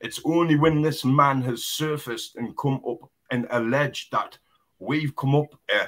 It's 0.00 0.20
only 0.24 0.56
when 0.56 0.82
this 0.82 1.04
man 1.04 1.42
has 1.42 1.64
surfaced 1.64 2.36
and 2.36 2.56
come 2.56 2.80
up 2.88 3.10
and 3.30 3.46
alleged 3.50 4.12
that 4.12 4.38
we've 4.78 5.14
come 5.14 5.34
up, 5.34 5.54
uh, 5.74 5.86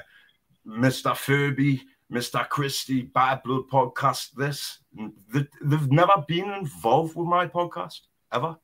Mr. 0.67 1.15
Furby, 1.15 1.81
Mr. 2.11 2.47
Christie, 2.47 3.03
Bad 3.03 3.41
Blood 3.43 3.69
podcast, 3.71 4.31
this. 4.33 4.79
They've 5.33 5.91
never 5.91 6.23
been 6.27 6.51
involved 6.51 7.15
with 7.15 7.27
my 7.27 7.47
podcast, 7.47 8.01
ever. 8.33 8.57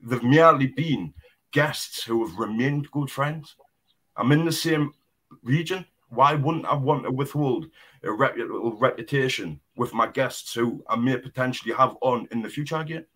They've 0.00 0.22
merely 0.22 0.66
been 0.66 1.14
guests 1.52 2.02
who 2.02 2.26
have 2.26 2.36
remained 2.36 2.90
good 2.90 3.10
friends. 3.10 3.54
I'm 4.16 4.32
in 4.32 4.44
the 4.44 4.52
same 4.52 4.92
region. 5.42 5.86
Why 6.10 6.34
wouldn't 6.34 6.66
I 6.66 6.74
want 6.74 7.04
to 7.04 7.10
withhold 7.10 7.66
a 8.02 8.12
reputable 8.12 8.76
reputation 8.76 9.60
with 9.76 9.92
my 9.92 10.06
guests 10.06 10.54
who 10.54 10.84
I 10.88 10.96
may 10.96 11.16
potentially 11.16 11.74
have 11.74 11.96
on 12.00 12.28
in 12.30 12.42
the 12.42 12.48
future 12.48 12.76
again. 12.76 13.06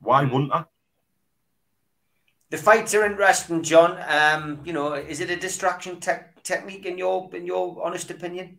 Why 0.00 0.24
mm. 0.24 0.32
wouldn't 0.32 0.52
I? 0.52 0.64
The 2.50 2.58
fights 2.58 2.94
are 2.94 3.06
interesting, 3.06 3.62
John. 3.62 3.98
Um, 4.08 4.60
you 4.64 4.72
know, 4.72 4.94
is 4.94 5.20
it 5.20 5.30
a 5.30 5.36
distraction 5.36 6.00
te- 6.00 6.26
technique 6.42 6.86
in 6.86 6.98
your 6.98 7.30
in 7.34 7.46
your 7.46 7.80
honest 7.84 8.10
opinion? 8.10 8.58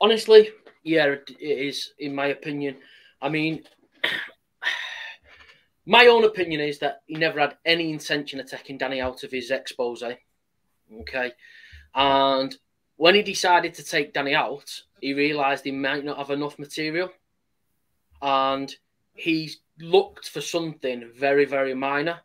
Honestly, 0.00 0.50
yeah, 0.84 1.06
it 1.06 1.30
is. 1.40 1.92
In 1.98 2.14
my 2.14 2.26
opinion, 2.26 2.76
I 3.20 3.30
mean, 3.30 3.64
my 5.86 6.06
own 6.06 6.24
opinion 6.24 6.60
is 6.60 6.78
that 6.80 7.00
he 7.06 7.14
never 7.14 7.40
had 7.40 7.56
any 7.64 7.90
intention 7.90 8.38
of 8.38 8.48
taking 8.48 8.78
Danny 8.78 9.00
out 9.00 9.24
of 9.24 9.32
his 9.32 9.50
expose. 9.50 10.04
Okay, 11.00 11.32
and 11.96 12.54
when 12.96 13.14
he 13.14 13.22
decided 13.22 13.74
to 13.74 13.84
take 13.84 14.12
Danny 14.12 14.34
out, 14.34 14.82
he 15.00 15.14
realised 15.14 15.64
he 15.64 15.72
might 15.72 16.04
not 16.04 16.18
have 16.18 16.30
enough 16.30 16.58
material. 16.58 17.10
And 18.20 18.74
he 19.14 19.50
looked 19.80 20.28
for 20.28 20.42
something 20.42 21.10
very, 21.14 21.46
very 21.46 21.74
minor 21.74 22.20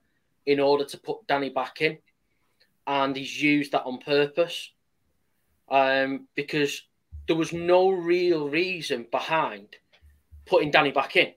in 0.45 0.59
order 0.59 0.83
to 0.85 0.97
put 0.97 1.25
Danny 1.27 1.49
back 1.49 1.81
in. 1.81 1.97
And 2.85 3.15
he's 3.15 3.41
used 3.41 3.71
that 3.71 3.83
on 3.83 3.99
purpose 3.99 4.71
um, 5.69 6.27
because 6.35 6.83
there 7.27 7.35
was 7.37 7.53
no 7.53 7.89
real 7.89 8.49
reason 8.49 9.07
behind 9.09 9.77
putting 10.45 10.71
Danny 10.71 10.91
back 10.91 11.15
in 11.15 11.33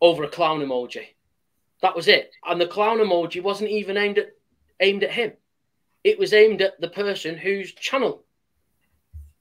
over 0.00 0.22
a 0.22 0.28
clown 0.28 0.60
emoji. 0.60 1.06
That 1.82 1.96
was 1.96 2.06
it. 2.06 2.32
And 2.46 2.60
the 2.60 2.66
clown 2.66 2.98
emoji 2.98 3.42
wasn't 3.42 3.70
even 3.70 3.96
aimed 3.96 4.18
at 4.18 4.30
aimed 4.80 5.02
at 5.02 5.10
him 5.10 5.32
it 6.04 6.18
was 6.18 6.32
aimed 6.32 6.62
at 6.62 6.80
the 6.80 6.88
person 6.88 7.36
whose 7.36 7.72
channel 7.72 8.24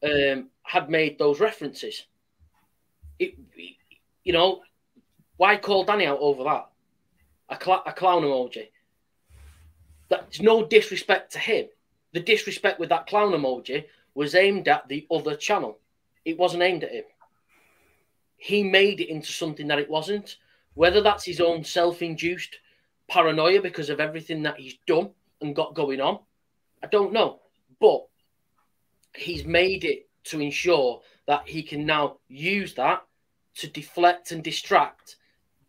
um, 0.03 0.49
had 0.63 0.89
made 0.89 1.17
those 1.17 1.39
references. 1.39 2.05
It, 3.19 3.35
you 4.23 4.33
know, 4.33 4.61
why 5.37 5.57
call 5.57 5.83
Danny 5.83 6.05
out 6.05 6.19
over 6.19 6.43
that? 6.43 6.69
A, 7.49 7.63
cl- 7.63 7.83
a 7.85 7.93
clown 7.93 8.23
emoji. 8.23 8.69
That's 10.09 10.41
no 10.41 10.65
disrespect 10.65 11.33
to 11.33 11.39
him. 11.39 11.67
The 12.13 12.19
disrespect 12.19 12.79
with 12.79 12.89
that 12.89 13.07
clown 13.07 13.31
emoji 13.31 13.85
was 14.15 14.35
aimed 14.35 14.67
at 14.67 14.87
the 14.87 15.05
other 15.11 15.35
channel. 15.35 15.79
It 16.25 16.37
wasn't 16.37 16.63
aimed 16.63 16.83
at 16.83 16.91
him. 16.91 17.03
He 18.37 18.63
made 18.63 18.99
it 18.99 19.09
into 19.09 19.31
something 19.31 19.67
that 19.67 19.79
it 19.79 19.89
wasn't. 19.89 20.37
Whether 20.73 21.01
that's 21.01 21.25
his 21.25 21.39
own 21.39 21.63
self 21.63 22.01
induced 22.01 22.57
paranoia 23.09 23.61
because 23.61 23.89
of 23.89 23.99
everything 23.99 24.43
that 24.43 24.59
he's 24.59 24.77
done 24.85 25.11
and 25.41 25.55
got 25.55 25.75
going 25.75 26.01
on, 26.01 26.19
I 26.83 26.87
don't 26.87 27.13
know. 27.13 27.39
But 27.79 28.07
he's 29.15 29.45
made 29.45 29.83
it 29.83 30.09
to 30.25 30.39
ensure 30.39 31.01
that 31.27 31.47
he 31.47 31.63
can 31.63 31.85
now 31.85 32.17
use 32.27 32.73
that 32.75 33.03
to 33.55 33.67
deflect 33.67 34.31
and 34.31 34.43
distract 34.43 35.15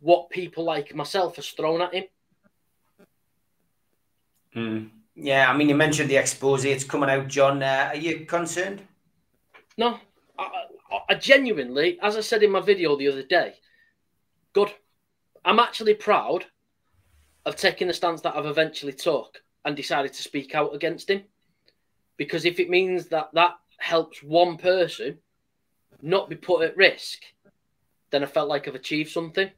what 0.01 0.31
people 0.31 0.65
like 0.65 0.95
myself 0.95 1.37
has 1.37 1.49
thrown 1.49 1.83
at 1.83 1.95
him. 1.95 2.05
Mm. 4.55 4.91
Yeah, 5.15 5.51
I 5.51 5.57
mean, 5.57 5.69
you 5.69 5.75
mentioned 5.75 6.09
the 6.09 6.17
expose. 6.17 6.65
It's 6.65 6.85
coming 6.85 7.11
out, 7.11 7.27
John. 7.27 7.63
Uh, 7.63 7.91
are 7.93 7.97
you 7.97 8.25
concerned? 8.25 8.83
No, 9.77 9.99
I, 10.39 10.45
I, 10.91 10.99
I 11.11 11.15
genuinely, 11.17 11.99
as 12.01 12.17
I 12.17 12.21
said 12.21 12.43
in 12.43 12.53
my 12.53 12.61
video 12.61 12.97
the 12.97 13.09
other 13.09 13.25
day, 13.25 13.55
good. 14.53 14.73
I'm 15.45 15.59
actually 15.59 15.95
proud 15.95 16.45
of 17.47 17.57
taking 17.57 17.89
the 17.89 17.95
stance 17.95 18.21
that 18.21 18.37
I've 18.37 18.47
eventually 18.47 18.93
took 18.93 19.41
and 19.69 19.77
decided 19.77 20.15
to 20.15 20.23
speak 20.23 20.55
out 20.55 20.75
against 20.75 21.11
him. 21.11 21.25
Because 22.17 22.47
if 22.47 22.59
it 22.59 22.71
means 22.71 23.09
that 23.09 23.29
that 23.35 23.59
helps 23.77 24.23
one 24.23 24.57
person 24.57 25.19
not 26.01 26.31
be 26.31 26.37
put 26.37 26.63
at 26.63 26.75
risk, 26.75 27.19
then 28.11 28.23
I 28.23 28.27
felt 28.27 28.49
like 28.49 28.67
I've 28.67 28.75
achieved 28.75 29.11
something. 29.11 29.51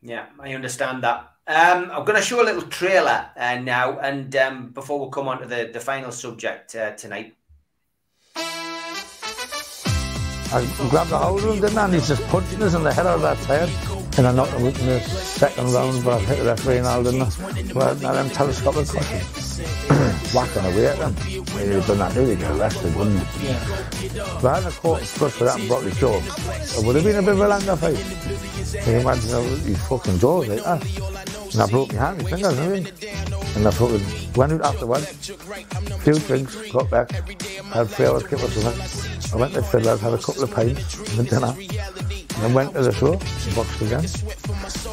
Yeah, 0.00 0.24
I 0.40 0.54
understand 0.54 1.04
that. 1.04 1.34
Um, 1.46 1.90
I'm 1.92 2.06
going 2.06 2.16
to 2.16 2.22
show 2.22 2.42
a 2.42 2.48
little 2.48 2.62
trailer 2.62 3.26
uh, 3.36 3.56
now, 3.56 3.98
and 3.98 4.34
um, 4.36 4.70
before 4.70 5.04
we 5.04 5.10
come 5.12 5.28
on 5.28 5.40
to 5.40 5.46
the, 5.46 5.68
the 5.70 5.80
final 5.80 6.10
subject 6.10 6.74
uh, 6.74 6.92
tonight. 6.92 7.34
I 8.34 9.66
grabbed 10.88 11.10
the 11.10 11.18
hold 11.18 11.44
of 11.44 11.54
him, 11.54 11.60
didn't 11.60 11.76
I? 11.76 11.84
And 11.84 11.94
he's 11.94 12.08
just 12.08 12.26
punching 12.28 12.62
us 12.62 12.74
in 12.74 12.82
the 12.82 12.92
head 12.92 13.06
out 13.06 13.16
of 13.16 13.22
that 13.22 13.36
head. 13.36 13.95
And 14.18 14.26
I 14.26 14.32
knocked 14.32 14.52
him 14.52 14.66
out 14.66 14.80
in 14.80 14.86
the 14.86 15.00
second 15.00 15.72
round, 15.72 16.02
but 16.02 16.14
I 16.14 16.24
hit 16.24 16.38
the 16.38 16.44
referee 16.44 16.78
and 16.78 16.86
all, 16.86 17.02
didn't 17.02 17.22
I? 17.22 17.72
Well, 17.74 17.94
now 17.96 18.12
them 18.14 18.30
telescopic 18.30 18.88
cautions. 18.88 19.58
Whacking 20.32 20.64
away 20.64 20.86
at 20.86 20.98
them. 20.98 21.14
If 21.18 21.28
he'd 21.28 21.86
done 21.86 21.98
that, 21.98 22.12
he'd 22.12 22.38
get 22.38 22.50
arrested, 22.52 22.96
wouldn't 22.96 23.26
he? 23.28 23.48
Yeah. 23.48 23.60
If 24.38 24.44
I 24.44 24.54
hadn't 24.54 24.76
caught 24.76 25.00
and 25.00 25.08
for 25.08 25.44
that 25.44 25.58
and 25.60 25.68
brought 25.68 25.82
his 25.84 25.98
jaw, 25.98 26.16
it 26.16 26.86
would 26.86 26.96
have 26.96 27.04
been 27.04 27.16
a 27.16 27.22
bit 27.22 27.34
of 27.34 27.40
a 27.40 27.48
longer 27.48 27.76
fight. 27.76 28.82
Can 28.82 28.92
you 28.94 29.00
imagine 29.00 29.58
his 29.60 29.86
fucking 29.86 30.18
jaws 30.18 30.48
like 30.48 30.64
that? 30.64 31.52
And 31.52 31.62
I 31.62 31.66
broke 31.66 31.92
my 31.92 31.98
hand, 32.00 32.22
my 32.22 32.30
fingers 32.30 32.58
and 32.58 32.60
everything. 32.60 33.12
And 33.56 33.66
I 33.66 33.70
fucking 33.70 34.32
went 34.34 34.52
out 34.52 34.64
afterwards, 34.64 35.30
few 36.00 36.18
drinks, 36.20 36.56
got 36.72 36.90
back, 36.90 37.10
had 37.10 37.88
three 37.88 38.06
hours 38.06 38.26
kip 38.26 38.42
or 38.42 38.48
something. 38.48 39.32
I 39.34 39.36
went 39.36 39.52
to 39.54 39.62
Fiddler's, 39.62 40.00
had 40.00 40.14
a 40.14 40.18
couple 40.18 40.42
of 40.42 40.50
pints, 40.52 41.16
went 41.16 41.28
dinner, 41.30 41.54
and 42.36 42.44
then 42.44 42.54
went 42.54 42.74
to 42.74 42.82
the 42.82 42.92
show, 42.92 43.12
boxed 43.54 43.80
again. 43.80 44.04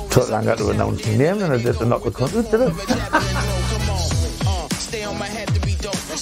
Took 0.10 0.30
longer 0.30 0.56
to 0.56 0.70
announce 0.70 1.06
my 1.06 1.16
name 1.18 1.40
than 1.40 1.52
I 1.52 1.58
did 1.62 1.78
to 1.78 1.86
knock 1.86 2.04
the 2.04 2.24
out, 2.24 2.32
did 2.32 2.62
it? 2.62 2.74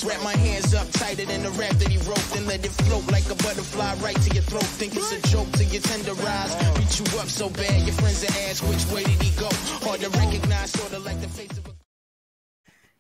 Wrap 0.04 0.24
my 0.24 0.36
hands 0.36 0.74
up 0.74 0.90
tighter 0.94 1.26
than 1.26 1.44
the 1.44 1.52
rap 1.52 1.74
that 1.74 1.90
he 1.90 1.98
wrote, 2.10 2.26
then 2.34 2.48
let 2.48 2.66
it 2.66 2.72
float 2.72 3.06
like 3.12 3.26
a 3.30 3.36
butterfly 3.36 3.94
right 4.02 4.16
to 4.16 4.34
your 4.34 4.42
throat. 4.42 4.64
Think 4.64 4.96
it's 4.96 5.12
a 5.12 5.22
joke 5.28 5.52
till 5.52 5.68
you 5.68 5.80
tenderize. 5.80 6.58
Beat 6.76 6.98
you 6.98 7.20
up 7.20 7.28
so 7.28 7.50
bad, 7.50 7.82
your 7.82 7.94
friends 7.94 8.24
ask 8.24 8.64
which 8.68 8.84
way 8.92 9.04
did 9.04 9.22
he 9.22 9.30
go. 9.40 9.50
Hard 9.86 10.00
to 10.00 10.10
recognize, 10.10 10.72
sorta 10.72 10.98
like 10.98 11.22
the 11.22 11.28
face 11.28 11.56
of 11.56 11.71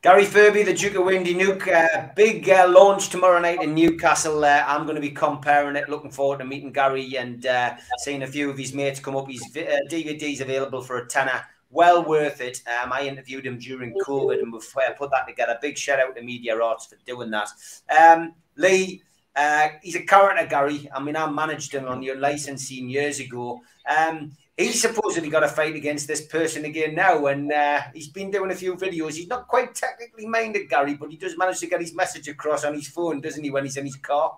Gary 0.01 0.25
Furby, 0.25 0.63
the 0.63 0.73
Duke 0.73 0.95
of 0.95 1.05
Windy 1.05 1.35
Nook, 1.35 1.67
uh, 1.67 2.07
big 2.15 2.49
uh, 2.49 2.67
launch 2.67 3.09
tomorrow 3.09 3.39
night 3.39 3.61
in 3.61 3.75
Newcastle. 3.75 4.43
Uh, 4.43 4.63
I'm 4.65 4.85
going 4.85 4.95
to 4.95 5.01
be 5.01 5.11
comparing 5.11 5.75
it. 5.75 5.89
Looking 5.89 6.09
forward 6.09 6.39
to 6.39 6.45
meeting 6.45 6.71
Gary 6.71 7.17
and 7.17 7.45
uh, 7.45 7.75
seeing 7.99 8.23
a 8.23 8.27
few 8.27 8.49
of 8.49 8.57
his 8.57 8.73
mates 8.73 8.99
come 8.99 9.15
up. 9.15 9.29
His 9.29 9.43
DVD's 9.53 10.41
uh, 10.41 10.45
available 10.45 10.81
for 10.81 10.97
a 10.97 11.07
tenner 11.07 11.43
well 11.69 12.03
worth 12.03 12.41
it. 12.41 12.63
Um, 12.67 12.91
I 12.91 13.05
interviewed 13.05 13.45
him 13.45 13.59
during 13.59 13.93
COVID 13.93 14.41
and 14.41 14.51
we've 14.51 14.67
uh, 14.75 14.91
put 14.93 15.11
that 15.11 15.27
together. 15.27 15.59
Big 15.61 15.77
shout 15.77 15.99
out 15.99 16.15
to 16.15 16.23
Media 16.23 16.59
Arts 16.59 16.87
for 16.87 16.95
doing 17.05 17.29
that. 17.29 17.49
Um, 17.95 18.33
Lee, 18.55 19.03
uh, 19.35 19.67
he's 19.83 19.95
a 19.95 20.01
character, 20.01 20.47
Gary. 20.47 20.89
I 20.95 20.99
mean, 20.99 21.15
I 21.15 21.29
managed 21.29 21.75
him 21.75 21.85
on 21.85 22.01
your 22.01 22.17
licensing 22.17 22.89
years 22.89 23.19
ago. 23.19 23.61
Um, 23.87 24.31
he's 24.57 24.81
supposedly 24.81 25.29
got 25.29 25.43
a 25.43 25.47
fight 25.47 25.75
against 25.75 26.07
this 26.07 26.25
person 26.25 26.65
again 26.65 26.95
now, 26.95 27.25
and 27.27 27.51
uh, 27.51 27.81
he's 27.93 28.09
been 28.09 28.31
doing 28.31 28.51
a 28.51 28.55
few 28.55 28.75
videos. 28.75 29.15
He's 29.15 29.27
not 29.27 29.47
quite 29.47 29.73
technically 29.75 30.27
minded, 30.27 30.69
Gary, 30.69 30.95
but 30.95 31.11
he 31.11 31.17
does 31.17 31.37
manage 31.37 31.59
to 31.59 31.67
get 31.67 31.81
his 31.81 31.95
message 31.95 32.27
across 32.27 32.63
on 32.63 32.73
his 32.73 32.87
phone, 32.87 33.21
doesn't 33.21 33.43
he, 33.43 33.51
when 33.51 33.63
he's 33.63 33.77
in 33.77 33.85
his 33.85 33.95
car? 33.95 34.37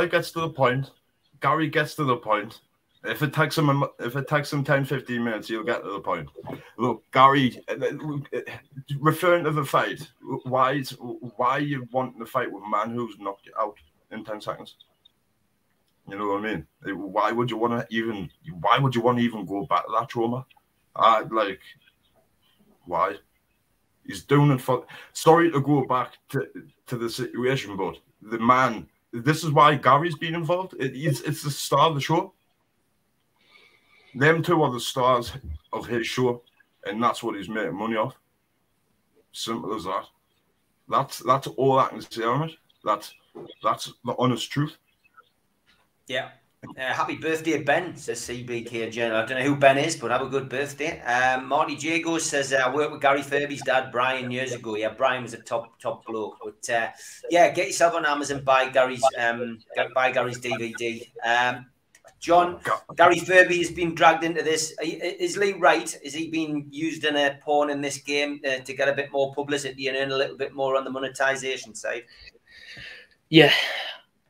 He 0.00 0.06
gets 0.08 0.30
to 0.32 0.40
the 0.40 0.50
point. 0.50 0.90
Gary 1.40 1.68
gets 1.68 1.94
to 1.94 2.04
the 2.04 2.16
point. 2.16 2.60
If 3.04 3.22
it 3.22 3.32
takes 3.32 3.56
him, 3.56 3.84
if 4.00 4.16
it 4.16 4.26
takes 4.26 4.52
him 4.52 4.64
10, 4.64 4.84
15 4.84 5.24
minutes, 5.24 5.48
he'll 5.48 5.62
get 5.62 5.84
to 5.84 5.92
the 5.92 6.00
point. 6.00 6.28
Look, 6.76 7.04
Gary, 7.12 7.62
uh, 7.68 7.74
uh, 7.80 8.16
uh, 8.36 8.40
referring 8.98 9.44
to 9.44 9.52
the 9.52 9.64
fight, 9.64 10.10
why 10.44 10.82
why 11.36 11.58
you 11.58 11.86
wanting 11.92 12.18
to 12.18 12.26
fight 12.26 12.50
with 12.50 12.64
a 12.64 12.68
man 12.68 12.90
who's 12.90 13.16
knocked 13.20 13.46
you 13.46 13.52
out 13.58 13.76
in 14.10 14.24
10 14.24 14.40
seconds? 14.40 14.74
You 16.08 16.18
know 16.18 16.28
what 16.28 16.44
I 16.44 16.54
mean? 16.54 16.66
Why 16.96 17.32
would 17.32 17.50
you 17.50 17.56
want 17.56 17.88
to 17.88 17.94
even? 17.94 18.30
Why 18.60 18.78
would 18.78 18.94
you 18.94 19.00
want 19.00 19.18
to 19.18 19.24
even 19.24 19.44
go 19.44 19.66
back 19.66 19.84
to 19.86 19.92
that 19.98 20.08
trauma? 20.08 20.46
I 20.96 21.20
like, 21.20 21.60
why? 22.86 23.16
He's 24.06 24.24
doing 24.24 24.50
it 24.50 24.60
for. 24.60 24.86
Sorry 25.12 25.50
to 25.50 25.60
go 25.60 25.84
back 25.84 26.14
to 26.30 26.46
to 26.86 26.96
the 26.96 27.10
situation, 27.10 27.76
but 27.76 27.96
the 28.22 28.38
man. 28.38 28.88
This 29.10 29.42
is 29.42 29.52
why 29.52 29.74
Gary's 29.74 30.16
been 30.16 30.34
involved. 30.34 30.74
It, 30.78 30.92
it's, 30.94 31.22
it's 31.22 31.42
the 31.42 31.50
star 31.50 31.88
of 31.88 31.94
the 31.94 32.00
show 32.00 32.34
them 34.14 34.42
two 34.42 34.62
are 34.62 34.72
the 34.72 34.80
stars 34.80 35.32
of 35.72 35.86
his 35.86 36.06
show, 36.06 36.42
and 36.84 37.02
that's 37.02 37.22
what 37.22 37.36
he's 37.36 37.48
making 37.48 37.74
money 37.74 37.96
off. 37.96 38.14
Simple 39.32 39.74
as 39.74 39.84
that. 39.84 40.06
That's 40.88 41.18
that's 41.18 41.46
all 41.46 41.78
I 41.78 41.88
can 41.88 42.00
say 42.00 42.24
on 42.24 42.48
it. 42.48 42.56
That's 42.84 43.14
that's 43.62 43.92
the 44.04 44.14
honest 44.18 44.50
truth. 44.50 44.76
Yeah. 46.08 46.30
Uh, 46.66 46.92
happy 46.92 47.16
birthday, 47.16 47.62
Ben, 47.62 47.96
says 47.96 48.20
CBK 48.22 48.90
Journal. 48.90 49.18
I 49.18 49.26
don't 49.26 49.38
know 49.38 49.44
who 49.44 49.54
Ben 49.54 49.78
is, 49.78 49.94
but 49.94 50.10
have 50.10 50.22
a 50.22 50.28
good 50.28 50.48
birthday. 50.48 51.00
Um, 51.02 51.46
Marty 51.46 51.74
Jago 51.74 52.18
says, 52.18 52.52
uh, 52.52 52.56
I 52.56 52.74
worked 52.74 52.90
with 52.90 53.00
Gary 53.00 53.22
Furby's 53.22 53.62
dad, 53.62 53.92
Brian, 53.92 54.30
years 54.30 54.52
ago. 54.52 54.74
Yeah, 54.74 54.88
Brian 54.88 55.22
was 55.22 55.34
a 55.34 55.38
top 55.38 55.78
top 55.78 56.04
bloke. 56.04 56.38
But 56.42 56.74
uh, 56.74 56.88
yeah, 57.30 57.50
get 57.52 57.68
yourself 57.68 57.94
on 57.94 58.04
Amazon, 58.04 58.42
buy 58.42 58.70
Gary's 58.70 59.04
um, 59.16 59.60
buy 59.94 60.10
Gary's 60.10 60.40
DVD. 60.40 61.08
Um, 61.24 61.66
John, 62.18 62.58
Gary 62.96 63.20
Furby 63.20 63.58
has 63.58 63.70
been 63.70 63.94
dragged 63.94 64.24
into 64.24 64.42
this. 64.42 64.74
Is 64.82 65.36
Lee 65.36 65.52
right? 65.52 65.96
Is 66.02 66.12
he 66.12 66.28
being 66.28 66.66
used 66.70 67.04
in 67.04 67.14
a 67.14 67.38
pawn 67.40 67.70
in 67.70 67.80
this 67.80 67.98
game 67.98 68.40
uh, 68.44 68.58
to 68.58 68.74
get 68.74 68.88
a 68.88 68.92
bit 68.92 69.12
more 69.12 69.32
publicity 69.32 69.86
and 69.86 69.96
earn 69.96 70.10
a 70.10 70.16
little 70.16 70.36
bit 70.36 70.52
more 70.52 70.76
on 70.76 70.82
the 70.82 70.90
monetization 70.90 71.76
side? 71.76 72.02
Yeah. 73.28 73.52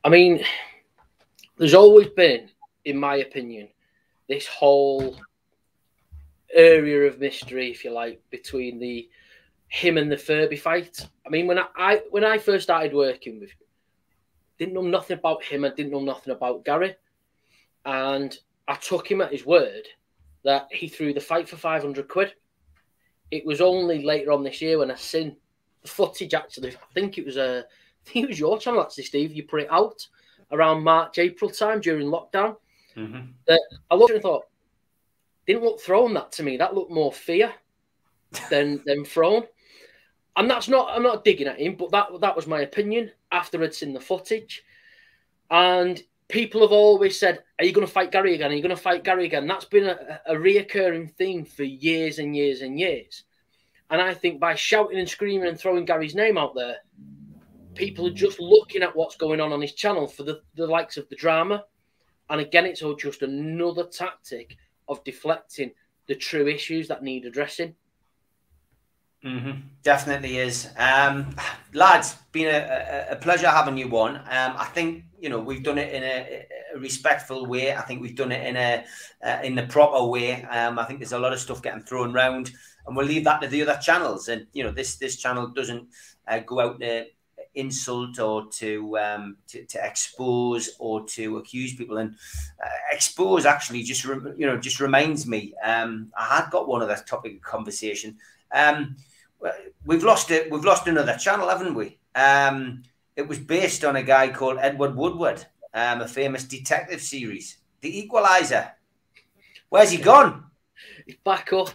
I 0.03 0.09
mean, 0.09 0.43
there's 1.59 1.75
always 1.75 2.07
been, 2.07 2.49
in 2.85 2.97
my 2.97 3.17
opinion, 3.17 3.69
this 4.27 4.47
whole 4.47 5.15
area 6.51 7.07
of 7.07 7.19
mystery, 7.19 7.69
if 7.69 7.83
you 7.83 7.91
like, 7.91 8.21
between 8.31 8.79
the 8.79 9.07
him 9.67 9.99
and 9.99 10.11
the 10.11 10.17
Furby 10.17 10.55
fight. 10.55 11.07
I 11.25 11.29
mean, 11.29 11.45
when 11.45 11.59
I, 11.59 11.65
I 11.75 12.01
when 12.09 12.23
I 12.23 12.39
first 12.39 12.63
started 12.63 12.93
working 12.93 13.39
with 13.39 13.51
him, 13.51 13.67
didn't 14.57 14.73
know 14.73 14.81
nothing 14.81 15.17
about 15.17 15.43
him. 15.43 15.63
I 15.63 15.69
didn't 15.69 15.91
know 15.91 16.01
nothing 16.01 16.33
about 16.33 16.65
Gary 16.65 16.95
and 17.85 18.37
I 18.67 18.75
took 18.75 19.09
him 19.09 19.21
at 19.21 19.31
his 19.31 19.45
word 19.45 19.87
that 20.43 20.67
he 20.71 20.87
threw 20.87 21.13
the 21.13 21.19
fight 21.19 21.49
for 21.49 21.57
500 21.57 22.07
quid. 22.07 22.33
It 23.31 23.45
was 23.45 23.61
only 23.61 24.03
later 24.03 24.31
on 24.31 24.43
this 24.43 24.61
year 24.61 24.79
when 24.79 24.91
I 24.91 24.95
seen 24.95 25.35
the 25.81 25.87
footage. 25.87 26.33
Actually, 26.33 26.71
I 26.75 26.93
think 26.93 27.17
it 27.17 27.25
was 27.25 27.37
a, 27.37 27.59
uh, 27.59 27.61
I 27.61 28.09
think 28.09 28.25
it 28.25 28.29
was 28.29 28.39
your 28.39 28.59
channel 28.59 28.81
actually, 28.81 29.03
Steve. 29.03 29.33
You 29.33 29.43
put 29.43 29.61
it 29.61 29.71
out 29.71 30.07
around 30.51 30.83
March, 30.83 31.17
April 31.17 31.49
time 31.49 31.81
during 31.81 32.07
lockdown. 32.07 32.57
Mm-hmm. 32.95 33.31
That 33.47 33.61
I 33.89 33.95
looked 33.95 34.13
and 34.13 34.21
thought, 34.21 34.45
didn't 35.45 35.63
look 35.63 35.79
thrown 35.79 36.13
that 36.13 36.31
to 36.33 36.43
me. 36.43 36.57
That 36.57 36.75
looked 36.75 36.91
more 36.91 37.11
fear 37.11 37.53
than 38.49 38.81
than 38.85 39.05
thrown. 39.05 39.43
And 40.35 40.49
that's 40.49 40.67
not 40.67 40.89
I'm 40.95 41.03
not 41.03 41.23
digging 41.23 41.47
at 41.47 41.59
him, 41.59 41.75
but 41.75 41.91
that 41.91 42.07
that 42.21 42.35
was 42.35 42.47
my 42.47 42.61
opinion 42.61 43.11
after 43.31 43.61
I'd 43.63 43.73
seen 43.73 43.93
the 43.93 43.99
footage. 43.99 44.63
And 45.51 46.01
people 46.27 46.61
have 46.61 46.71
always 46.71 47.19
said, 47.19 47.43
Are 47.59 47.65
you 47.65 47.73
going 47.73 47.85
to 47.85 47.91
fight 47.91 48.11
Gary 48.11 48.35
again? 48.35 48.51
Are 48.51 48.55
you 48.55 48.61
going 48.61 48.75
to 48.75 48.81
fight 48.81 49.03
Gary 49.03 49.25
again? 49.25 49.47
That's 49.47 49.65
been 49.65 49.85
a, 49.85 50.21
a 50.27 50.35
reoccurring 50.35 51.11
theme 51.11 51.43
for 51.43 51.63
years 51.63 52.19
and 52.19 52.35
years 52.35 52.61
and 52.61 52.79
years. 52.79 53.23
And 53.89 54.01
I 54.01 54.13
think 54.13 54.39
by 54.39 54.55
shouting 54.55 54.99
and 54.99 55.09
screaming 55.09 55.47
and 55.47 55.59
throwing 55.59 55.83
Gary's 55.83 56.15
name 56.15 56.37
out 56.37 56.53
there, 56.55 56.77
people 57.79 58.05
are 58.05 58.11
just 58.11 58.39
looking 58.39 58.83
at 58.83 58.95
what's 58.95 59.15
going 59.15 59.39
on 59.39 59.53
on 59.53 59.61
his 59.61 59.73
channel 59.73 60.05
for 60.05 60.23
the, 60.23 60.41
the 60.55 60.67
likes 60.67 60.97
of 60.97 61.07
the 61.09 61.15
drama. 61.15 61.63
And 62.29 62.41
again, 62.41 62.65
it's 62.65 62.83
all 62.83 62.95
just 62.95 63.21
another 63.21 63.85
tactic 63.85 64.57
of 64.87 65.03
deflecting 65.03 65.71
the 66.07 66.15
true 66.15 66.47
issues 66.47 66.89
that 66.89 67.01
need 67.01 67.25
addressing. 67.25 67.73
Mm-hmm. 69.23 69.61
Definitely 69.83 70.37
is. 70.37 70.69
Um, 70.77 71.35
lads, 71.73 72.15
been 72.31 72.47
a, 72.47 73.07
a, 73.11 73.15
pleasure 73.17 73.49
having 73.49 73.77
you 73.77 73.89
on. 73.97 74.15
Um, 74.15 74.23
I 74.57 74.69
think 74.73 75.03
you 75.19 75.27
know 75.27 75.39
we've 75.39 75.61
done 75.61 75.77
it 75.77 75.93
in 75.93 76.03
a, 76.03 76.45
a 76.73 76.79
respectful 76.79 77.45
way. 77.45 77.75
I 77.75 77.81
think 77.81 78.01
we've 78.01 78.15
done 78.15 78.31
it 78.31 78.47
in 78.47 78.55
a 78.55 78.85
uh, 79.21 79.41
in 79.43 79.55
the 79.55 79.63
proper 79.63 80.05
way. 80.05 80.43
Um, 80.43 80.79
I 80.79 80.85
think 80.85 80.99
there's 80.99 81.11
a 81.11 81.19
lot 81.19 81.33
of 81.33 81.39
stuff 81.39 81.61
getting 81.61 81.81
thrown 81.81 82.15
around, 82.15 82.51
and 82.87 82.95
we'll 82.95 83.05
leave 83.05 83.25
that 83.25 83.41
to 83.41 83.49
the 83.49 83.61
other 83.61 83.77
channels. 83.81 84.29
And 84.29 84.47
you 84.53 84.63
know 84.63 84.71
this 84.71 84.95
this 84.95 85.17
channel 85.17 85.47
doesn't 85.47 85.89
uh, 86.25 86.39
go 86.39 86.61
out 86.61 86.79
to 86.79 87.07
insult 87.55 88.19
or 88.19 88.47
to, 88.47 88.97
um, 88.97 89.37
to, 89.47 89.63
to 89.65 89.85
expose 89.85 90.71
or 90.79 91.05
to 91.07 91.37
accuse 91.37 91.75
people. 91.75 91.97
And 91.97 92.15
uh, 92.63 92.69
expose 92.91 93.45
actually 93.45 93.83
just 93.83 94.05
re- 94.05 94.33
you 94.37 94.45
know 94.45 94.57
just 94.57 94.79
reminds 94.79 95.27
me. 95.27 95.53
Um, 95.63 96.11
I 96.17 96.37
had 96.37 96.49
got 96.51 96.67
one 96.67 96.81
of 96.81 96.87
that 96.87 97.07
topic 97.07 97.35
of 97.35 97.41
conversation. 97.41 98.17
Um, 98.51 98.97
we've 99.85 100.03
lost 100.03 100.31
it. 100.31 100.51
We've 100.51 100.65
lost 100.65 100.87
another 100.87 101.15
channel, 101.15 101.49
haven't 101.49 101.75
we? 101.75 101.97
Um, 102.15 102.83
it 103.15 103.27
was 103.27 103.39
based 103.39 103.83
on 103.83 103.95
a 103.95 104.03
guy 104.03 104.29
called 104.29 104.57
Edward 104.59 104.95
Woodward, 104.95 105.45
um, 105.73 106.01
a 106.01 106.07
famous 106.07 106.45
detective 106.45 107.01
series, 107.01 107.57
The 107.81 107.99
Equalizer. 107.99 108.71
Where's 109.69 109.91
he 109.91 109.97
gone? 109.97 110.45
He's 111.05 111.17
back 111.17 111.53
up. 111.53 111.69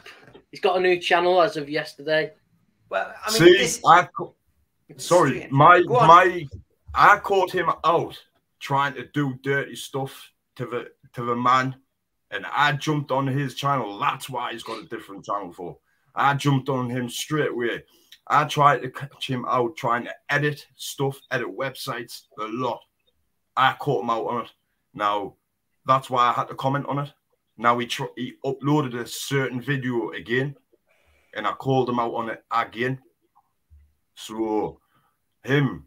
He's 0.51 0.61
got 0.61 0.77
a 0.77 0.81
new 0.81 0.99
channel 0.99 1.41
as 1.43 1.57
of 1.57 1.69
yesterday. 1.69 2.33
Well, 2.89 3.13
I 3.25 3.31
mean, 3.31 3.39
See, 3.39 3.59
this... 3.59 3.81
I, 3.85 4.09
sorry, 4.97 5.47
my 5.51 5.83
my, 5.87 6.47
I 6.95 7.19
caught 7.19 7.53
him 7.53 7.71
out 7.85 8.19
trying 8.61 8.95
to 8.95 9.07
do 9.13 9.35
dirty 9.43 9.77
stuff 9.77 10.31
to 10.57 10.67
the 10.67 10.91
to 11.15 11.25
the 11.25 11.37
man, 11.37 11.77
and 12.31 12.47
I 12.47 12.73
jumped 12.73 13.11
on 13.11 13.27
his 13.27 13.55
channel. 13.55 13.99
That's 13.99 14.29
why 14.29 14.53
he's 14.53 14.63
got 14.63 14.83
a 14.83 14.87
different 14.89 15.25
channel 15.25 15.53
for. 15.53 15.79
I 16.15 16.35
jumped 16.35 16.69
on 16.69 16.89
him 16.91 17.09
straight 17.09 17.51
away. 17.51 17.85
I 18.29 18.45
tried 18.45 18.83
to 18.83 18.91
catch 18.91 19.29
him 19.29 19.45
out 19.47 19.77
trying 19.77 20.05
to 20.05 20.15
edit 20.31 20.67
stuff, 20.77 21.21
edit 21.31 21.49
websites 21.49 22.23
a 22.39 22.45
lot. 22.45 22.81
I 23.57 23.75
caught 23.79 24.03
him 24.03 24.11
out 24.11 24.27
on 24.27 24.45
it. 24.45 24.51
Now, 24.95 25.35
that's 25.87 26.09
why 26.09 26.29
I 26.29 26.33
had 26.33 26.49
to 26.49 26.55
comment 26.55 26.87
on 26.87 27.01
it. 27.01 27.13
Now 27.57 27.79
he, 27.79 27.87
tr- 27.87 28.05
he 28.17 28.35
uploaded 28.45 28.95
a 28.95 29.07
certain 29.07 29.61
video 29.61 30.11
again, 30.11 30.57
and 31.35 31.47
I 31.47 31.53
called 31.53 31.89
him 31.89 31.99
out 31.99 32.15
on 32.15 32.31
it 32.31 32.43
again. 32.51 33.01
So, 34.15 34.81
him, 35.43 35.87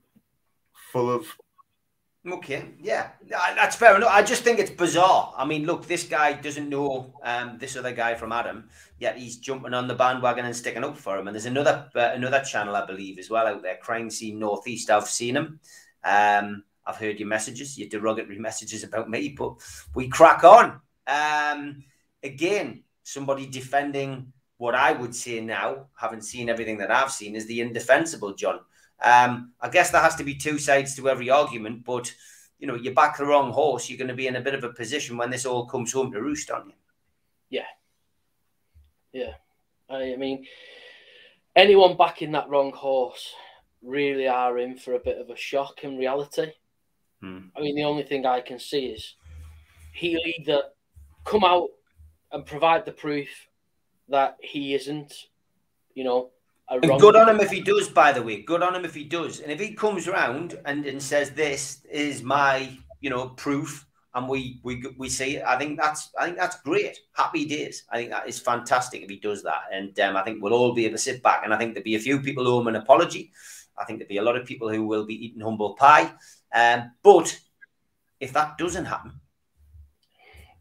full 0.91 1.09
of 1.09 1.27
Okay, 2.29 2.73
yeah, 2.81 3.11
that's 3.29 3.77
fair 3.77 3.95
enough. 3.95 4.09
I 4.11 4.21
just 4.21 4.43
think 4.43 4.59
it's 4.59 4.71
bizarre. 4.71 5.33
I 5.37 5.45
mean, 5.45 5.65
look, 5.65 5.85
this 5.85 6.03
guy 6.03 6.33
doesn't 6.33 6.67
know 6.67 7.13
um, 7.23 7.57
this 7.57 7.77
other 7.77 7.93
guy 7.93 8.15
from 8.15 8.33
Adam, 8.33 8.67
yet 8.99 9.17
he's 9.17 9.37
jumping 9.37 9.73
on 9.73 9.87
the 9.87 9.95
bandwagon 9.95 10.43
and 10.43 10.55
sticking 10.55 10.83
up 10.83 10.97
for 10.97 11.17
him. 11.17 11.27
And 11.27 11.35
there's 11.35 11.45
another 11.45 11.89
uh, 11.95 12.11
another 12.13 12.41
channel, 12.41 12.75
I 12.75 12.85
believe, 12.85 13.17
as 13.17 13.29
well 13.29 13.47
out 13.47 13.61
there, 13.61 13.77
Crime 13.77 14.09
Scene 14.09 14.39
Northeast. 14.39 14.89
I've 14.89 15.07
seen 15.07 15.37
him. 15.37 15.59
Um, 16.03 16.63
I've 16.85 16.97
heard 16.97 17.19
your 17.19 17.29
messages, 17.29 17.77
your 17.77 17.87
derogatory 17.87 18.39
messages 18.39 18.83
about 18.83 19.09
me, 19.09 19.29
but 19.37 19.55
we 19.95 20.09
crack 20.09 20.43
on. 20.43 20.81
Um, 21.05 21.83
again, 22.23 22.83
somebody 23.03 23.45
defending 23.45 24.33
what 24.57 24.75
I 24.75 24.91
would 24.91 25.15
say 25.15 25.39
now, 25.39 25.87
having 25.95 26.21
seen 26.21 26.49
everything 26.49 26.77
that 26.79 26.91
I've 26.91 27.11
seen, 27.11 27.35
is 27.35 27.45
the 27.45 27.61
indefensible, 27.61 28.33
John. 28.33 28.59
Um, 29.03 29.53
I 29.61 29.69
guess 29.69 29.91
there 29.91 30.01
has 30.01 30.15
to 30.15 30.23
be 30.23 30.35
two 30.35 30.57
sides 30.57 30.95
to 30.95 31.09
every 31.09 31.29
argument, 31.29 31.83
but 31.85 32.11
you 32.59 32.65
know, 32.65 32.75
you 32.75 32.93
back 32.93 33.17
the 33.17 33.25
wrong 33.25 33.51
horse, 33.51 33.87
you're 33.87 33.99
going 33.99 34.07
to 34.07 34.15
be 34.15 34.27
in 34.27 34.35
a 34.35 34.41
bit 34.41 34.55
of 34.55 34.63
a 34.63 34.73
position 34.73 35.17
when 35.17 35.29
this 35.29 35.45
all 35.45 35.67
comes 35.67 35.93
home 35.93 36.11
to 36.11 36.21
roost 36.21 36.49
on 36.49 36.69
you. 36.69 36.75
Yeah, 37.49 37.67
yeah. 39.13 39.33
I, 39.89 40.15
mean, 40.15 40.45
anyone 41.55 41.95
backing 41.95 42.31
that 42.31 42.49
wrong 42.49 42.73
horse 42.73 43.33
really 43.83 44.27
are 44.27 44.57
in 44.57 44.77
for 44.77 44.95
a 44.95 44.99
bit 44.99 45.19
of 45.19 45.29
a 45.29 45.37
shock 45.37 45.83
in 45.83 45.97
reality. 45.97 46.51
Hmm. 47.21 47.49
I 47.55 47.61
mean, 47.61 47.75
the 47.75 47.83
only 47.83 48.03
thing 48.03 48.25
I 48.25 48.41
can 48.41 48.59
see 48.59 48.87
is 48.87 49.15
he'll 49.93 50.19
either 50.39 50.63
come 51.23 51.43
out 51.43 51.69
and 52.31 52.45
provide 52.45 52.85
the 52.85 52.91
proof 52.91 53.29
that 54.09 54.37
he 54.41 54.73
isn't, 54.73 55.13
you 55.93 56.03
know, 56.03 56.31
and 56.69 56.99
good 56.99 57.15
on 57.15 57.29
him 57.29 57.39
if 57.39 57.49
he 57.49 57.61
does, 57.61 57.87
by 57.87 58.11
the 58.11 58.21
way. 58.21 58.41
Good 58.41 58.61
on 58.61 58.75
him 58.75 58.83
if 58.83 58.93
he 58.93 59.05
does. 59.05 59.39
And 59.39 59.51
if 59.51 59.59
he 59.59 59.73
comes 59.73 60.07
around 60.07 60.59
and, 60.65 60.85
and 60.85 61.01
says, 61.01 61.31
This 61.31 61.85
is 61.89 62.23
my, 62.23 62.77
you 62.99 63.09
know, 63.09 63.29
proof, 63.29 63.85
and 64.13 64.27
we 64.27 64.59
we 64.63 64.83
we 64.97 65.09
see 65.09 65.37
it, 65.37 65.43
I 65.45 65.57
think 65.57 65.79
that's 65.79 66.09
I 66.19 66.25
think 66.25 66.37
that's 66.37 66.59
great. 66.61 66.99
Happy 67.13 67.45
days. 67.45 67.83
I 67.89 67.97
think 67.97 68.09
that 68.09 68.27
is 68.27 68.39
fantastic 68.39 69.01
if 69.01 69.09
he 69.09 69.17
does 69.17 69.43
that. 69.43 69.63
And 69.71 69.97
um, 69.99 70.17
I 70.17 70.23
think 70.23 70.41
we'll 70.41 70.53
all 70.53 70.73
be 70.73 70.85
able 70.85 70.95
to 70.95 71.01
sit 71.01 71.23
back. 71.23 71.41
And 71.43 71.53
I 71.53 71.57
think 71.57 71.73
there'll 71.73 71.83
be 71.83 71.95
a 71.95 71.99
few 71.99 72.19
people 72.19 72.43
who 72.43 72.51
owe 72.51 72.61
him 72.61 72.67
an 72.67 72.75
apology. 72.75 73.31
I 73.77 73.85
think 73.85 73.99
there'll 73.99 74.09
be 74.09 74.17
a 74.17 74.23
lot 74.23 74.35
of 74.35 74.45
people 74.45 74.69
who 74.69 74.85
will 74.87 75.05
be 75.05 75.25
eating 75.25 75.41
humble 75.41 75.75
pie. 75.75 76.11
Um, 76.53 76.91
but 77.03 77.39
if 78.19 78.33
that 78.33 78.57
doesn't 78.57 78.85
happen, 78.85 79.19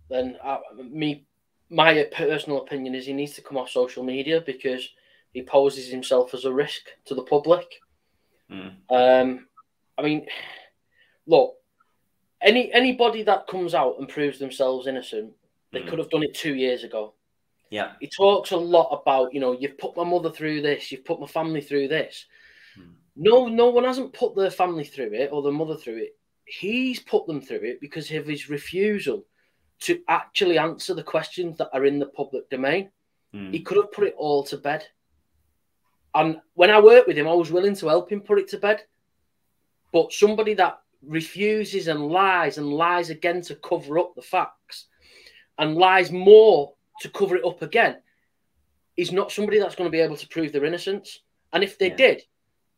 then 0.08 0.36
uh, 0.42 0.58
me, 0.90 1.25
my 1.70 2.08
personal 2.12 2.62
opinion 2.62 2.94
is 2.94 3.06
he 3.06 3.12
needs 3.12 3.32
to 3.34 3.42
come 3.42 3.56
off 3.56 3.70
social 3.70 4.04
media 4.04 4.40
because 4.40 4.88
he 5.32 5.42
poses 5.42 5.88
himself 5.88 6.32
as 6.34 6.44
a 6.44 6.52
risk 6.52 6.82
to 7.06 7.14
the 7.14 7.22
public. 7.22 7.66
Mm. 8.50 8.74
Um, 8.90 9.48
I 9.98 10.02
mean, 10.02 10.26
look, 11.26 11.54
any 12.40 12.72
anybody 12.72 13.22
that 13.24 13.48
comes 13.48 13.74
out 13.74 13.96
and 13.98 14.08
proves 14.08 14.38
themselves 14.38 14.86
innocent, 14.86 15.32
they 15.72 15.80
mm. 15.80 15.88
could 15.88 15.98
have 15.98 16.10
done 16.10 16.22
it 16.22 16.34
two 16.34 16.54
years 16.54 16.84
ago. 16.84 17.14
Yeah, 17.70 17.92
he 18.00 18.08
talks 18.08 18.52
a 18.52 18.56
lot 18.56 19.00
about 19.02 19.34
you 19.34 19.40
know 19.40 19.52
you've 19.52 19.78
put 19.78 19.96
my 19.96 20.04
mother 20.04 20.30
through 20.30 20.62
this, 20.62 20.92
you've 20.92 21.04
put 21.04 21.20
my 21.20 21.26
family 21.26 21.60
through 21.60 21.88
this. 21.88 22.26
Mm. 22.78 22.92
No, 23.16 23.48
no 23.48 23.70
one 23.70 23.84
hasn't 23.84 24.12
put 24.12 24.36
their 24.36 24.50
family 24.50 24.84
through 24.84 25.12
it 25.14 25.30
or 25.32 25.42
their 25.42 25.52
mother 25.52 25.76
through 25.76 25.96
it. 25.96 26.16
He's 26.44 27.00
put 27.00 27.26
them 27.26 27.40
through 27.40 27.64
it 27.64 27.80
because 27.80 28.08
of 28.12 28.26
his 28.26 28.48
refusal 28.48 29.24
to 29.80 30.00
actually 30.08 30.58
answer 30.58 30.94
the 30.94 31.02
questions 31.02 31.58
that 31.58 31.70
are 31.72 31.84
in 31.84 31.98
the 31.98 32.06
public 32.06 32.48
domain. 32.50 32.90
Hmm. 33.32 33.50
He 33.50 33.60
could 33.60 33.76
have 33.76 33.92
put 33.92 34.06
it 34.06 34.14
all 34.16 34.42
to 34.44 34.56
bed. 34.56 34.86
And 36.14 36.40
when 36.54 36.70
I 36.70 36.80
worked 36.80 37.08
with 37.08 37.18
him, 37.18 37.28
I 37.28 37.34
was 37.34 37.52
willing 37.52 37.76
to 37.76 37.88
help 37.88 38.10
him 38.10 38.20
put 38.20 38.38
it 38.38 38.48
to 38.48 38.58
bed. 38.58 38.82
But 39.92 40.12
somebody 40.12 40.54
that 40.54 40.80
refuses 41.06 41.88
and 41.88 42.08
lies 42.08 42.58
and 42.58 42.72
lies 42.72 43.10
again 43.10 43.42
to 43.42 43.54
cover 43.56 43.98
up 43.98 44.14
the 44.14 44.22
facts 44.22 44.86
and 45.58 45.76
lies 45.76 46.10
more 46.10 46.74
to 47.00 47.08
cover 47.10 47.36
it 47.36 47.44
up 47.44 47.62
again 47.62 47.96
is 48.96 49.12
not 49.12 49.30
somebody 49.30 49.58
that's 49.58 49.74
going 49.74 49.86
to 49.86 49.92
be 49.92 50.00
able 50.00 50.16
to 50.16 50.28
prove 50.28 50.52
their 50.52 50.64
innocence. 50.64 51.20
And 51.52 51.62
if 51.62 51.78
they 51.78 51.90
yeah. 51.90 51.96
did, 51.96 52.22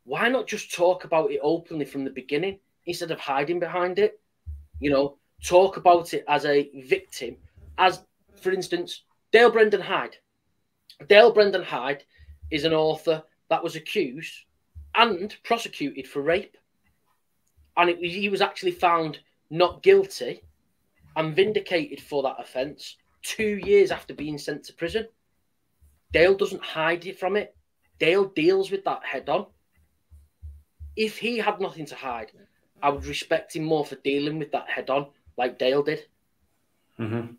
why 0.05 0.29
not 0.29 0.47
just 0.49 0.75
talk 0.75 1.05
about 1.05 1.31
it 1.31 1.41
openly 1.43 1.85
from 1.85 2.05
the 2.05 2.11
beginning 2.11 2.59
instead 2.87 3.11
of 3.11 3.21
hiding 3.21 3.61
behind 3.61 3.99
it? 3.99 4.21
You 4.81 4.91
know, 4.91 5.18
talk 5.45 5.76
about 5.76 6.14
it 6.14 6.24
as 6.28 6.45
a 6.45 6.70
victim, 6.82 7.36
as 7.78 8.03
for 8.41 8.53
instance, 8.53 9.03
Dale 9.32 9.51
Brendan 9.51 9.80
Hyde. 9.80 10.16
Dale 11.09 11.32
Brendan 11.32 11.62
Hyde 11.62 12.05
is 12.51 12.64
an 12.64 12.72
author 12.72 13.22
that 13.51 13.62
was 13.62 13.76
accused 13.76 14.34
and 14.95 15.36
prosecuted 15.45 16.07
for 16.09 16.22
rape. 16.22 16.57
And 17.76 17.91
it, 17.91 17.99
he 17.99 18.28
was 18.28 18.41
actually 18.41 18.72
found 18.72 19.20
not 19.51 19.82
guilty 19.82 20.43
and 21.16 21.34
vindicated 21.34 22.01
for 22.01 22.22
that 22.22 22.36
offence 22.39 22.97
two 23.22 23.61
years 23.62 23.91
after 23.91 24.14
being 24.14 24.39
sent 24.39 24.64
to 24.64 24.72
prison. 24.72 25.07
Dale 26.12 26.34
doesn't 26.34 26.62
hide 26.62 27.07
it 27.07 27.18
from 27.18 27.36
it. 27.36 27.55
Dale 27.99 28.24
deals 28.24 28.70
with 28.70 28.84
that 28.84 29.05
head 29.05 29.28
on. 29.28 29.47
If 30.97 31.18
he 31.18 31.39
had 31.39 31.61
nothing 31.61 31.86
to 31.86 31.95
hide, 31.95 32.32
I 32.82 32.91
would 32.91 33.07
respect 33.07 33.55
him 33.55 33.64
more 33.64 33.84
for 33.84 33.97
dealing 33.97 34.39
with 34.39 34.53
that 34.53 34.68
head 34.68 34.91
on, 34.91 35.09
like 35.39 35.59
Dale 35.59 35.82
did. 35.82 36.05
Mm-hmm 36.99 37.34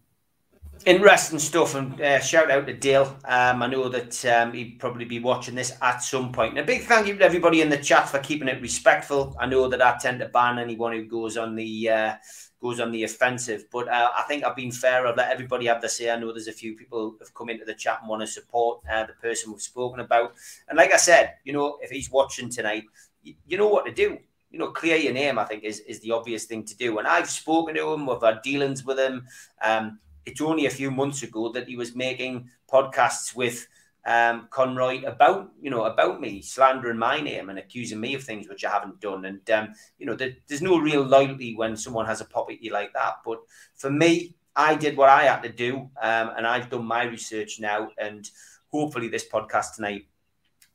interesting 0.85 1.39
stuff 1.39 1.75
and 1.75 1.99
uh, 2.01 2.19
shout 2.19 2.51
out 2.51 2.65
to 2.67 2.73
Dale. 2.73 3.17
Um, 3.25 3.61
I 3.61 3.67
know 3.67 3.89
that 3.89 4.25
um, 4.25 4.53
he'd 4.53 4.79
probably 4.79 5.05
be 5.05 5.19
watching 5.19 5.55
this 5.55 5.77
at 5.81 6.01
some 6.01 6.31
point. 6.31 6.51
And 6.51 6.59
a 6.59 6.63
big 6.63 6.83
thank 6.83 7.07
you 7.07 7.17
to 7.17 7.25
everybody 7.25 7.61
in 7.61 7.69
the 7.69 7.77
chat 7.77 8.07
for 8.07 8.19
keeping 8.19 8.47
it 8.47 8.61
respectful. 8.61 9.35
I 9.39 9.45
know 9.45 9.67
that 9.67 9.81
I 9.81 9.97
tend 9.97 10.19
to 10.19 10.29
ban 10.29 10.59
anyone 10.59 10.93
who 10.93 11.05
goes 11.05 11.37
on 11.37 11.55
the 11.55 11.89
uh, 11.89 12.15
goes 12.61 12.79
on 12.79 12.91
the 12.91 13.03
offensive, 13.03 13.65
but 13.71 13.87
uh, 13.87 14.11
I 14.17 14.23
think 14.23 14.43
I've 14.43 14.55
been 14.55 14.71
fair. 14.71 15.07
I've 15.07 15.15
let 15.15 15.31
everybody 15.31 15.67
have 15.67 15.81
their 15.81 15.89
say. 15.89 16.11
I 16.11 16.19
know 16.19 16.31
there's 16.31 16.47
a 16.47 16.53
few 16.53 16.75
people 16.75 17.15
who've 17.17 17.33
come 17.33 17.49
into 17.49 17.65
the 17.65 17.73
chat 17.73 17.99
and 18.01 18.09
want 18.09 18.21
to 18.21 18.27
support 18.27 18.81
uh, 18.91 19.05
the 19.05 19.13
person 19.13 19.51
we've 19.51 19.61
spoken 19.61 20.01
about. 20.01 20.33
And 20.67 20.77
like 20.77 20.93
I 20.93 20.97
said, 20.97 21.35
you 21.45 21.53
know, 21.53 21.77
if 21.81 21.89
he's 21.89 22.11
watching 22.11 22.49
tonight, 22.49 22.83
you, 23.23 23.35
you 23.47 23.57
know 23.57 23.67
what 23.67 23.85
to 23.85 23.93
do 23.93 24.17
you 24.51 24.59
know, 24.59 24.71
clear 24.71 24.97
your 24.97 25.13
name, 25.13 25.37
I 25.37 25.45
think, 25.45 25.63
is, 25.63 25.79
is 25.81 25.99
the 25.99 26.11
obvious 26.11 26.45
thing 26.45 26.63
to 26.65 26.75
do. 26.77 26.97
And 26.97 27.07
I've 27.07 27.29
spoken 27.29 27.75
to 27.75 27.93
him, 27.93 28.05
we've 28.05 28.21
had 28.21 28.41
dealings 28.41 28.83
with 28.83 28.97
him. 28.97 29.27
Um, 29.63 29.99
it's 30.25 30.41
only 30.41 30.65
a 30.65 30.71
few 30.71 30.91
months 30.91 31.23
ago 31.23 31.51
that 31.51 31.67
he 31.67 31.75
was 31.75 31.95
making 31.95 32.49
podcasts 32.71 33.35
with 33.35 33.67
um, 34.05 34.47
Conroy 34.49 35.03
about 35.03 35.51
you 35.61 35.69
know 35.69 35.85
about 35.85 36.21
me 36.21 36.41
slandering 36.41 36.97
my 36.97 37.19
name 37.19 37.49
and 37.49 37.59
accusing 37.59 37.99
me 37.99 38.13
of 38.15 38.23
things 38.23 38.47
which 38.47 38.65
I 38.65 38.71
haven't 38.71 39.01
done. 39.01 39.25
And 39.25 39.49
um, 39.51 39.73
you 39.97 40.05
know, 40.05 40.15
there, 40.15 40.33
there's 40.47 40.61
no 40.61 40.79
real 40.79 41.03
loyalty 41.03 41.55
when 41.55 41.75
someone 41.75 42.05
has 42.05 42.21
a 42.21 42.25
pop 42.25 42.49
at 42.49 42.63
you 42.63 42.71
like 42.71 42.93
that. 42.93 43.17
But 43.25 43.39
for 43.75 43.91
me, 43.91 44.35
I 44.55 44.75
did 44.75 44.97
what 44.97 45.09
I 45.09 45.23
had 45.23 45.43
to 45.43 45.49
do, 45.49 45.89
um, 46.01 46.31
and 46.37 46.47
I've 46.47 46.69
done 46.69 46.85
my 46.85 47.03
research 47.03 47.59
now. 47.59 47.89
And 47.97 48.29
hopefully, 48.71 49.09
this 49.09 49.27
podcast 49.27 49.75
tonight 49.75 50.07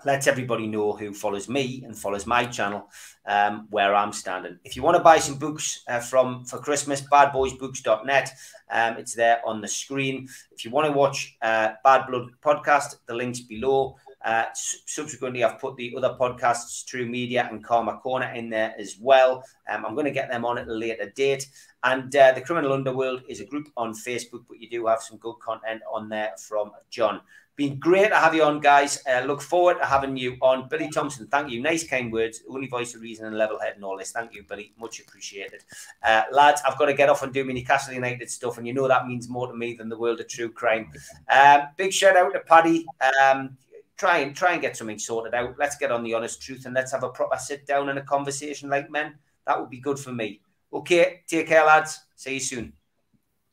lets 0.05 0.27
everybody 0.27 0.67
know 0.67 0.93
who 0.93 1.13
follows 1.13 1.49
me 1.49 1.83
and 1.85 1.97
follows 1.97 2.27
my 2.27 2.45
channel 2.45 2.89
um, 3.27 3.67
where 3.71 3.95
I'm 3.95 4.13
standing. 4.13 4.59
If 4.65 4.77
you 4.77 4.83
want 4.83 4.97
to 4.97 5.03
buy 5.03 5.19
some 5.19 5.39
books 5.39 5.83
uh, 5.89 6.01
from 6.01 6.45
for 6.45 6.59
Christmas, 6.59 7.01
badboysbooks.net, 7.01 8.33
um, 8.71 8.97
it's 8.99 9.15
there 9.15 9.41
on 9.47 9.61
the 9.61 9.69
screen. 9.69 10.29
If 10.53 10.65
you 10.65 10.71
want 10.71 10.87
to 10.87 10.93
watch 10.93 11.37
uh, 11.43 11.73
Bad 11.83 12.07
Blood 12.07 12.31
podcast, 12.43 12.97
the 13.07 13.15
link's 13.15 13.41
below. 13.41 13.97
Uh, 14.25 14.47
subsequently, 14.55 15.45
I've 15.45 15.59
put 15.59 15.77
the 15.77 15.95
other 15.97 16.17
podcasts, 16.19 16.87
True 16.87 17.05
Media 17.05 17.47
and 17.51 17.63
Karma 17.63 17.99
Corner, 17.99 18.33
in 18.33 18.49
there 18.49 18.75
as 18.79 18.97
well. 18.99 19.45
Um, 19.69 19.85
I'm 19.85 19.95
going 19.95 20.07
to 20.07 20.11
get 20.11 20.31
them 20.31 20.47
on 20.47 20.57
at 20.57 20.67
a 20.67 20.73
later 20.73 21.13
date. 21.15 21.47
And 21.83 22.15
uh, 22.17 22.33
the 22.33 22.41
Criminal 22.41 22.73
Underworld 22.73 23.23
is 23.29 23.41
a 23.41 23.45
group 23.45 23.69
on 23.77 23.93
Facebook, 23.93 24.45
but 24.49 24.59
you 24.59 24.71
do 24.71 24.87
have 24.87 25.03
some 25.03 25.19
good 25.19 25.35
content 25.41 25.83
on 25.93 26.09
there 26.09 26.33
from 26.39 26.71
John. 26.89 27.21
Been 27.57 27.79
great 27.79 28.09
to 28.09 28.17
have 28.17 28.35
you 28.35 28.43
on, 28.43 28.59
guys. 28.59 29.01
Uh, 29.07 29.21
look 29.21 29.41
forward 29.41 29.79
to 29.79 29.87
having 29.87 30.17
you 30.17 30.37
on. 30.43 30.69
Billy 30.69 30.91
Thompson, 30.91 31.29
thank 31.29 31.51
you. 31.51 31.63
Nice, 31.63 31.87
kind 31.87 32.13
words. 32.13 32.43
Only 32.49 32.67
voice 32.67 32.95
of 32.95 33.01
reason 33.01 33.27
and 33.27 33.39
level 33.39 33.61
head 33.61 33.75
and 33.77 33.85
all 33.85 33.97
this. 33.97 34.11
Thank 34.11 34.35
you, 34.35 34.43
Billy. 34.43 34.73
Much 34.79 34.99
appreciated. 34.99 35.63
Uh, 36.03 36.23
lads, 36.33 36.63
I've 36.67 36.79
got 36.79 36.87
to 36.87 36.95
get 36.95 37.09
off 37.09 37.23
and 37.23 37.33
do 37.33 37.45
my 37.45 37.53
Newcastle 37.53 37.95
United 37.95 38.29
stuff, 38.29 38.59
and 38.59 38.67
you 38.67 38.75
know 38.75 38.89
that 38.89 39.07
means 39.07 39.29
more 39.29 39.47
to 39.47 39.57
me 39.57 39.75
than 39.75 39.89
the 39.89 39.99
world 39.99 40.21
of 40.21 40.29
true 40.29 40.51
crime. 40.51 40.91
Um, 41.31 41.69
big 41.77 41.93
shout 41.93 42.17
out 42.17 42.33
to 42.33 42.41
Paddy. 42.41 42.87
Um, 43.23 43.57
try 43.97 44.19
and 44.19 44.35
try 44.35 44.53
and 44.53 44.61
get 44.61 44.77
something 44.77 44.99
sorted 44.99 45.35
out. 45.35 45.55
Let's 45.59 45.77
get 45.77 45.93
on 45.93 46.03
the 46.03 46.15
honest 46.15 46.43
truth 46.43 46.67
and 46.67 46.75
let's 46.75 46.93
have 46.93 47.05
a 47.05 47.09
proper 47.09 47.39
sit 47.39 47.67
down 47.67 47.89
and 47.89 47.99
a 47.99 48.03
conversation 48.03 48.69
like 48.69 48.91
men. 48.91 49.15
That 49.47 49.61
would 49.61 49.71
be 49.71 49.81
good 49.81 49.99
for 49.99 50.13
me. 50.13 50.41
Okay, 50.73 51.21
take 51.29 51.47
care, 51.47 51.65
lads. 51.65 52.01
See 52.17 52.35
you 52.35 52.41
soon. 52.41 52.73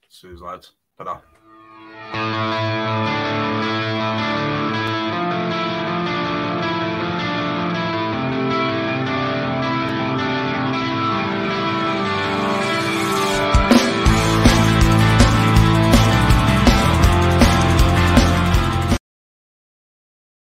See 0.10 0.28
you, 0.28 0.38
lads. 0.38 0.72
ta 0.98 1.22